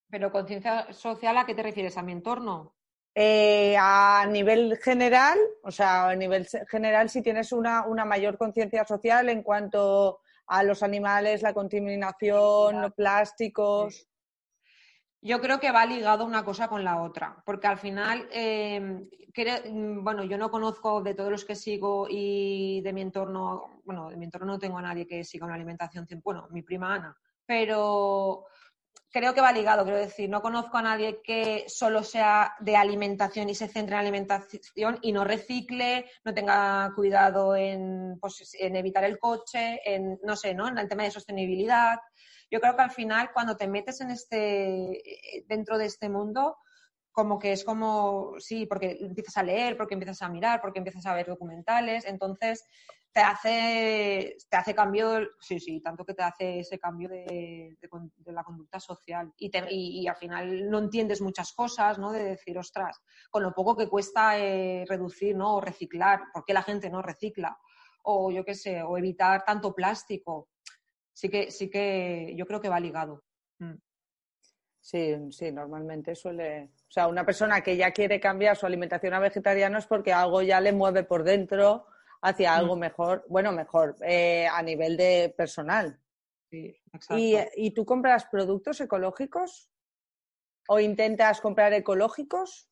Pero 0.09 0.31
conciencia 0.31 0.91
social, 0.91 1.37
¿a 1.37 1.45
qué 1.45 1.53
te 1.53 1.61
refieres? 1.61 1.95
¿A 1.95 2.01
mi 2.01 2.11
entorno? 2.11 2.73
Eh, 3.13 3.75
a 3.79 4.25
nivel 4.27 4.77
general, 4.77 5.37
o 5.61 5.69
sea, 5.69 6.09
a 6.09 6.15
nivel 6.15 6.47
general, 6.71 7.11
si 7.11 7.21
tienes 7.21 7.51
una, 7.51 7.85
una 7.85 8.03
mayor 8.03 8.39
conciencia 8.39 8.83
social 8.83 9.29
en 9.29 9.43
cuanto 9.43 10.21
a 10.47 10.63
los 10.63 10.81
animales, 10.81 11.43
la 11.43 11.53
contaminación, 11.53 12.91
plásticos. 12.97 14.07
Yo 15.25 15.39
creo 15.39 15.57
que 15.61 15.71
va 15.71 15.85
ligado 15.85 16.25
una 16.25 16.43
cosa 16.43 16.67
con 16.67 16.83
la 16.83 17.01
otra, 17.01 17.41
porque 17.45 17.67
al 17.67 17.77
final, 17.77 18.27
em, 18.29 19.07
bueno, 20.03 20.25
yo 20.25 20.37
no 20.37 20.51
conozco 20.51 21.01
de 21.01 21.13
todos 21.13 21.31
los 21.31 21.45
que 21.45 21.55
sigo 21.55 22.07
y 22.09 22.81
de 22.81 22.91
mi 22.91 22.99
entorno, 23.01 23.81
bueno, 23.85 24.09
de 24.09 24.17
mi 24.17 24.25
entorno 24.25 24.47
no 24.47 24.59
tengo 24.59 24.79
a 24.79 24.81
nadie 24.81 25.07
que 25.07 25.23
siga 25.23 25.45
una 25.45 25.55
alimentación, 25.55 26.05
bueno, 26.21 26.49
mi 26.51 26.61
prima 26.61 26.95
Ana, 26.95 27.17
pero 27.45 28.47
creo 29.09 29.33
que 29.33 29.39
va 29.39 29.53
ligado, 29.53 29.85
quiero 29.85 29.99
decir, 29.99 30.29
no 30.29 30.41
conozco 30.41 30.77
a 30.77 30.81
nadie 30.81 31.21
que 31.23 31.63
solo 31.69 32.03
sea 32.03 32.55
de 32.59 32.75
alimentación 32.75 33.47
y 33.49 33.55
se 33.55 33.69
centre 33.69 33.95
en 33.95 34.01
alimentación 34.01 34.99
y 35.01 35.13
no 35.13 35.23
recicle, 35.23 36.05
no 36.25 36.33
tenga 36.33 36.91
cuidado 36.95 37.55
en, 37.55 38.17
pues, 38.19 38.55
en 38.59 38.75
evitar 38.75 39.05
el 39.05 39.19
coche, 39.19 39.79
en, 39.85 40.19
no 40.21 40.35
sé, 40.35 40.53
¿no? 40.53 40.67
En 40.67 40.77
el 40.77 40.89
tema 40.89 41.03
de 41.03 41.11
sostenibilidad. 41.11 41.97
Yo 42.53 42.59
creo 42.59 42.75
que 42.75 42.83
al 42.83 42.91
final, 42.91 43.31
cuando 43.33 43.57
te 43.57 43.67
metes 43.67 43.99
en 44.01 44.11
este, 44.11 45.01
dentro 45.47 45.79
de 45.79 45.87
este 45.87 46.07
mundo, 46.07 46.57
como 47.11 47.39
que 47.39 47.51
es 47.51 47.63
como, 47.63 48.35
sí, 48.37 48.67
porque 48.67 48.95
empiezas 49.01 49.37
a 49.37 49.43
leer, 49.43 49.75
porque 49.75 49.95
empiezas 49.95 50.21
a 50.21 50.29
mirar, 50.29 50.61
porque 50.61 50.77
empiezas 50.77 51.03
a 51.07 51.15
ver 51.15 51.25
documentales, 51.25 52.05
entonces 52.05 52.63
te 53.11 53.21
hace, 53.21 54.37
te 54.47 54.57
hace 54.57 54.75
cambio, 54.75 55.31
sí, 55.39 55.59
sí, 55.59 55.81
tanto 55.81 56.05
que 56.05 56.13
te 56.13 56.21
hace 56.21 56.59
ese 56.59 56.77
cambio 56.77 57.09
de, 57.09 57.75
la 58.27 58.43
conducta 58.43 58.79
social 58.79 59.33
y, 59.35 59.49
y, 60.03 60.07
al 60.07 60.15
final 60.15 60.69
no 60.69 60.77
entiendes 60.77 61.21
muchas 61.21 61.53
cosas, 61.53 61.97
¿no? 61.97 62.11
De 62.11 62.23
decir, 62.23 62.55
ostras, 62.59 63.01
con 63.31 63.41
lo 63.41 63.51
poco 63.55 63.75
que 63.75 63.89
cuesta 63.89 64.37
eh, 64.37 64.85
reducir, 64.87 65.35
¿no? 65.35 65.55
O 65.55 65.61
reciclar, 65.61 66.25
¿por 66.31 66.45
qué 66.45 66.53
la 66.53 66.61
gente 66.61 66.91
no 66.91 67.01
recicla? 67.01 67.57
O 68.03 68.29
yo 68.29 68.45
qué 68.45 68.53
sé, 68.53 68.83
o 68.83 68.95
evitar 68.95 69.43
tanto 69.43 69.73
plástico. 69.73 70.49
Sí 71.13 71.29
que, 71.29 71.51
sí 71.51 71.69
que 71.69 72.33
yo 72.35 72.45
creo 72.45 72.59
que 72.59 72.69
va 72.69 72.79
ligado. 72.79 73.23
Mm. 73.59 73.75
Sí, 74.79 75.15
sí, 75.31 75.51
normalmente 75.51 76.13
suele. 76.13 76.71
O 76.89 76.91
sea, 76.91 77.07
una 77.07 77.25
persona 77.25 77.61
que 77.61 77.77
ya 77.77 77.91
quiere 77.91 78.19
cambiar 78.19 78.57
su 78.57 78.65
alimentación 78.65 79.13
a 79.13 79.19
vegetariano 79.19 79.77
es 79.77 79.85
porque 79.85 80.11
algo 80.11 80.41
ya 80.41 80.59
le 80.59 80.73
mueve 80.73 81.03
por 81.03 81.23
dentro 81.23 81.87
hacia 82.21 82.51
mm. 82.51 82.55
algo 82.55 82.75
mejor, 82.75 83.25
bueno, 83.29 83.51
mejor 83.51 83.95
eh, 84.01 84.47
a 84.51 84.61
nivel 84.61 84.97
de 84.97 85.33
personal. 85.37 85.99
Sí, 86.49 86.75
exacto. 86.91 87.23
¿Y, 87.55 87.71
tú 87.71 87.85
compras 87.85 88.25
productos 88.25 88.81
ecológicos? 88.81 89.69
¿O 90.67 90.79
intentas 90.79 91.41
comprar 91.41 91.73
ecológicos? 91.73 92.69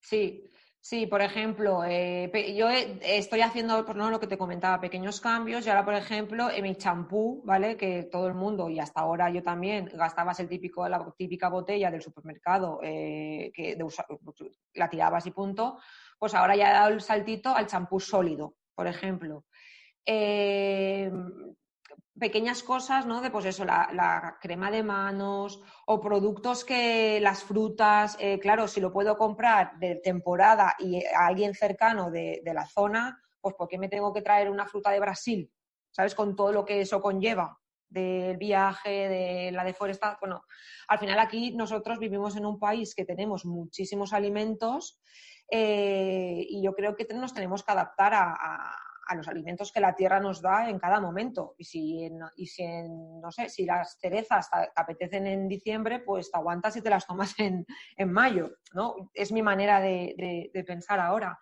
Sí, 0.00 0.50
sí, 0.82 1.06
por 1.06 1.22
ejemplo, 1.22 1.84
eh, 1.86 2.54
yo 2.54 2.68
estoy 2.68 3.40
haciendo, 3.40 3.86
por 3.86 3.96
no 3.96 4.10
lo 4.10 4.20
que 4.20 4.26
te 4.26 4.36
comentaba, 4.36 4.80
pequeños 4.80 5.20
cambios 5.20 5.64
y 5.64 5.70
ahora, 5.70 5.84
por 5.84 5.94
ejemplo, 5.94 6.50
en 6.50 6.62
mi 6.64 6.74
champú, 6.76 7.40
¿vale? 7.46 7.76
Que 7.76 8.02
todo 8.02 8.26
el 8.26 8.34
mundo, 8.34 8.68
y 8.68 8.78
hasta 8.80 9.00
ahora 9.00 9.30
yo 9.30 9.42
también, 9.42 9.90
gastabas 9.94 10.40
el 10.40 10.48
típico, 10.48 10.86
la 10.88 11.14
típica 11.16 11.48
botella 11.48 11.90
del 11.90 12.02
supermercado, 12.02 12.80
eh, 12.82 13.50
que 13.54 13.78
la 14.74 14.90
tirabas 14.90 15.24
y 15.26 15.30
punto, 15.30 15.78
pues 16.18 16.34
ahora 16.34 16.56
ya 16.56 16.68
he 16.68 16.72
dado 16.72 16.90
el 16.90 17.00
saltito 17.00 17.54
al 17.54 17.66
champú 17.66 17.98
sólido, 18.00 18.56
por 18.74 18.86
ejemplo. 18.86 19.46
Eh, 20.04 21.10
pequeñas 22.18 22.62
cosas, 22.62 23.06
¿no? 23.06 23.20
De 23.20 23.30
pues 23.30 23.44
eso, 23.46 23.64
la, 23.64 24.36
crema 24.40 24.70
de 24.70 24.82
manos 24.82 25.62
o 25.86 26.00
productos 26.00 26.64
que 26.64 27.20
las 27.20 27.42
frutas, 27.42 28.16
eh, 28.20 28.38
claro, 28.38 28.68
si 28.68 28.80
lo 28.80 28.92
puedo 28.92 29.16
comprar 29.16 29.78
de 29.78 29.96
temporada 29.96 30.74
y 30.78 31.04
a 31.04 31.26
alguien 31.26 31.54
cercano 31.54 32.10
de, 32.10 32.42
la 32.44 32.66
zona, 32.66 33.20
pues 33.40 33.54
¿por 33.54 33.68
qué 33.68 33.78
me 33.78 33.88
tengo 33.88 34.12
que 34.12 34.22
traer 34.22 34.50
una 34.50 34.66
fruta 34.66 34.90
de 34.90 35.00
Brasil? 35.00 35.50
¿Sabes? 35.90 36.14
Con 36.14 36.36
todo 36.36 36.52
lo 36.52 36.64
que 36.64 36.80
eso 36.80 37.00
conlleva 37.00 37.58
del 37.88 38.38
viaje, 38.38 39.08
de 39.08 39.52
la 39.52 39.64
deforestación. 39.64 40.18
Bueno, 40.20 40.44
al 40.88 40.98
final 40.98 41.18
aquí 41.18 41.52
nosotros 41.54 41.98
vivimos 41.98 42.36
en 42.36 42.46
un 42.46 42.58
país 42.58 42.94
que 42.94 43.04
tenemos 43.04 43.44
muchísimos 43.44 44.12
alimentos 44.12 45.02
eh, 45.50 46.46
y 46.48 46.62
yo 46.62 46.74
creo 46.74 46.96
que 46.96 47.06
nos 47.12 47.34
tenemos 47.34 47.62
que 47.62 47.72
adaptar 47.72 48.14
a, 48.14 48.74
los 49.14 49.28
alimentos 49.28 49.72
que 49.72 49.80
la 49.80 49.94
tierra 49.94 50.20
nos 50.20 50.40
da 50.40 50.68
en 50.68 50.78
cada 50.78 51.00
momento. 51.00 51.54
Y 51.58 51.64
si, 51.64 52.10
y 52.36 52.46
si 52.46 52.64
no 52.88 53.30
sé, 53.30 53.48
si 53.48 53.64
las 53.64 53.98
cerezas 53.98 54.48
te 54.50 54.70
apetecen 54.74 55.26
en 55.26 55.48
diciembre, 55.48 56.00
pues 56.00 56.30
te 56.30 56.38
aguantas 56.38 56.76
y 56.76 56.82
te 56.82 56.90
las 56.90 57.06
tomas 57.06 57.34
en, 57.38 57.66
mayo, 58.06 58.56
¿no? 58.74 59.10
Es 59.14 59.32
mi 59.32 59.42
manera 59.42 59.80
de, 59.80 60.50
pensar 60.66 61.00
ahora. 61.00 61.38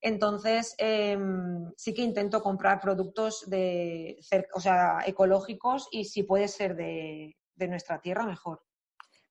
Entonces, 0.00 0.74
em, 0.78 1.70
sí 1.76 1.94
que 1.94 2.02
intento 2.02 2.42
comprar 2.42 2.80
productos 2.80 3.48
de, 3.48 4.18
o 4.54 4.60
sea, 4.60 5.00
ecológicos 5.06 5.88
y 5.90 6.04
si 6.04 6.24
puede 6.24 6.48
ser 6.48 6.74
de 6.76 7.36
nuestra 7.68 8.00
tierra, 8.00 8.26
mejor. 8.26 8.62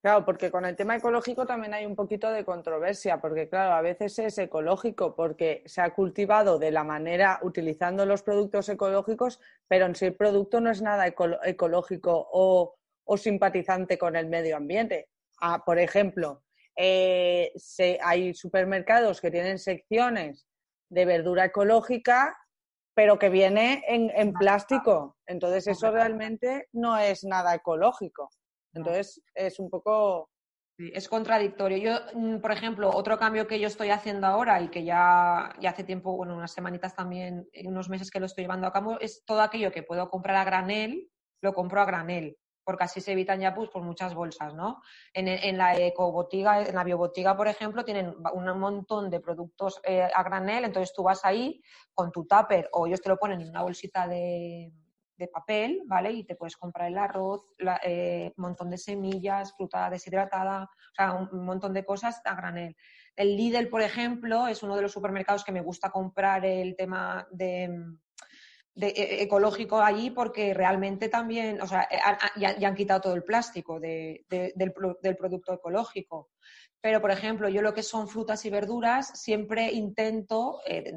Claro, 0.02 0.26
porque 0.26 0.50
con 0.50 0.66
el 0.66 0.76
tema 0.76 0.96
ecológico 0.96 1.46
también 1.46 1.76
hay 1.76 1.86
un 1.86 1.96
poquito 1.96 2.32
de 2.32 2.44
controversia, 2.44 3.22
porque 3.22 3.48
claro, 3.48 3.76
a 3.76 3.82
veces 3.82 4.18
es 4.18 4.36
ecológico 4.40 5.16
porque 5.16 5.62
se 5.68 5.80
ha 5.82 5.92
cultivado 5.94 6.58
de 6.58 6.72
la 6.72 6.84
manera 6.84 7.40
utilizando 7.44 8.04
los 8.08 8.24
productos 8.24 8.68
ecológicos, 8.70 9.40
pero 9.68 9.86
en 9.86 9.94
sí 9.94 10.06
el 10.06 10.16
producto 10.16 10.60
no 10.60 10.72
es 10.72 10.82
nada 10.82 11.06
ecológico 11.06 12.28
o, 12.32 12.78
simpatizante 13.16 14.00
con 14.00 14.16
el 14.16 14.28
medio 14.28 14.58
ambiente. 14.58 15.10
Ah, 15.40 15.64
por 15.64 15.78
ejemplo, 15.78 16.42
eh, 16.76 17.54
hay 18.02 18.34
supermercados 18.34 19.22
que 19.22 19.30
tienen 19.30 19.60
secciones 19.60 20.48
de 20.90 21.06
verdura 21.06 21.46
ecológica, 21.46 22.36
pero 22.96 23.20
que 23.20 23.30
viene 23.30 23.84
en 23.88 24.34
plástico. 24.34 25.18
Entonces 25.28 25.68
eso 25.68 25.92
realmente 25.92 26.70
no 26.72 26.98
es 26.98 27.24
nada 27.24 27.54
ecológico. 27.54 28.32
Entonces, 28.74 29.22
es 29.34 29.60
un 29.60 29.70
poco... 29.70 30.30
es 30.78 31.08
contradictorio. 31.10 31.78
Yo, 31.78 32.20
mm, 32.20 32.40
por 32.40 32.52
ejemplo, 32.52 32.90
otro 32.94 33.18
cambio 33.18 33.48
que 33.48 33.60
yo 33.60 33.68
estoy 33.68 33.90
haciendo 33.90 34.28
ahora 34.28 34.62
y 34.62 34.70
que 34.70 34.84
ya, 34.84 35.54
ya 35.60 35.72
hace 35.72 35.84
tiempo, 35.84 36.16
bueno, 36.16 36.36
unas 36.36 36.52
semanitas 36.52 36.96
también, 36.96 37.48
unos 37.66 37.90
meses 37.90 38.10
que 38.12 38.20
lo 38.20 38.26
estoy 38.26 38.44
llevando 38.46 38.68
a 38.68 38.74
cabo, 38.74 39.00
es 39.00 39.24
todo 39.26 39.42
aquello 39.42 39.72
que 39.72 39.84
puedo 39.84 40.10
comprar 40.10 40.38
a 40.38 40.44
granel, 40.46 41.10
lo 41.42 41.54
compro 41.54 41.82
a 41.82 41.86
granel 41.86 42.38
porque 42.64 42.84
así 42.84 43.02
se 43.02 43.12
evitan 43.12 43.40
ya 43.40 43.54
pues, 43.54 43.70
por 43.70 43.84
muchas 43.84 44.14
bolsas, 44.14 44.54
¿no? 44.54 44.82
En, 45.14 45.28
en 45.28 45.58
la 45.58 45.78
ecobotiga, 45.78 46.62
en 46.62 46.76
la 46.76 46.84
biobotiga, 46.84 47.36
por 47.36 47.48
ejemplo, 47.48 47.84
tienen 47.84 48.14
un 48.34 48.60
montón 48.60 49.10
de 49.10 49.20
productos 49.20 49.82
eh, 49.84 50.08
a 50.14 50.24
granel, 50.24 50.66
entonces 50.66 50.94
tú 50.94 51.04
vas 51.04 51.26
ahí 51.26 51.62
con 51.94 52.12
tu 52.12 52.26
tupper 52.26 52.70
o 52.74 52.88
ellos 52.88 53.02
te 53.02 53.10
lo 53.10 53.18
ponen 53.18 53.42
en 53.42 53.50
una 53.50 53.64
bolsita 53.64 54.08
de, 54.08 54.72
de 55.22 55.28
papel, 55.28 55.84
¿vale? 55.86 56.12
Y 56.12 56.24
te 56.26 56.36
puedes 56.36 56.58
comprar 56.58 56.88
el 56.88 56.98
arroz, 56.98 57.46
un 57.60 57.70
eh, 57.84 58.34
montón 58.38 58.72
de 58.72 58.78
semillas, 58.78 59.54
fruta 59.56 59.90
deshidratada, 59.90 60.64
o 60.64 60.96
sea, 60.96 61.14
un, 61.14 61.46
montón 61.46 61.74
de 61.74 61.86
cosas 61.86 62.20
a 62.26 62.36
granel. 62.36 62.76
El 63.16 63.38
Lidl, 63.38 63.70
por 63.70 63.82
ejemplo, 63.82 64.48
es 64.48 64.64
uno 64.64 64.76
de 64.76 64.82
los 64.82 64.92
supermercados 64.92 65.44
que 65.44 65.52
me 65.52 65.62
gusta 65.62 65.92
comprar 65.92 66.44
el 66.44 66.76
tema 66.76 67.28
de, 67.32 67.70
de, 68.74 68.88
e, 68.88 69.24
ecológico 69.24 69.80
allí 69.80 70.10
porque 70.10 70.54
realmente 70.54 71.08
también, 71.08 71.62
o 71.62 71.68
sea, 71.68 71.88
ya, 72.36 72.68
han 72.68 72.76
quitado 72.76 73.02
todo 73.02 73.14
el 73.14 73.24
plástico 73.24 73.80
del, 73.80 74.26
producto 75.18 75.54
ecológico. 75.54 76.32
Pero, 76.82 77.00
por 77.00 77.12
ejemplo, 77.12 77.48
yo 77.48 77.62
lo 77.62 77.76
que 77.76 77.84
son 77.84 78.08
frutas 78.08 78.44
y 78.46 78.50
verduras 78.50 79.20
siempre 79.20 79.72
intento, 79.72 80.62
eh, 80.66 80.92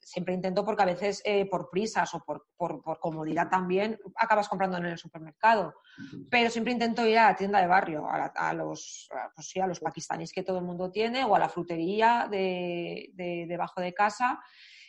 siempre 0.00 0.32
intento 0.32 0.64
porque 0.64 0.84
a 0.84 0.86
veces 0.86 1.22
eh, 1.24 1.46
por 1.46 1.70
prisas 1.70 2.14
o 2.14 2.20
por, 2.20 2.46
por, 2.56 2.82
comodidad 3.00 3.48
también 3.48 3.98
acabas 4.14 4.48
comprando 4.48 4.78
en 4.78 4.86
el 4.86 4.98
supermercado. 4.98 5.74
Pero 6.30 6.50
siempre 6.50 6.72
intento 6.72 7.04
ir 7.04 7.18
a 7.18 7.30
la 7.30 7.36
tienda 7.36 7.60
de 7.60 7.66
barrio, 7.66 8.06
a, 8.08 8.52
los, 8.54 9.08
pues 9.34 9.48
sí, 9.48 9.58
a 9.58 9.66
los 9.66 9.80
pakistaníes 9.80 10.32
que 10.32 10.44
todo 10.44 10.58
el 10.58 10.64
mundo 10.64 10.90
tiene 10.90 11.24
o 11.24 11.34
a 11.34 11.38
la 11.40 11.48
frutería 11.48 12.28
de, 12.30 13.10
de, 13.14 13.46
debajo 13.48 13.80
de 13.80 13.92
casa 13.92 14.40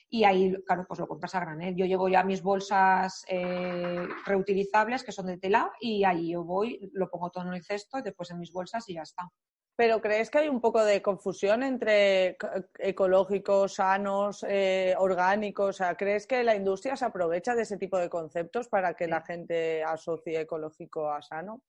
y 0.09 0.23
ahí, 0.23 0.55
claro, 0.65 0.85
pues 0.87 0.99
lo 0.99 1.07
compras 1.07 1.35
a 1.35 1.39
granel. 1.39 1.75
Yo 1.75 1.85
llevo 1.85 2.07
ya 2.07 2.23
mis 2.23 2.41
bolsas 2.41 3.25
eh, 3.27 4.07
reutilizables 4.25 5.03
que 5.03 5.11
son 5.11 5.25
de 5.25 5.37
tela 5.37 5.71
y 5.79 6.03
ahí 6.03 6.31
yo 6.31 6.43
voy, 6.43 6.89
lo 6.93 7.09
pongo 7.09 7.31
todo 7.31 7.47
en 7.47 7.53
el 7.53 7.63
cesto 7.63 7.97
y 7.97 8.03
después 8.03 8.29
en 8.31 8.39
mis 8.39 8.51
bolsas 8.51 8.87
y 8.87 8.93
ya 8.93 9.01
está. 9.01 9.29
Pero 9.75 9.99
¿crees 9.99 10.29
que 10.29 10.37
hay 10.39 10.47
un 10.47 10.61
poco 10.61 10.83
de 10.85 11.01
confusión 11.01 11.61
entre 11.61 12.37
ecológicos, 12.79 13.75
sanos, 13.75 14.45
eh, 14.47 14.95
orgánicos? 14.97 15.81
¿Crees 15.97 16.27
que 16.27 16.43
la 16.43 16.55
industria 16.55 16.95
se 16.95 17.05
aprovecha 17.05 17.55
de 17.55 17.63
ese 17.63 17.77
tipo 17.77 17.97
de 17.97 18.09
conceptos 18.09 18.69
para 18.69 18.93
que 18.93 19.07
la 19.07 19.21
gente 19.21 19.83
asocie 19.83 20.39
ecológico 20.39 21.11
a 21.11 21.21
sano? 21.21 21.61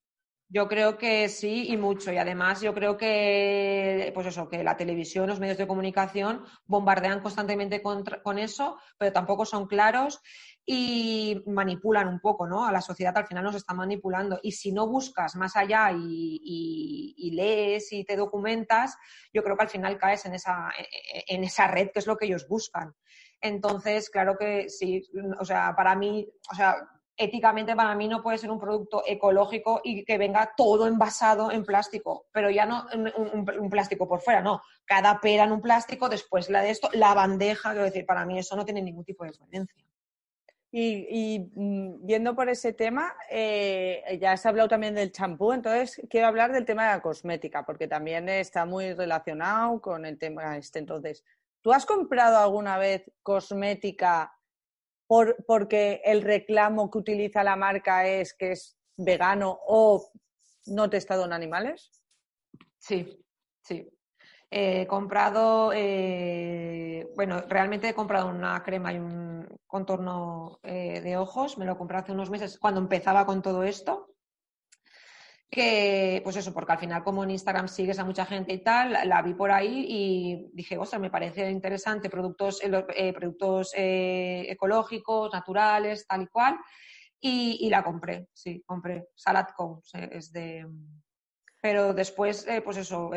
Yo 0.48 0.68
creo 0.68 0.96
que 0.96 1.28
sí 1.28 1.68
y 1.68 1.76
mucho. 1.76 2.12
Y 2.12 2.18
además 2.18 2.60
yo 2.60 2.72
creo 2.72 2.96
que, 2.96 4.10
pues 4.14 4.28
eso, 4.28 4.48
que 4.48 4.62
la 4.62 4.76
televisión, 4.76 5.28
los 5.28 5.40
medios 5.40 5.58
de 5.58 5.66
comunicación 5.66 6.44
bombardean 6.66 7.20
constantemente 7.20 7.82
con 7.82 8.38
eso, 8.38 8.78
pero 8.96 9.12
tampoco 9.12 9.44
son 9.44 9.66
claros 9.66 10.20
y 10.68 11.42
manipulan 11.46 12.08
un 12.08 12.18
poco, 12.18 12.46
¿no? 12.48 12.66
A 12.66 12.72
la 12.72 12.80
sociedad 12.80 13.16
al 13.16 13.26
final 13.26 13.44
nos 13.44 13.54
está 13.54 13.72
manipulando. 13.72 14.40
Y 14.42 14.52
si 14.52 14.72
no 14.72 14.88
buscas 14.88 15.36
más 15.36 15.56
allá 15.56 15.92
y, 15.92 17.30
lees 17.32 17.92
y 17.92 18.04
te 18.04 18.16
documentas, 18.16 18.96
yo 19.32 19.42
creo 19.44 19.56
que 19.56 19.62
al 19.62 19.68
final 19.68 19.98
caes 19.98 20.26
en 20.26 20.34
esa, 20.34 20.70
en 21.28 21.44
esa 21.44 21.68
red 21.68 21.90
que 21.92 22.00
es 22.00 22.06
lo 22.06 22.16
que 22.16 22.26
ellos 22.26 22.48
buscan. 22.48 22.94
Entonces, 23.40 24.10
claro 24.10 24.36
que 24.36 24.68
sí, 24.68 25.02
o 25.38 25.44
sea, 25.44 25.74
para 25.76 25.94
mí, 25.94 26.26
o 26.50 26.54
sea, 26.54 26.76
éticamente 27.16 27.74
para 27.74 27.94
mí 27.94 28.08
no 28.08 28.22
puede 28.22 28.38
ser 28.38 28.50
un 28.50 28.60
producto 28.60 29.02
ecológico 29.06 29.80
y 29.82 30.04
que 30.04 30.18
venga 30.18 30.52
todo 30.56 30.86
envasado 30.86 31.50
en 31.50 31.64
plástico, 31.64 32.26
pero 32.32 32.50
ya 32.50 32.66
no 32.66 32.86
un, 33.16 33.70
plástico 33.70 34.06
por 34.06 34.20
fuera, 34.20 34.42
no. 34.42 34.62
Cada 34.84 35.20
pera 35.20 35.44
en 35.44 35.52
un 35.52 35.62
plástico, 35.62 36.08
después 36.08 36.50
la 36.50 36.62
de 36.62 36.70
esto, 36.70 36.90
la 36.92 37.14
bandeja, 37.14 37.70
quiero 37.70 37.84
decir, 37.84 38.04
para 38.04 38.26
mí 38.26 38.38
eso 38.38 38.56
no 38.56 38.64
tiene 38.64 38.82
ningún 38.82 39.04
tipo 39.04 39.24
de 39.24 39.32
coherencia. 39.32 39.84
Y, 40.78 41.50
mm, 41.54 42.04
viendo 42.04 42.34
por 42.34 42.50
ese 42.50 42.74
tema, 42.74 43.14
eh, 43.30 44.18
ya 44.20 44.32
has 44.32 44.44
hablado 44.44 44.68
también 44.68 44.94
del 44.94 45.10
champú, 45.10 45.52
entonces 45.52 46.02
quiero 46.10 46.26
hablar 46.26 46.52
del 46.52 46.66
tema 46.66 46.84
de 46.86 46.96
la 46.96 47.00
cosmética, 47.00 47.64
porque 47.64 47.88
también 47.88 48.28
está 48.28 48.66
muy 48.66 48.92
relacionado 48.92 49.80
con 49.80 50.04
el 50.04 50.18
tema 50.18 50.58
este. 50.58 50.78
Entonces, 50.78 51.24
¿tú 51.62 51.72
has 51.72 51.86
comprado 51.86 52.36
alguna 52.36 52.76
vez 52.76 53.10
cosmética 53.22 54.36
por, 55.06 55.44
porque 55.46 56.00
el 56.04 56.22
reclamo 56.22 56.90
que 56.90 56.98
utiliza 56.98 57.44
la 57.44 57.56
marca 57.56 58.06
es 58.06 58.34
que 58.34 58.52
es 58.52 58.76
vegano 58.96 59.58
o 59.66 60.10
no 60.66 60.90
testado 60.90 61.24
en 61.24 61.32
animales? 61.32 61.90
Sí, 62.78 63.24
sí. 63.62 63.88
He 64.50 64.86
comprado, 64.86 65.72
eh, 65.74 67.08
bueno, 67.16 67.42
realmente 67.48 67.88
he 67.88 67.94
comprado 67.94 68.28
una 68.28 68.62
crema 68.62 68.92
y 68.92 68.98
un 68.98 69.46
contorno 69.66 70.60
eh, 70.62 71.00
de 71.00 71.16
ojos, 71.16 71.58
me 71.58 71.66
lo 71.66 71.76
compré 71.76 71.98
hace 71.98 72.12
unos 72.12 72.30
meses 72.30 72.58
cuando 72.58 72.80
empezaba 72.80 73.26
con 73.26 73.42
todo 73.42 73.64
esto. 73.64 74.15
Que, 75.48 76.20
pues 76.24 76.36
eso, 76.36 76.52
porque 76.52 76.72
al 76.72 76.78
final, 76.78 77.04
como 77.04 77.22
en 77.22 77.30
Instagram 77.30 77.68
sigues 77.68 77.98
a 77.98 78.04
mucha 78.04 78.26
gente 78.26 78.52
y 78.52 78.64
tal, 78.64 78.96
la, 79.08 79.22
vi 79.22 79.34
por 79.34 79.52
ahí 79.52 79.86
y 79.88 80.50
dije, 80.52 80.76
ostras, 80.76 81.00
me 81.00 81.10
parece 81.10 81.50
interesante, 81.50 82.10
productos, 82.10 82.60
eh, 82.62 83.12
productos 83.12 83.72
ecológicos, 83.76 85.32
naturales, 85.32 86.06
tal 86.06 86.22
y 86.22 86.26
cual. 86.26 86.58
Y, 87.20 87.68
la 87.70 87.82
compré, 87.82 88.28
sí, 88.32 88.62
compré. 88.66 89.08
Salad 89.14 89.46
Co. 89.56 89.82
es 89.92 90.32
de, 90.32 90.66
pero 91.66 91.92
después, 91.92 92.46
eh, 92.46 92.60
pues 92.62 92.76
eso, 92.76 93.10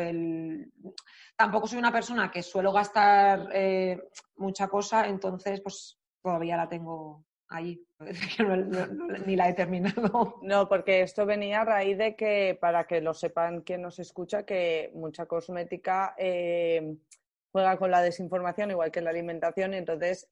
tampoco 1.36 1.68
soy 1.68 1.78
una 1.78 1.92
persona 1.92 2.32
que 2.32 2.42
suelo 2.42 2.72
gastar 2.72 3.48
eh, 3.52 3.96
mucha 4.38 4.66
cosa, 4.66 5.06
entonces 5.06 5.60
pues 5.60 6.00
todavía 6.20 6.56
la 6.56 6.68
tengo 6.68 7.24
ahí, 7.50 7.84
ni 9.26 9.36
la 9.36 9.50
he 9.50 9.52
terminado. 9.52 10.36
No, 10.42 10.68
porque 10.68 11.02
esto 11.02 11.26
venía 11.26 11.60
a 11.60 11.64
raíz 11.64 11.98
de 11.98 12.16
que, 12.16 12.56
para 12.58 12.86
que 12.86 13.02
lo 13.02 13.12
sepan 13.12 13.60
quien 13.60 13.82
nos 13.82 13.98
escucha, 13.98 14.44
que 14.44 14.90
mucha 14.94 15.26
cosmética 15.26 16.14
eh, 16.16 16.96
juega 17.52 17.76
con 17.76 17.90
la 17.90 18.00
desinformación, 18.00 18.70
igual 18.70 18.90
que 18.90 19.02
la 19.02 19.10
alimentación, 19.10 19.74
y 19.74 19.76
entonces 19.76 20.26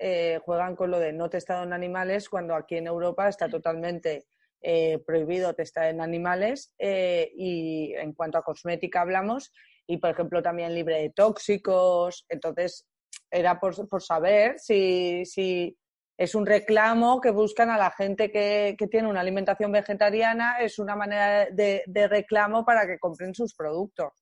juegan 0.45 0.77
con 0.77 0.91
lo 0.91 0.99
de 0.99 1.13
no 1.13 1.29
testado 1.29 1.65
en 1.65 1.75
animales, 1.75 2.31
cuando 2.31 2.55
aquí 2.55 2.77
en 2.77 2.87
Europa 2.87 3.29
está 3.29 3.51
totalmente 3.51 4.27
eh, 4.61 4.99
prohibido 5.07 5.55
testar 5.55 5.87
en 5.87 6.01
animales 6.01 6.75
eh, 6.81 7.31
y 7.37 7.95
en 7.95 8.13
cuanto 8.13 8.39
a 8.39 8.43
cosmética 8.43 9.03
hablamos 9.03 9.53
y 9.87 9.99
por 9.99 10.11
ejemplo 10.11 10.43
también 10.43 10.75
libre 10.75 11.01
de 11.01 11.11
tóxicos 11.11 12.27
entonces 12.29 12.85
era 13.31 13.61
por, 13.61 14.03
saber 14.03 14.59
si, 14.59 15.25
si, 15.27 15.79
es 16.19 16.35
un 16.35 16.45
reclamo 16.45 17.21
que 17.21 17.31
buscan 17.31 17.71
a 17.71 17.79
la 17.79 17.91
gente 17.91 18.31
que, 18.31 18.77
tiene 18.91 19.09
una 19.09 19.21
alimentación 19.21 19.73
vegetariana 19.73 20.59
es 20.61 20.79
una 20.79 20.97
manera 20.97 21.47
de, 21.51 21.83
de 21.87 22.09
reclamo 22.09 22.65
para 22.65 22.87
que 22.87 22.99
compren 22.99 23.35
sus 23.35 23.55
productos 23.55 24.13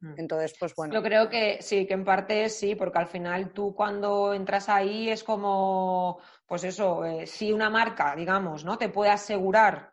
Mm. 0.00 0.14
Entonces, 0.16 0.54
pues 0.58 0.74
bueno. 0.74 0.94
Yo 0.94 1.02
creo 1.02 1.28
que 1.28 1.58
sí, 1.60 1.86
que 1.86 1.94
en 1.94 2.04
parte 2.04 2.48
sí, 2.48 2.74
porque 2.74 2.98
al 2.98 3.06
final 3.06 3.52
tú 3.52 3.74
cuando 3.74 4.32
entras 4.34 4.68
ahí 4.68 5.10
es 5.10 5.24
como, 5.24 6.20
pues 6.46 6.64
eso, 6.64 7.04
eh, 7.04 7.26
si 7.26 7.52
una 7.52 7.70
marca, 7.70 8.14
digamos, 8.16 8.64
¿no? 8.64 8.78
Te 8.78 8.88
puede 8.88 9.10
asegurar 9.10 9.92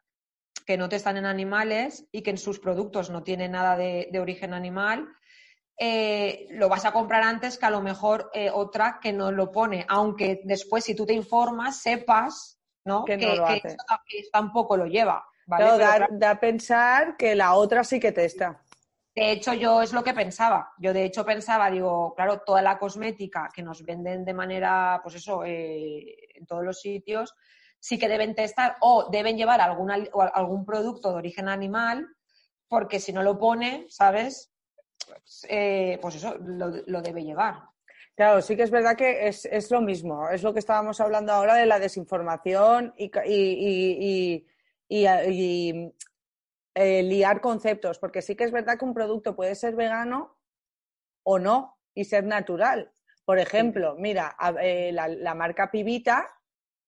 que 0.66 0.78
no 0.78 0.90
te 0.90 0.96
están 0.96 1.18
en 1.18 1.26
animales 1.26 2.08
y 2.12 2.22
que 2.22 2.32
en 2.32 2.38
sus 2.38 2.60
productos 2.60 3.10
no 3.10 3.24
tiene 3.24 3.48
nada 3.50 3.78
de, 3.78 4.10
origen 4.20 4.54
animal, 4.54 5.08
eh, 5.78 6.48
lo 6.52 6.70
vas 6.70 6.86
a 6.86 6.94
comprar 6.94 7.24
antes 7.24 7.58
que 7.58 7.66
a 7.66 7.70
lo 7.70 7.82
mejor 7.82 8.30
eh, 8.34 8.50
otra 8.50 9.00
que 9.02 9.12
no 9.12 9.32
lo 9.32 9.52
pone, 9.52 9.86
aunque 9.90 10.42
después 10.44 10.86
si 10.86 10.96
tú 10.96 11.06
te 11.06 11.14
informas 11.14 11.82
sepas 11.82 12.60
¿no? 12.86 13.04
que, 13.04 13.18
tampoco 14.32 14.78
lo 14.78 14.86
lleva. 14.86 15.26
da, 15.48 16.08
da, 16.10 16.30
a 16.32 16.40
pensar 16.40 17.18
que 17.18 17.36
la 17.36 17.56
otra 17.56 17.84
sí 17.84 18.00
que 18.00 18.12
testa. 18.12 18.62
De 19.14 19.32
hecho, 19.32 19.54
yo 19.54 19.82
es 19.82 19.94
lo 19.94 20.04
que 20.04 20.14
pensaba. 20.14 20.74
Yo 20.78 20.92
de 20.92 21.06
hecho 21.06 21.26
pensaba, 21.26 21.72
digo, 21.72 22.14
claro, 22.16 22.42
toda 22.42 22.62
la 22.62 22.78
cosmética 22.78 23.50
que 23.54 23.64
nos 23.64 23.84
venden 23.84 24.26
de 24.26 24.34
manera, 24.34 25.00
pues 25.02 25.16
eso, 25.16 25.44
eh, 25.46 26.36
en 26.36 26.46
todos 26.46 26.64
los 26.64 26.82
sitios, 26.82 27.34
sí 27.80 27.98
que 27.98 28.10
deben 28.10 28.36
testar 28.36 28.76
o 28.82 29.10
deben 29.10 29.38
llevar 29.38 29.62
algún 29.62 30.66
producto 30.66 31.12
de 31.12 31.16
origen 31.16 31.48
animal, 31.48 32.08
porque 32.68 33.00
si 33.00 33.14
no 33.14 33.24
lo 33.24 33.38
pone, 33.38 33.86
¿sabes? 33.90 34.52
Pues, 35.08 35.46
eh, 35.50 35.98
pues 36.02 36.16
eso, 36.16 36.36
lo, 36.40 37.02
debe 37.02 37.24
llevar. 37.24 37.64
Claro, 38.16 38.42
sí 38.42 38.56
que 38.56 38.64
es 38.64 38.72
verdad 38.72 38.96
que 38.96 39.28
es, 39.28 39.72
lo 39.72 39.82
mismo. 39.82 40.30
Es 40.30 40.44
lo 40.44 40.54
que 40.54 40.60
estábamos 40.60 41.02
hablando 41.02 41.34
ahora 41.34 41.56
de 41.56 41.66
la 41.66 41.80
desinformación 41.80 42.94
y, 42.98 43.12
y, 43.26 44.46
y 44.88 45.94
eh, 46.76 47.04
liar 47.04 47.42
conceptos, 47.42 48.00
porque 48.00 48.22
sí 48.22 48.36
que 48.36 48.46
es 48.46 48.52
verdad 48.52 48.78
que 48.78 48.86
un 48.86 48.94
producto 48.94 49.36
puede 49.36 49.56
ser 49.56 49.76
vegano 49.76 50.38
o 51.24 51.40
no 51.40 51.78
y 51.94 52.06
ser 52.06 52.24
natural. 52.24 52.92
Por 53.26 53.40
ejemplo, 53.40 53.96
mira, 53.98 54.36
eh, 54.62 54.92
la, 54.94 55.34
marca 55.34 55.72
Pibita 55.72 56.30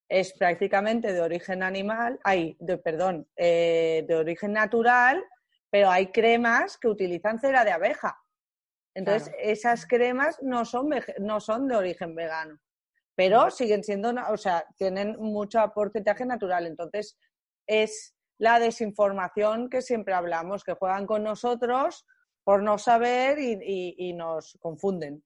es 0.07 0.33
prácticamente 0.33 1.11
de 1.11 1.21
origen 1.21 1.63
animal, 1.63 2.19
hay, 2.23 2.55
de, 2.59 2.77
perdón, 2.77 3.27
de 3.35 4.15
origen 4.15 4.53
natural, 4.53 5.23
pero 5.69 5.89
hay 5.89 6.11
cremas 6.11 6.77
que 6.77 6.87
utilizan 6.87 7.39
cera 7.39 7.63
de 7.63 7.71
abeja. 7.71 8.19
Entonces, 8.95 9.31
esas 9.39 9.85
cremas 9.85 10.41
no 10.41 10.65
son, 10.65 10.89
no 11.19 11.39
son 11.39 11.67
de 11.67 11.75
origen 11.75 12.15
vegano, 12.15 12.59
pero 13.15 13.51
siguen 13.51 13.83
siendo, 13.83 14.13
o 14.29 14.37
sea, 14.37 14.65
tienen 14.75 15.17
mucho 15.19 15.59
porcentaje 15.75 16.25
natural. 16.25 16.65
Entonces, 16.65 17.17
es 17.67 18.15
la 18.39 18.59
desinformación 18.59 19.69
que 19.69 19.81
siempre 19.81 20.13
hablamos, 20.13 20.63
que 20.63 20.73
juegan 20.73 21.05
con 21.05 21.23
nosotros 21.23 22.05
por 22.43 22.63
no 22.63 22.77
saber 22.77 23.39
y, 23.39 24.13
nos 24.13 24.57
confunden. 24.61 25.23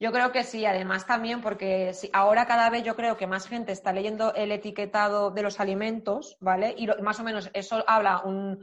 Yo 0.00 0.10
creo 0.10 0.32
que 0.32 0.42
sí, 0.42 0.66
además 0.66 1.06
también 1.06 1.40
porque 1.40 1.92
ahora 2.12 2.46
cada 2.46 2.68
vez 2.70 2.82
yo 2.82 2.96
creo 2.96 3.16
que 3.16 3.26
más 3.26 3.46
gente 3.46 3.72
está 3.72 3.92
leyendo 3.92 4.34
el 4.34 4.50
etiquetado 4.50 5.30
de 5.30 5.42
los 5.42 5.60
alimentos, 5.60 6.36
¿vale? 6.40 6.74
Y 6.76 6.88
más 7.02 7.20
o 7.20 7.24
menos 7.24 7.50
eso 7.52 7.84
habla 7.86 8.20
un, 8.24 8.58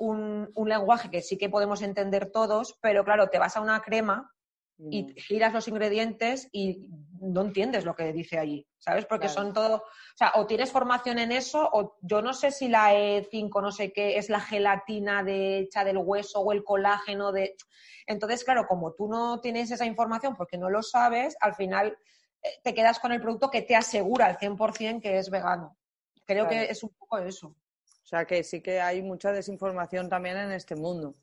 un, 0.00 0.50
lenguaje 0.66 1.10
que 1.10 1.22
sí 1.22 1.36
que 1.36 1.48
podemos 1.48 1.82
entender 1.82 2.30
todos, 2.32 2.78
pero 2.80 3.04
claro, 3.04 3.28
te 3.28 3.38
vas 3.38 3.56
a 3.56 3.60
una 3.60 3.80
crema, 3.80 4.32
y 4.90 5.12
giras 5.20 5.52
los 5.52 5.68
ingredientes 5.68 6.48
y 6.52 6.88
no 7.20 7.42
entiendes 7.42 7.84
lo 7.84 7.94
que 7.94 8.14
dice 8.14 8.38
allí, 8.38 8.66
¿sabes? 8.78 9.04
Porque 9.04 9.28
son 9.28 9.52
todo, 9.52 9.76
o 9.76 10.16
sea, 10.16 10.32
o 10.36 10.46
tienes 10.46 10.72
formación 10.72 11.18
en 11.18 11.32
eso, 11.32 11.68
o 11.70 11.98
yo 12.00 12.22
no 12.22 12.32
sé 12.32 12.50
si 12.50 12.66
la 12.66 12.94
E5, 12.94 13.60
no 13.60 13.72
sé 13.72 13.92
qué, 13.92 14.16
es 14.16 14.30
la 14.30 14.40
gelatina 14.40 15.22
de, 15.22 15.58
hecha 15.58 15.84
del 15.84 15.98
hueso 15.98 16.40
o 16.40 16.52
el 16.52 16.64
colágeno 16.64 17.30
de... 17.30 17.56
Entonces, 18.06 18.42
claro, 18.42 18.66
como 18.66 18.94
tú 18.94 19.06
no 19.06 19.38
tienes 19.42 19.70
esa 19.70 19.84
información 19.84 20.34
porque 20.34 20.56
no 20.56 20.70
lo 20.70 20.82
sabes, 20.82 21.36
al 21.42 21.54
final 21.54 21.98
eh, 22.42 22.48
te 22.64 22.72
quedas 22.72 22.98
con 23.00 23.12
el 23.12 23.20
producto 23.20 23.50
que 23.50 23.60
te 23.60 23.76
asegura 23.76 24.24
al 24.24 24.38
100% 24.38 25.02
que 25.02 25.18
es 25.18 25.28
vegano. 25.28 25.76
Creo 26.24 26.48
que 26.48 26.70
es 26.70 26.82
un 26.82 26.90
poco 26.90 27.18
eso. 27.18 27.54
O 28.10 28.16
sea 28.16 28.24
que 28.24 28.42
sí 28.42 28.60
que 28.60 28.80
hay 28.80 29.02
mucha 29.02 29.30
desinformación 29.30 30.08
también 30.08 30.36
en 30.36 30.50
este 30.50 30.74
mundo. 30.74 31.14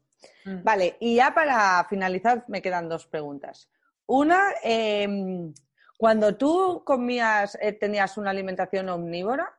Mm. 0.45 0.63
Vale, 0.63 0.95
y 1.01 1.15
ya 1.17 1.33
para 1.33 1.85
finalizar 1.89 2.45
me 2.47 2.61
quedan 2.61 2.87
dos 2.87 3.05
preguntas. 3.07 3.69
Una, 4.05 4.53
em, 4.63 5.53
cuando 5.97 6.37
tú 6.37 6.83
comías, 6.85 7.57
eh, 7.59 7.73
tenías 7.73 8.17
una 8.17 8.29
alimentación 8.29 8.87
omnívora, 8.87 9.53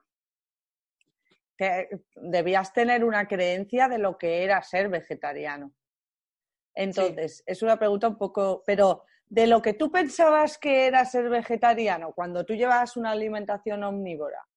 debías 2.14 2.72
tener 2.72 3.04
una 3.04 3.28
creencia 3.28 3.88
de 3.88 3.98
lo 3.98 4.16
que 4.16 4.42
era 4.42 4.62
ser 4.62 4.88
vegetariano. 4.88 5.72
Entonces, 6.74 7.42
es 7.44 7.62
una 7.62 7.78
pregunta 7.78 8.08
un 8.08 8.16
poco, 8.16 8.62
pero 8.64 9.04
de 9.26 9.46
lo 9.46 9.60
que 9.60 9.74
tú 9.74 9.90
pensabas 9.90 10.56
que 10.56 10.86
era 10.86 11.04
ser 11.04 11.28
vegetariano 11.28 12.12
cuando 12.12 12.46
tú 12.46 12.54
llevabas 12.54 12.96
una 12.96 13.10
alimentación 13.10 13.84
omnívora, 13.84 14.47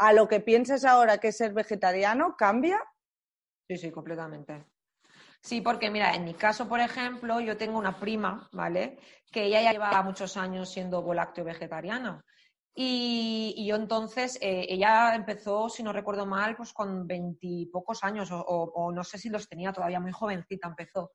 a 0.00 0.14
lo 0.14 0.26
que 0.26 0.40
piensas 0.40 0.86
ahora 0.86 1.18
que 1.18 1.30
ser 1.30 1.52
vegetariano, 1.52 2.34
¿cambia? 2.34 2.82
Sí, 3.68 3.76
sí, 3.76 3.90
completamente. 3.90 4.64
Sí, 5.42 5.60
porque 5.60 5.90
mira, 5.90 6.14
en 6.14 6.24
mi 6.24 6.32
caso, 6.32 6.66
por 6.66 6.80
ejemplo, 6.80 7.38
yo 7.38 7.58
tengo 7.58 7.78
una 7.78 8.00
prima, 8.00 8.48
¿vale? 8.52 8.98
Que 9.30 9.44
ella 9.44 9.60
ya 9.60 9.72
lleva 9.72 10.02
muchos 10.02 10.38
años 10.38 10.72
siendo 10.72 11.02
volácteo 11.02 11.44
vegetariana. 11.44 12.24
Y, 12.74 13.66
yo 13.68 13.76
entonces, 13.76 14.38
eh, 14.40 14.64
ella 14.70 15.14
empezó, 15.14 15.68
si 15.68 15.82
no 15.82 15.92
recuerdo 15.92 16.24
mal, 16.24 16.56
pues 16.56 16.72
con 16.72 17.06
veintipocos 17.06 18.02
años, 18.02 18.30
o, 18.32 18.90
no 18.94 19.04
sé 19.04 19.18
si 19.18 19.28
los 19.28 19.48
tenía 19.50 19.70
todavía, 19.70 20.00
muy 20.00 20.12
jovencita 20.12 20.68
empezó. 20.68 21.12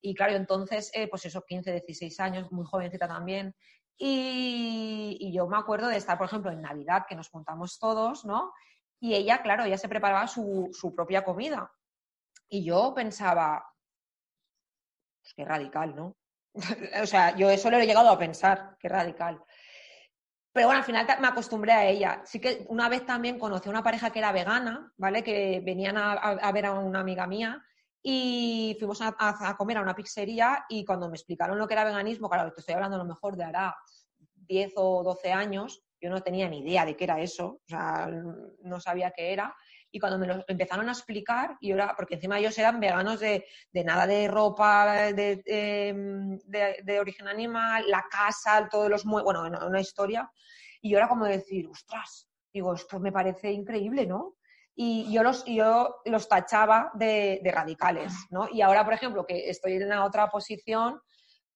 Y 0.00 0.14
claro, 0.14 0.34
entonces, 0.34 0.90
eh, 0.94 1.08
pues 1.08 1.26
eso, 1.26 1.42
15, 1.42 1.72
16 1.72 2.20
años, 2.20 2.52
muy 2.52 2.64
jovencita 2.64 3.06
también. 3.06 3.54
Y, 3.96 5.18
y, 5.20 5.32
yo 5.32 5.46
me 5.46 5.58
acuerdo 5.58 5.88
de 5.88 5.96
estar, 5.96 6.16
por 6.16 6.26
ejemplo, 6.26 6.50
en 6.50 6.62
Navidad, 6.62 7.04
que 7.06 7.14
nos 7.14 7.28
juntamos 7.28 7.78
todos, 7.78 8.24
¿no? 8.24 8.52
Y 8.98 9.14
ella, 9.14 9.42
claro, 9.42 9.64
ella 9.64 9.76
se 9.76 9.88
preparaba 9.88 10.26
su, 10.26 10.70
su 10.72 10.94
propia 10.94 11.22
comida. 11.22 11.70
Y 12.48 12.64
yo 12.64 12.94
pensaba, 12.94 13.64
pues 15.22 15.34
qué 15.34 15.44
radical, 15.44 15.94
¿no? 15.94 16.16
o 17.02 17.06
sea, 17.06 17.36
yo 17.36 17.50
eso 17.50 17.70
lo 17.70 17.78
he 17.78 17.86
llegado 17.86 18.10
a 18.10 18.18
pensar, 18.18 18.76
qué 18.78 18.88
radical. 18.88 19.42
Pero 20.52 20.66
bueno, 20.66 20.80
al 20.80 20.84
final 20.84 21.06
me 21.20 21.28
acostumbré 21.28 21.72
a 21.72 21.86
ella. 21.86 22.22
Sí 22.24 22.40
que 22.40 22.64
una 22.68 22.88
vez 22.88 23.06
también 23.06 23.38
conocí 23.38 23.68
a 23.68 23.70
una 23.70 23.84
pareja 23.84 24.10
que 24.10 24.18
era 24.18 24.32
vegana, 24.32 24.92
¿vale? 24.96 25.22
Que 25.22 25.60
venían 25.64 25.96
a, 25.96 26.52
ver 26.52 26.66
a 26.66 26.72
una 26.72 27.00
amiga 27.00 27.26
mía 27.26 27.64
y 28.02 28.76
fuimos 28.78 29.00
a, 29.02 29.56
comer 29.56 29.78
a 29.78 29.82
una 29.82 29.94
pizzería 29.94 30.64
y 30.68 30.84
cuando 30.84 31.08
me 31.08 31.16
explicaron 31.16 31.58
lo 31.58 31.68
que 31.68 31.74
era 31.74 31.84
veganismo, 31.84 32.28
claro, 32.28 32.52
te 32.52 32.60
estoy 32.60 32.74
hablando 32.74 32.96
a 32.96 33.00
lo 33.00 33.04
mejor 33.04 33.36
de 33.36 33.44
hará 33.44 33.76
10 34.34 34.72
o 34.76 35.02
12 35.02 35.32
años, 35.32 35.82
yo 36.00 36.08
no 36.10 36.22
tenía 36.22 36.48
ni 36.48 36.60
idea 36.60 36.84
de 36.84 36.96
qué 36.96 37.04
era 37.04 37.20
eso, 37.20 37.46
o 37.46 37.68
sea, 37.68 38.10
no 38.62 38.80
sabía 38.80 39.10
qué 39.10 39.32
era 39.32 39.54
y 39.92 39.98
cuando 39.98 40.18
me 40.18 40.26
lo 40.26 40.44
empezaron 40.46 40.88
a 40.88 40.92
explicar, 40.92 41.56
y 41.60 41.72
ahora, 41.72 41.94
porque 41.96 42.14
encima 42.14 42.38
ellos 42.38 42.56
eran 42.58 42.78
veganos 42.78 43.20
de, 43.20 43.44
nada 43.84 44.06
de 44.06 44.28
ropa 44.28 45.12
de, 45.12 45.42
de, 45.42 47.00
origen 47.00 47.28
animal, 47.28 47.84
la 47.88 48.04
casa, 48.10 48.68
todos 48.70 48.88
los 48.88 49.04
bueno, 49.04 49.42
una 49.66 49.80
historia, 49.80 50.30
y 50.80 50.90
yo 50.90 50.98
era 50.98 51.08
como 51.08 51.24
decir, 51.24 51.68
ostras, 51.68 52.28
digo, 52.52 52.74
esto 52.74 53.00
me 53.00 53.12
parece 53.12 53.50
increíble, 53.50 54.06
¿no? 54.06 54.36
Y 54.74 55.12
yo 55.12 55.22
los, 55.22 55.44
yo 55.44 56.00
los 56.04 56.28
tachaba 56.28 56.90
de, 56.94 57.40
radicales, 57.52 58.12
¿no? 58.30 58.48
Y 58.50 58.62
ahora, 58.62 58.84
por 58.84 58.94
ejemplo, 58.94 59.26
que 59.26 59.50
estoy 59.50 59.74
en 59.74 59.84
una 59.84 60.04
otra 60.04 60.30
posición, 60.30 61.00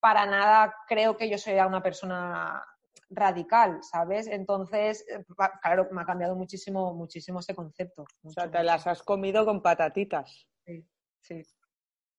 para 0.00 0.26
nada 0.26 0.74
creo 0.86 1.16
que 1.16 1.30
yo 1.30 1.38
sea 1.38 1.66
una 1.66 1.82
persona 1.82 2.62
radical, 3.08 3.80
¿sabes? 3.82 4.26
Entonces, 4.26 5.06
eh, 5.08 5.24
claro, 5.62 5.88
me 5.92 6.02
ha 6.02 6.04
cambiado 6.04 6.34
muchísimo, 6.34 6.92
muchísimo 6.92 7.40
ese 7.40 7.54
concepto. 7.54 8.04
o 8.22 8.30
sea, 8.30 8.50
te 8.50 8.62
las 8.62 8.86
has 8.86 9.02
comido 9.02 9.44
con 9.44 9.62
patatitas. 9.62 10.46
Sí, 10.64 10.86
sí, 11.20 11.42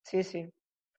sí, 0.04 0.24
sí. 0.24 0.54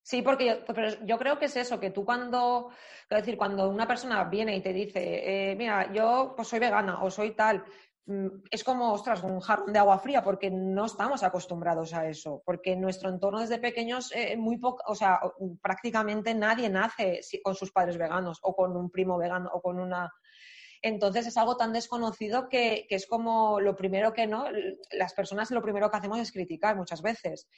Sí, 0.06 0.22
porque 0.22 0.46
yo, 0.46 0.64
pero 0.66 1.04
yo 1.04 1.18
creo 1.18 1.36
que 1.36 1.46
es 1.46 1.56
eso, 1.56 1.80
que 1.80 1.90
tú 1.90 2.04
cuando, 2.04 2.70
es 3.10 3.18
decir, 3.18 3.36
cuando 3.36 3.68
una 3.68 3.88
persona 3.88 4.22
viene 4.22 4.54
y 4.54 4.60
te 4.60 4.72
dice, 4.72 5.50
eh, 5.50 5.56
mira, 5.56 5.92
yo 5.92 6.32
pues 6.36 6.46
soy 6.46 6.60
vegana 6.60 7.02
o 7.02 7.10
soy 7.10 7.32
tal, 7.32 7.64
es 8.50 8.62
como, 8.62 8.92
ostras, 8.92 9.22
un 9.24 9.40
jarrón 9.40 9.72
de 9.72 9.80
agua 9.80 9.98
fría, 9.98 10.22
porque 10.22 10.48
no 10.50 10.84
estamos 10.84 11.24
acostumbrados 11.24 11.92
a 11.92 12.08
eso, 12.08 12.40
porque 12.44 12.72
en 12.72 12.80
nuestro 12.80 13.08
entorno 13.08 13.40
desde 13.40 13.58
pequeños, 13.58 14.12
eh, 14.14 14.36
muy 14.36 14.58
poco, 14.58 14.82
o 14.86 14.94
sea, 14.94 15.20
prácticamente 15.60 16.32
nadie 16.32 16.68
nace 16.68 17.20
con 17.42 17.56
sus 17.56 17.72
padres 17.72 17.98
veganos 17.98 18.38
o 18.42 18.54
con 18.54 18.76
un 18.76 18.90
primo 18.90 19.18
vegano 19.18 19.50
o 19.52 19.60
con 19.60 19.80
una... 19.80 20.12
Entonces 20.82 21.26
es 21.26 21.36
algo 21.36 21.56
tan 21.56 21.72
desconocido 21.72 22.48
que, 22.48 22.86
es 22.88 23.06
como 23.08 23.58
lo 23.60 23.74
primero 23.74 24.12
que 24.12 24.28
no, 24.28 24.46
las 24.92 25.14
personas 25.14 25.50
lo 25.50 25.62
primero 25.62 25.90
que 25.90 25.96
hacemos 25.96 26.20
es 26.20 26.30
criticar 26.30 26.76
muchas 26.76 27.02
veces 27.02 27.48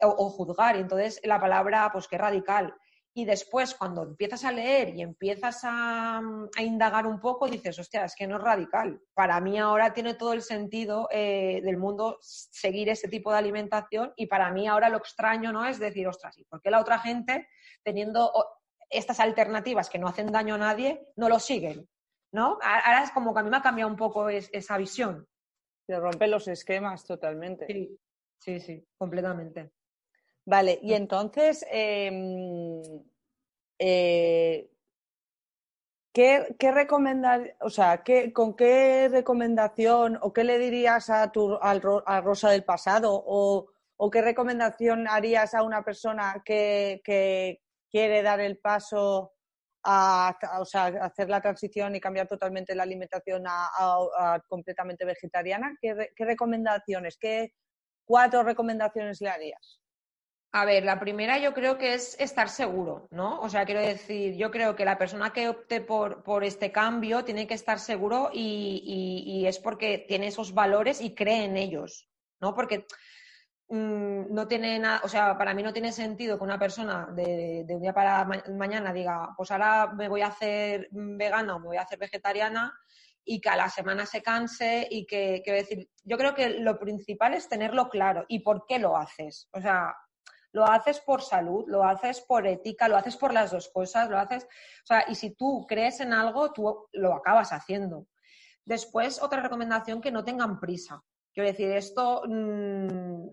o, 0.00 0.08
o 0.08 0.30
juzgar, 0.30 0.76
y 0.76 0.80
entonces 0.80 1.20
la 1.22 1.38
palabra, 1.38 1.90
pues 1.92 2.08
qué 2.08 2.18
radical. 2.18 2.74
Y 3.14 3.26
después, 3.26 3.74
cuando 3.74 4.04
empiezas 4.04 4.42
a 4.44 4.52
leer 4.52 4.94
y 4.94 5.02
empiezas 5.02 5.60
a, 5.64 6.20
indagar 6.58 7.06
un 7.06 7.20
poco, 7.20 7.46
dices, 7.46 7.78
hostia, 7.78 8.06
es 8.06 8.14
que 8.16 8.26
no 8.26 8.36
es 8.36 8.42
radical. 8.42 9.02
Para 9.12 9.38
mí 9.40 9.58
ahora 9.58 9.92
tiene 9.92 10.14
todo 10.14 10.32
el 10.32 10.40
sentido 10.40 11.08
eh, 11.10 11.60
del 11.62 11.76
mundo 11.76 12.18
seguir 12.22 12.88
ese 12.88 13.08
tipo 13.08 13.30
de 13.30 13.38
alimentación 13.38 14.14
y 14.16 14.26
para 14.26 14.50
mí 14.50 14.66
ahora 14.66 14.88
lo 14.88 14.96
extraño 14.96 15.52
no 15.52 15.66
es 15.66 15.78
decir, 15.78 16.08
ostras, 16.08 16.38
¿y 16.38 16.44
por 16.44 16.62
qué 16.62 16.70
la 16.70 16.80
otra 16.80 16.98
gente, 17.00 17.48
teniendo 17.82 18.32
estas 18.88 19.20
alternativas 19.20 19.90
que 19.90 19.98
no 19.98 20.08
hacen 20.08 20.32
daño 20.32 20.54
a 20.54 20.58
nadie, 20.58 21.06
no 21.16 21.28
lo 21.28 21.38
siguen? 21.38 21.86
¿No? 22.32 22.58
Ahora 22.62 23.04
es 23.04 23.10
como 23.10 23.34
que 23.34 23.40
a 23.40 23.42
mí 23.42 23.50
me 23.50 23.58
ha 23.58 23.62
cambiado 23.62 23.90
un 23.90 23.96
poco 23.96 24.30
esa 24.30 24.78
visión. 24.78 25.28
Se 25.86 26.00
rompen 26.00 26.30
los 26.30 26.48
esquemas 26.48 27.04
totalmente. 27.04 27.66
Sí, 27.66 27.98
sí, 28.38 28.58
sí, 28.58 28.86
completamente. 28.96 29.70
Vale, 30.44 30.78
y 30.82 30.94
entonces, 30.94 31.64
em, 31.70 32.82
eh, 33.78 34.68
¿qué, 36.12 36.56
qué 36.58 36.72
recomendar, 36.72 37.56
o 37.60 37.70
sea, 37.70 38.02
¿qué, 38.02 38.32
con 38.32 38.56
qué 38.56 39.08
recomendación 39.08 40.18
o 40.20 40.32
qué 40.32 40.44
le 40.44 40.58
dirías 40.58 41.10
a, 41.10 41.30
tu, 41.32 41.58
a 41.60 42.20
Rosa 42.20 42.50
del 42.50 42.64
pasado 42.64 43.12
o, 43.14 43.68
o, 43.96 44.10
qué 44.10 44.20
recomendación 44.22 45.06
harías 45.08 45.54
a 45.54 45.62
una 45.62 45.84
persona 45.84 46.42
que, 46.44 47.00
que 47.04 47.60
quiere 47.90 48.22
dar 48.22 48.40
el 48.40 48.58
paso 48.58 49.34
a, 49.84 50.36
o 50.60 50.64
sea, 50.64 50.86
hacer 50.86 51.28
la 51.30 51.40
transición 51.40 51.94
y 51.96 52.00
cambiar 52.00 52.28
totalmente 52.28 52.74
la 52.74 52.84
alimentación 52.84 53.44
a, 53.46 54.40
completamente 54.48 55.04
vegetariana? 55.04 55.76
¿Qué, 55.80 56.10
¿Qué 56.16 56.24
recomendaciones, 56.24 57.16
qué 57.18 57.54
cuatro 58.04 58.42
recomendaciones 58.42 59.20
le 59.20 59.30
harías? 59.30 59.81
A 60.54 60.66
ver, 60.66 60.84
la 60.84 61.00
primera 61.00 61.38
yo 61.38 61.54
creo 61.54 61.78
que 61.78 61.94
es 61.94 62.14
estar 62.20 62.50
seguro, 62.50 63.08
¿no? 63.10 63.40
O 63.40 63.48
sea, 63.48 63.64
quiero 63.64 63.80
decir, 63.80 64.36
yo 64.36 64.50
creo 64.50 64.76
que 64.76 64.84
la 64.84 64.98
persona 64.98 65.32
que 65.32 65.48
opte 65.48 65.80
por, 65.80 66.22
por 66.22 66.44
este 66.44 66.70
cambio 66.70 67.24
tiene 67.24 67.46
que 67.46 67.54
estar 67.54 67.78
seguro 67.78 68.28
y, 68.30 69.44
es 69.46 69.58
porque 69.58 70.04
tiene 70.06 70.26
esos 70.26 70.52
valores 70.52 71.00
y 71.00 71.14
cree 71.14 71.44
en 71.44 71.56
ellos, 71.56 72.06
¿no? 72.38 72.54
Porque 72.54 72.86
mm, 73.68 74.34
no 74.34 74.46
tiene 74.46 74.78
nada, 74.78 75.00
o 75.04 75.08
sea, 75.08 75.38
para 75.38 75.54
mí 75.54 75.62
no 75.62 75.72
tiene 75.72 75.90
sentido 75.90 76.36
que 76.36 76.44
una 76.44 76.58
persona 76.58 77.08
de, 77.14 77.64
un 77.70 77.80
día 77.80 77.94
para 77.94 78.28
mañana 78.50 78.92
diga, 78.92 79.30
pues 79.34 79.50
ahora 79.50 79.94
me 79.94 80.08
voy 80.08 80.20
a 80.20 80.26
hacer 80.26 80.88
vegana 80.90 81.56
o 81.56 81.60
me 81.60 81.68
voy 81.68 81.76
a 81.78 81.82
hacer 81.82 81.98
vegetariana 81.98 82.78
y 83.24 83.40
que 83.40 83.48
a 83.48 83.56
la 83.56 83.70
semana 83.70 84.04
se 84.04 84.20
canse 84.20 84.86
y 84.90 85.06
que, 85.06 85.40
quiero 85.42 85.58
decir, 85.58 85.88
yo 86.04 86.18
creo 86.18 86.34
que 86.34 86.50
lo 86.60 86.78
principal 86.78 87.32
es 87.32 87.48
tenerlo 87.48 87.88
claro 87.88 88.26
y 88.28 88.40
por 88.40 88.66
qué 88.66 88.78
lo 88.78 88.98
haces. 88.98 89.48
O 89.52 89.60
sea, 89.60 89.94
lo 90.52 90.66
haces 90.66 91.00
por 91.00 91.22
salud, 91.22 91.64
lo 91.66 91.84
haces 91.84 92.20
por 92.20 92.46
ética, 92.46 92.88
lo 92.88 92.96
haces 92.96 93.16
por 93.16 93.32
las 93.32 93.50
dos 93.50 93.68
cosas, 93.68 94.08
lo 94.08 94.18
haces, 94.18 94.44
o 94.44 94.86
sea, 94.86 95.04
y 95.08 95.14
si 95.14 95.34
tú 95.34 95.66
crees 95.66 96.00
en 96.00 96.12
algo, 96.12 96.52
tú 96.52 96.86
lo 96.92 97.14
acabas 97.14 97.52
haciendo. 97.52 98.06
Después, 98.64 99.20
otra 99.22 99.42
recomendación, 99.42 100.00
que 100.00 100.12
no 100.12 100.24
tengan 100.24 100.60
prisa. 100.60 101.02
Quiero 101.32 101.48
decir, 101.48 101.70
esto 101.72 102.22
mm, 102.28 103.26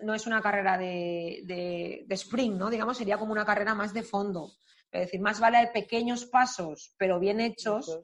no 0.00 0.14
es 0.14 0.26
una 0.26 0.40
carrera 0.40 0.78
de, 0.78 1.42
de, 1.44 2.14
sprint, 2.14 2.56
¿no? 2.56 2.70
Digamos, 2.70 2.96
sería 2.96 3.18
como 3.18 3.32
una 3.32 3.44
carrera 3.44 3.74
más 3.74 3.92
de 3.92 4.02
fondo. 4.02 4.52
Es 4.90 5.02
decir, 5.02 5.20
más 5.20 5.40
vale 5.40 5.70
pequeños 5.72 6.24
pasos, 6.26 6.94
pero 6.96 7.20
bien 7.20 7.40
hechos, 7.40 8.00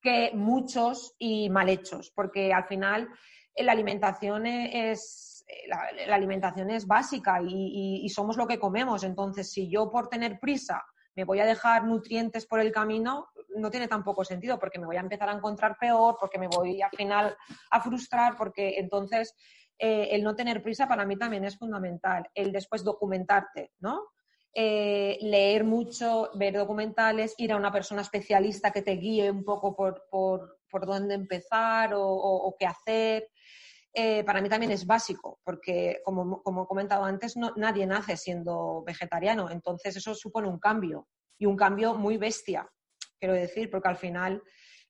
que 0.00 0.30
muchos 0.34 1.14
y 1.18 1.48
mal 1.50 1.68
hechos, 1.68 2.12
porque 2.14 2.52
al 2.52 2.66
final 2.66 3.08
la 3.56 3.72
alimentación 3.72 4.46
es 4.46 5.33
la, 5.66 6.14
alimentación 6.14 6.70
es 6.70 6.86
básica 6.86 7.40
y, 7.42 8.08
somos 8.08 8.36
lo 8.36 8.46
que 8.46 8.58
comemos. 8.58 9.04
Entonces, 9.04 9.52
si 9.52 9.70
yo 9.70 9.90
por 9.90 10.08
tener 10.08 10.38
prisa 10.40 10.82
me 11.16 11.24
voy 11.24 11.38
a 11.38 11.46
dejar 11.46 11.84
nutrientes 11.84 12.44
por 12.44 12.58
el 12.58 12.72
camino, 12.72 13.28
no 13.56 13.70
tiene 13.70 13.86
tampoco 13.86 14.24
sentido 14.24 14.58
porque 14.58 14.80
me 14.80 14.86
voy 14.86 14.96
a 14.96 15.00
empezar 15.00 15.28
a 15.28 15.34
encontrar 15.34 15.76
peor, 15.78 16.16
porque 16.18 16.40
me 16.40 16.48
voy 16.48 16.82
al 16.82 16.90
final 16.90 17.36
a 17.70 17.80
frustrar, 17.80 18.36
porque 18.36 18.78
entonces 18.78 19.32
eh, 19.78 20.08
el 20.10 20.24
no 20.24 20.34
tener 20.34 20.60
prisa 20.60 20.88
para 20.88 21.04
mí 21.04 21.16
también 21.16 21.44
es 21.44 21.56
fundamental. 21.56 22.28
El 22.34 22.50
después 22.50 22.82
documentarte, 22.82 23.72
¿no? 23.78 24.02
Eh, 24.56 25.18
leer 25.20 25.64
mucho, 25.64 26.30
ver 26.34 26.54
documentales, 26.54 27.34
ir 27.38 27.52
a 27.52 27.56
una 27.56 27.72
persona 27.72 28.02
especialista 28.02 28.70
que 28.70 28.82
te 28.82 28.92
guíe 28.92 29.28
un 29.28 29.44
poco 29.44 29.74
por, 29.74 30.04
por, 30.08 30.58
por 30.70 30.86
dónde 30.86 31.14
empezar 31.14 31.90
o, 31.94 32.54
qué 32.58 32.66
hacer. 32.66 33.28
Eh, 33.96 34.24
para 34.24 34.42
mí 34.42 34.48
también 34.48 34.72
es 34.72 34.86
básico, 34.86 35.38
porque 35.44 36.00
como, 36.04 36.42
como 36.42 36.64
he 36.64 36.66
comentado 36.66 37.04
antes, 37.04 37.36
no, 37.36 37.52
nadie 37.54 37.86
nace 37.86 38.16
siendo 38.16 38.82
vegetariano, 38.84 39.48
entonces 39.52 39.94
eso 39.94 40.16
supone 40.16 40.48
un 40.48 40.58
cambio 40.58 41.06
y 41.38 41.46
un 41.46 41.56
cambio 41.56 41.94
muy 41.94 42.16
bestia, 42.16 42.68
quiero 43.20 43.34
decir, 43.34 43.70
porque 43.70 43.88
al 43.88 43.96
final 43.96 44.42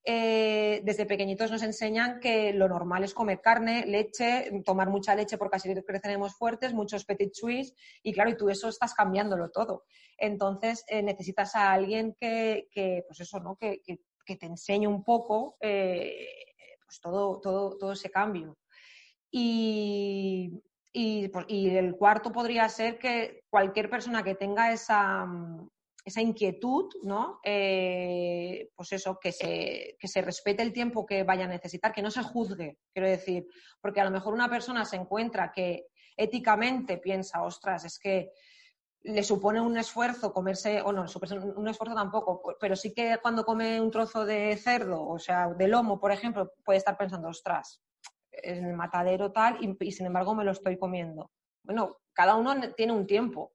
eh, 0.04 0.80
desde 0.84 1.04
pequeñitos 1.04 1.50
nos 1.50 1.62
enseñan 1.62 2.18
que 2.18 2.54
lo 2.54 2.66
normal 2.66 3.04
es 3.04 3.12
comer 3.12 3.42
carne, 3.42 3.84
leche, 3.84 4.50
tomar 4.64 4.88
mucha 4.88 5.14
leche 5.14 5.36
porque 5.36 5.56
así 5.56 5.74
creceremos 5.86 6.34
fuertes, 6.34 6.72
muchos 6.72 7.04
petit 7.04 7.30
chuis, 7.30 7.74
y 8.02 8.10
claro, 8.10 8.30
y 8.30 8.38
tú 8.38 8.48
eso 8.48 8.70
estás 8.70 8.94
cambiándolo 8.94 9.50
todo. 9.50 9.84
Entonces 10.16 10.82
eh, 10.88 11.02
necesitas 11.02 11.54
a 11.56 11.72
alguien 11.72 12.16
que, 12.18 12.68
pues 13.06 13.20
eso, 13.20 13.38
¿no? 13.38 13.56
Que, 13.56 13.82
te 14.26 14.46
enseñe 14.46 14.86
un 14.86 15.04
poco 15.04 15.58
pues 15.60 17.00
todo, 17.02 17.40
todo, 17.42 17.76
todo 17.76 17.92
ese 17.92 18.10
cambio. 18.10 18.56
Y, 19.36 20.62
y, 20.92 21.28
el 21.76 21.96
cuarto 21.96 22.30
podría 22.30 22.68
ser 22.68 23.00
que 23.00 23.42
cualquier 23.50 23.90
persona 23.90 24.22
que 24.22 24.36
tenga 24.36 24.70
esa, 24.70 25.26
esa 26.04 26.20
inquietud, 26.20 26.88
¿no? 27.02 27.40
Eh, 27.42 28.70
pues 28.76 28.92
eso, 28.92 29.18
que 29.20 29.32
se, 29.32 29.96
que 29.98 30.06
se 30.06 30.22
respete 30.22 30.62
el 30.62 30.72
tiempo 30.72 31.04
que 31.04 31.24
vaya 31.24 31.46
a 31.46 31.48
necesitar, 31.48 31.92
que 31.92 32.00
no 32.00 32.12
se 32.12 32.22
juzgue, 32.22 32.78
quiero 32.92 33.08
decir, 33.08 33.48
porque 33.80 34.00
a 34.00 34.04
lo 34.04 34.12
mejor 34.12 34.34
una 34.34 34.48
persona 34.48 34.84
se 34.84 34.94
encuentra 34.94 35.50
que 35.50 35.88
éticamente 36.16 36.98
piensa, 36.98 37.42
ostras, 37.42 37.84
es 37.84 37.98
que 37.98 38.30
le 39.02 39.24
supone 39.24 39.60
un 39.60 39.76
esfuerzo 39.76 40.32
comerse, 40.32 40.80
o 40.80 40.92
no, 40.92 41.06
un 41.56 41.68
esfuerzo 41.68 41.96
tampoco, 41.96 42.54
pero 42.60 42.76
sí 42.76 42.94
que 42.94 43.18
cuando 43.20 43.44
come 43.44 43.80
un 43.80 43.90
trozo 43.90 44.24
de 44.24 44.56
cerdo, 44.58 45.04
o 45.04 45.18
sea, 45.18 45.48
de 45.48 45.66
lomo, 45.66 45.98
por 45.98 46.12
ejemplo, 46.12 46.52
puede 46.64 46.78
estar 46.78 46.96
pensando, 46.96 47.26
ostras, 47.26 47.82
es 48.42 48.58
el 48.58 48.74
matadero 48.74 49.32
tal, 49.32 49.58
y 49.60 49.92
sin 49.92 50.06
embargo 50.06 50.34
me 50.34 50.44
lo 50.44 50.52
estoy 50.52 50.78
comiendo. 50.78 51.30
Bueno, 51.62 51.98
cada 52.12 52.36
uno 52.36 52.54
tiene 52.74 52.92
un 52.92 53.06
tiempo 53.06 53.52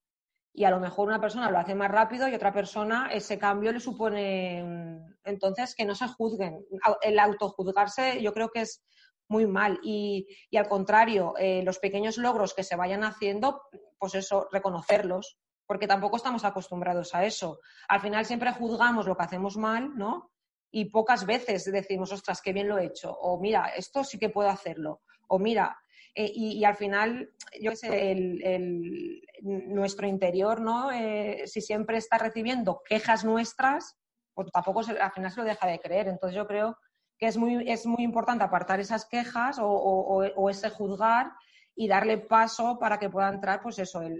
y 0.53 0.65
a 0.65 0.71
lo 0.71 0.79
mejor 0.79 1.07
una 1.07 1.21
persona 1.21 1.51
lo 1.51 1.59
hace 1.59 1.75
más 1.75 1.91
rápido 1.91 2.27
y 2.27 2.33
otra 2.33 2.51
persona 2.51 3.09
ese 3.11 3.37
cambio 3.37 3.71
le 3.71 3.79
supone. 3.79 5.05
Entonces, 5.23 5.75
que 5.75 5.85
no 5.85 5.95
se 5.95 6.07
juzguen. 6.07 6.65
El 7.01 7.19
autojuzgarse 7.19 8.21
yo 8.21 8.33
creo 8.33 8.49
que 8.49 8.61
es 8.61 8.83
muy 9.29 9.45
mal 9.45 9.79
y, 9.83 10.27
al 10.57 10.67
contrario, 10.67 11.35
eh, 11.37 11.61
los 11.63 11.79
pequeños 11.79 12.17
logros 12.17 12.53
que 12.53 12.63
se 12.63 12.75
vayan 12.75 13.03
haciendo, 13.03 13.61
pues 13.99 14.15
eso, 14.15 14.47
reconocerlos, 14.51 15.37
porque 15.67 15.87
tampoco 15.87 16.17
estamos 16.17 16.43
acostumbrados 16.43 17.13
a 17.13 17.25
eso. 17.25 17.59
Al 17.87 18.01
final 18.01 18.25
siempre 18.25 18.51
juzgamos 18.51 19.05
lo 19.05 19.15
que 19.15 19.23
hacemos 19.23 19.55
mal, 19.55 19.95
¿no? 19.95 20.31
Y 20.71 20.85
pocas 20.85 21.25
veces 21.25 21.65
decimos, 21.65 22.11
ostras, 22.11 22.41
qué 22.41 22.53
bien 22.53 22.67
lo 22.67 22.77
he 22.77 22.85
hecho, 22.85 23.11
o 23.11 23.39
mira, 23.39 23.67
esto 23.75 24.03
sí 24.03 24.19
que 24.19 24.29
puedo 24.29 24.49
hacerlo, 24.49 25.01
o 25.27 25.39
mira, 25.39 25.77
eh, 26.15 26.31
y, 26.33 26.63
al 26.65 26.75
final, 26.75 27.29
yo 27.61 27.75
sé, 27.75 28.11
el, 28.11 29.21
nuestro 29.41 30.07
interior, 30.07 30.59
¿no? 30.59 30.91
Eh, 30.91 31.43
si 31.45 31.61
siempre 31.61 31.97
está 31.97 32.17
recibiendo 32.17 32.81
quejas 32.83 33.23
nuestras, 33.23 33.95
pues 34.33 34.51
tampoco 34.51 34.81
al 34.81 35.11
final 35.11 35.31
se 35.31 35.39
lo 35.39 35.45
deja 35.45 35.67
de 35.67 35.79
creer. 35.79 36.07
Entonces 36.07 36.35
yo 36.35 36.47
creo 36.47 36.77
que 37.17 37.27
es 37.27 37.37
muy, 37.37 37.69
es 37.69 37.85
muy 37.85 38.03
importante 38.03 38.43
apartar 38.43 38.79
esas 38.79 39.05
quejas 39.05 39.59
o, 39.61 40.49
ese 40.49 40.69
juzgar 40.69 41.31
y 41.75 41.87
darle 41.87 42.17
paso 42.17 42.77
para 42.79 42.99
que 42.99 43.09
pueda 43.09 43.29
entrar, 43.29 43.61
pues 43.61 43.79
eso, 43.79 44.01
el, 44.01 44.19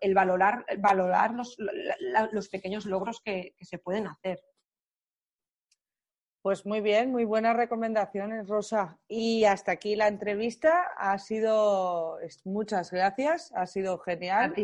el, 0.00 0.14
valorar, 0.14 0.64
valorar 0.78 1.32
los, 1.32 1.56
los 2.32 2.48
pequeños 2.48 2.86
logros 2.86 3.20
que 3.20 3.54
se 3.60 3.78
pueden 3.78 4.08
hacer. 4.08 4.40
Pues 6.46 6.64
muy 6.64 6.80
bien, 6.80 7.10
muy 7.10 7.24
buenas 7.24 7.56
recomendaciones, 7.56 8.46
Rosa. 8.46 9.00
Y 9.08 9.42
hasta 9.46 9.72
aquí 9.72 9.96
la 9.96 10.06
entrevista. 10.06 10.92
Ha 10.96 11.18
sido, 11.18 12.18
muchas 12.44 12.92
gracias, 12.92 13.50
ha 13.56 13.66
sido 13.66 13.98
genial. 13.98 14.54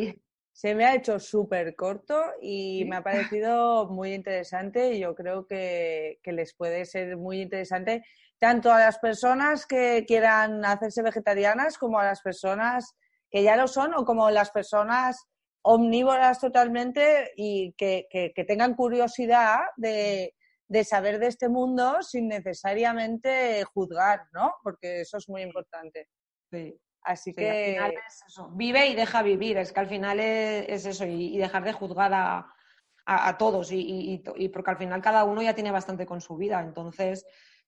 Se 0.53 0.77
me 0.77 0.85
ha 0.85 0.95
hecho 0.95 1.19
súper 1.19 1.75
corto 1.75 2.23
y 2.41 2.85
me 2.85 2.95
ha 2.95 3.03
parecido 3.03 3.89
muy 3.91 4.15
interesante 4.15 4.93
y 4.93 5.01
yo 5.01 5.17
creo 5.17 5.45
que, 5.45 6.21
les 6.25 6.55
puede 6.55 6.85
ser 6.85 7.17
muy 7.17 7.41
interesante 7.41 8.05
tanto 8.39 8.71
a 8.71 8.79
las 8.79 9.01
personas 9.01 9.67
que 9.67 10.05
quieran 10.07 10.65
hacerse 10.65 11.03
vegetarianas 11.03 11.79
como 11.79 11.99
a 11.99 12.05
las 12.05 12.21
personas 12.21 12.95
que 13.29 13.43
ya 13.43 13.57
lo 13.57 13.67
son 13.67 13.93
o 13.95 14.05
como 14.05 14.31
las 14.31 14.53
personas 14.53 15.27
omnívoras 15.63 16.39
totalmente 16.39 17.33
y 17.35 17.73
que 17.73 18.45
tengan 18.47 18.77
curiosidad 18.77 19.63
de 19.77 20.37
de 20.69 20.85
saber 20.85 21.19
de 21.19 21.27
este 21.27 21.49
mundo 21.49 22.03
sin 22.03 22.29
necesariamente 22.29 23.65
juzgar, 23.65 24.27
¿no? 24.33 24.55
Porque 24.63 25.03
eso 25.03 25.19
es 25.19 25.29
muy 25.29 25.43
importante. 25.43 26.09
Sí. 26.51 26.79
Así 27.05 27.33
que... 27.33 27.77
es 27.77 28.25
eso. 28.27 28.51
Vive 28.55 28.87
y 28.87 28.95
deja 28.95 29.23
vivir, 29.23 29.59
es 29.59 29.73
que 29.73 29.81
al 29.81 29.89
final 29.89 30.21
es, 30.21 30.87
eso, 30.87 31.05
y, 31.05 31.37
dejar 31.37 31.65
de 31.65 31.73
juzgar 31.73 32.13
a, 32.15 33.37
todos, 33.39 33.71
y, 33.73 34.23
porque 34.53 34.71
al 34.71 34.79
final 34.79 35.03
cada 35.03 35.25
uno 35.25 35.43
ya 35.43 35.55
tiene 35.55 35.73
bastante 35.73 36.07
con 36.07 36.21
su 36.21 36.37
vida, 36.37 36.61
entonces, 36.61 37.27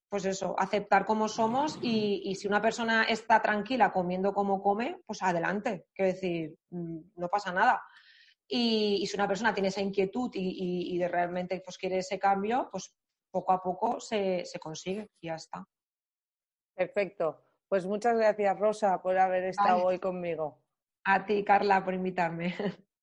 pues 0.09 0.25
eso, 0.25 0.55
aceptar 0.59 1.05
como 1.05 1.29
somos 1.29 1.79
y, 1.83 2.35
si 2.37 2.47
una 2.47 2.63
persona 2.63 3.05
está 3.05 3.43
tranquila 3.43 3.93
comiendo 3.93 4.33
como 4.33 4.63
come, 4.63 5.01
pues 5.05 5.23
adelante, 5.23 5.87
quiero 5.93 6.13
decir, 6.13 6.55
mm, 6.71 6.99
no 7.17 7.29
pasa 7.29 7.53
nada. 7.53 7.83
Y, 8.49 9.07
si 9.07 9.17
una 9.17 9.29
persona 9.29 9.55
tiene 9.55 9.69
esa 9.69 9.81
inquietud 9.81 10.31
y, 10.35 10.99
de 10.99 11.09
realmente 11.09 11.61
pues, 11.65 11.79
quiere 11.79 11.99
ese 11.99 12.19
cambio, 12.19 12.69
pues 12.71 12.95
poco 13.31 13.53
a 13.53 13.63
poco 13.63 14.01
se, 14.01 14.45
se 14.45 14.59
consigue 14.59 15.09
y 15.21 15.29
ya 15.29 15.35
está. 15.35 15.67
Perfecto. 16.77 17.45
Pues 17.69 17.87
muchas 17.87 18.17
gracias, 18.17 18.59
Rosa, 18.59 19.03
por 19.03 19.19
haber 19.19 19.45
estado 19.45 19.85
hoy 19.85 19.99
conmigo. 19.99 20.63
A 21.05 21.27
ti, 21.27 21.45
Carla, 21.45 21.85
por 21.85 21.95
invitarme. 21.95 22.55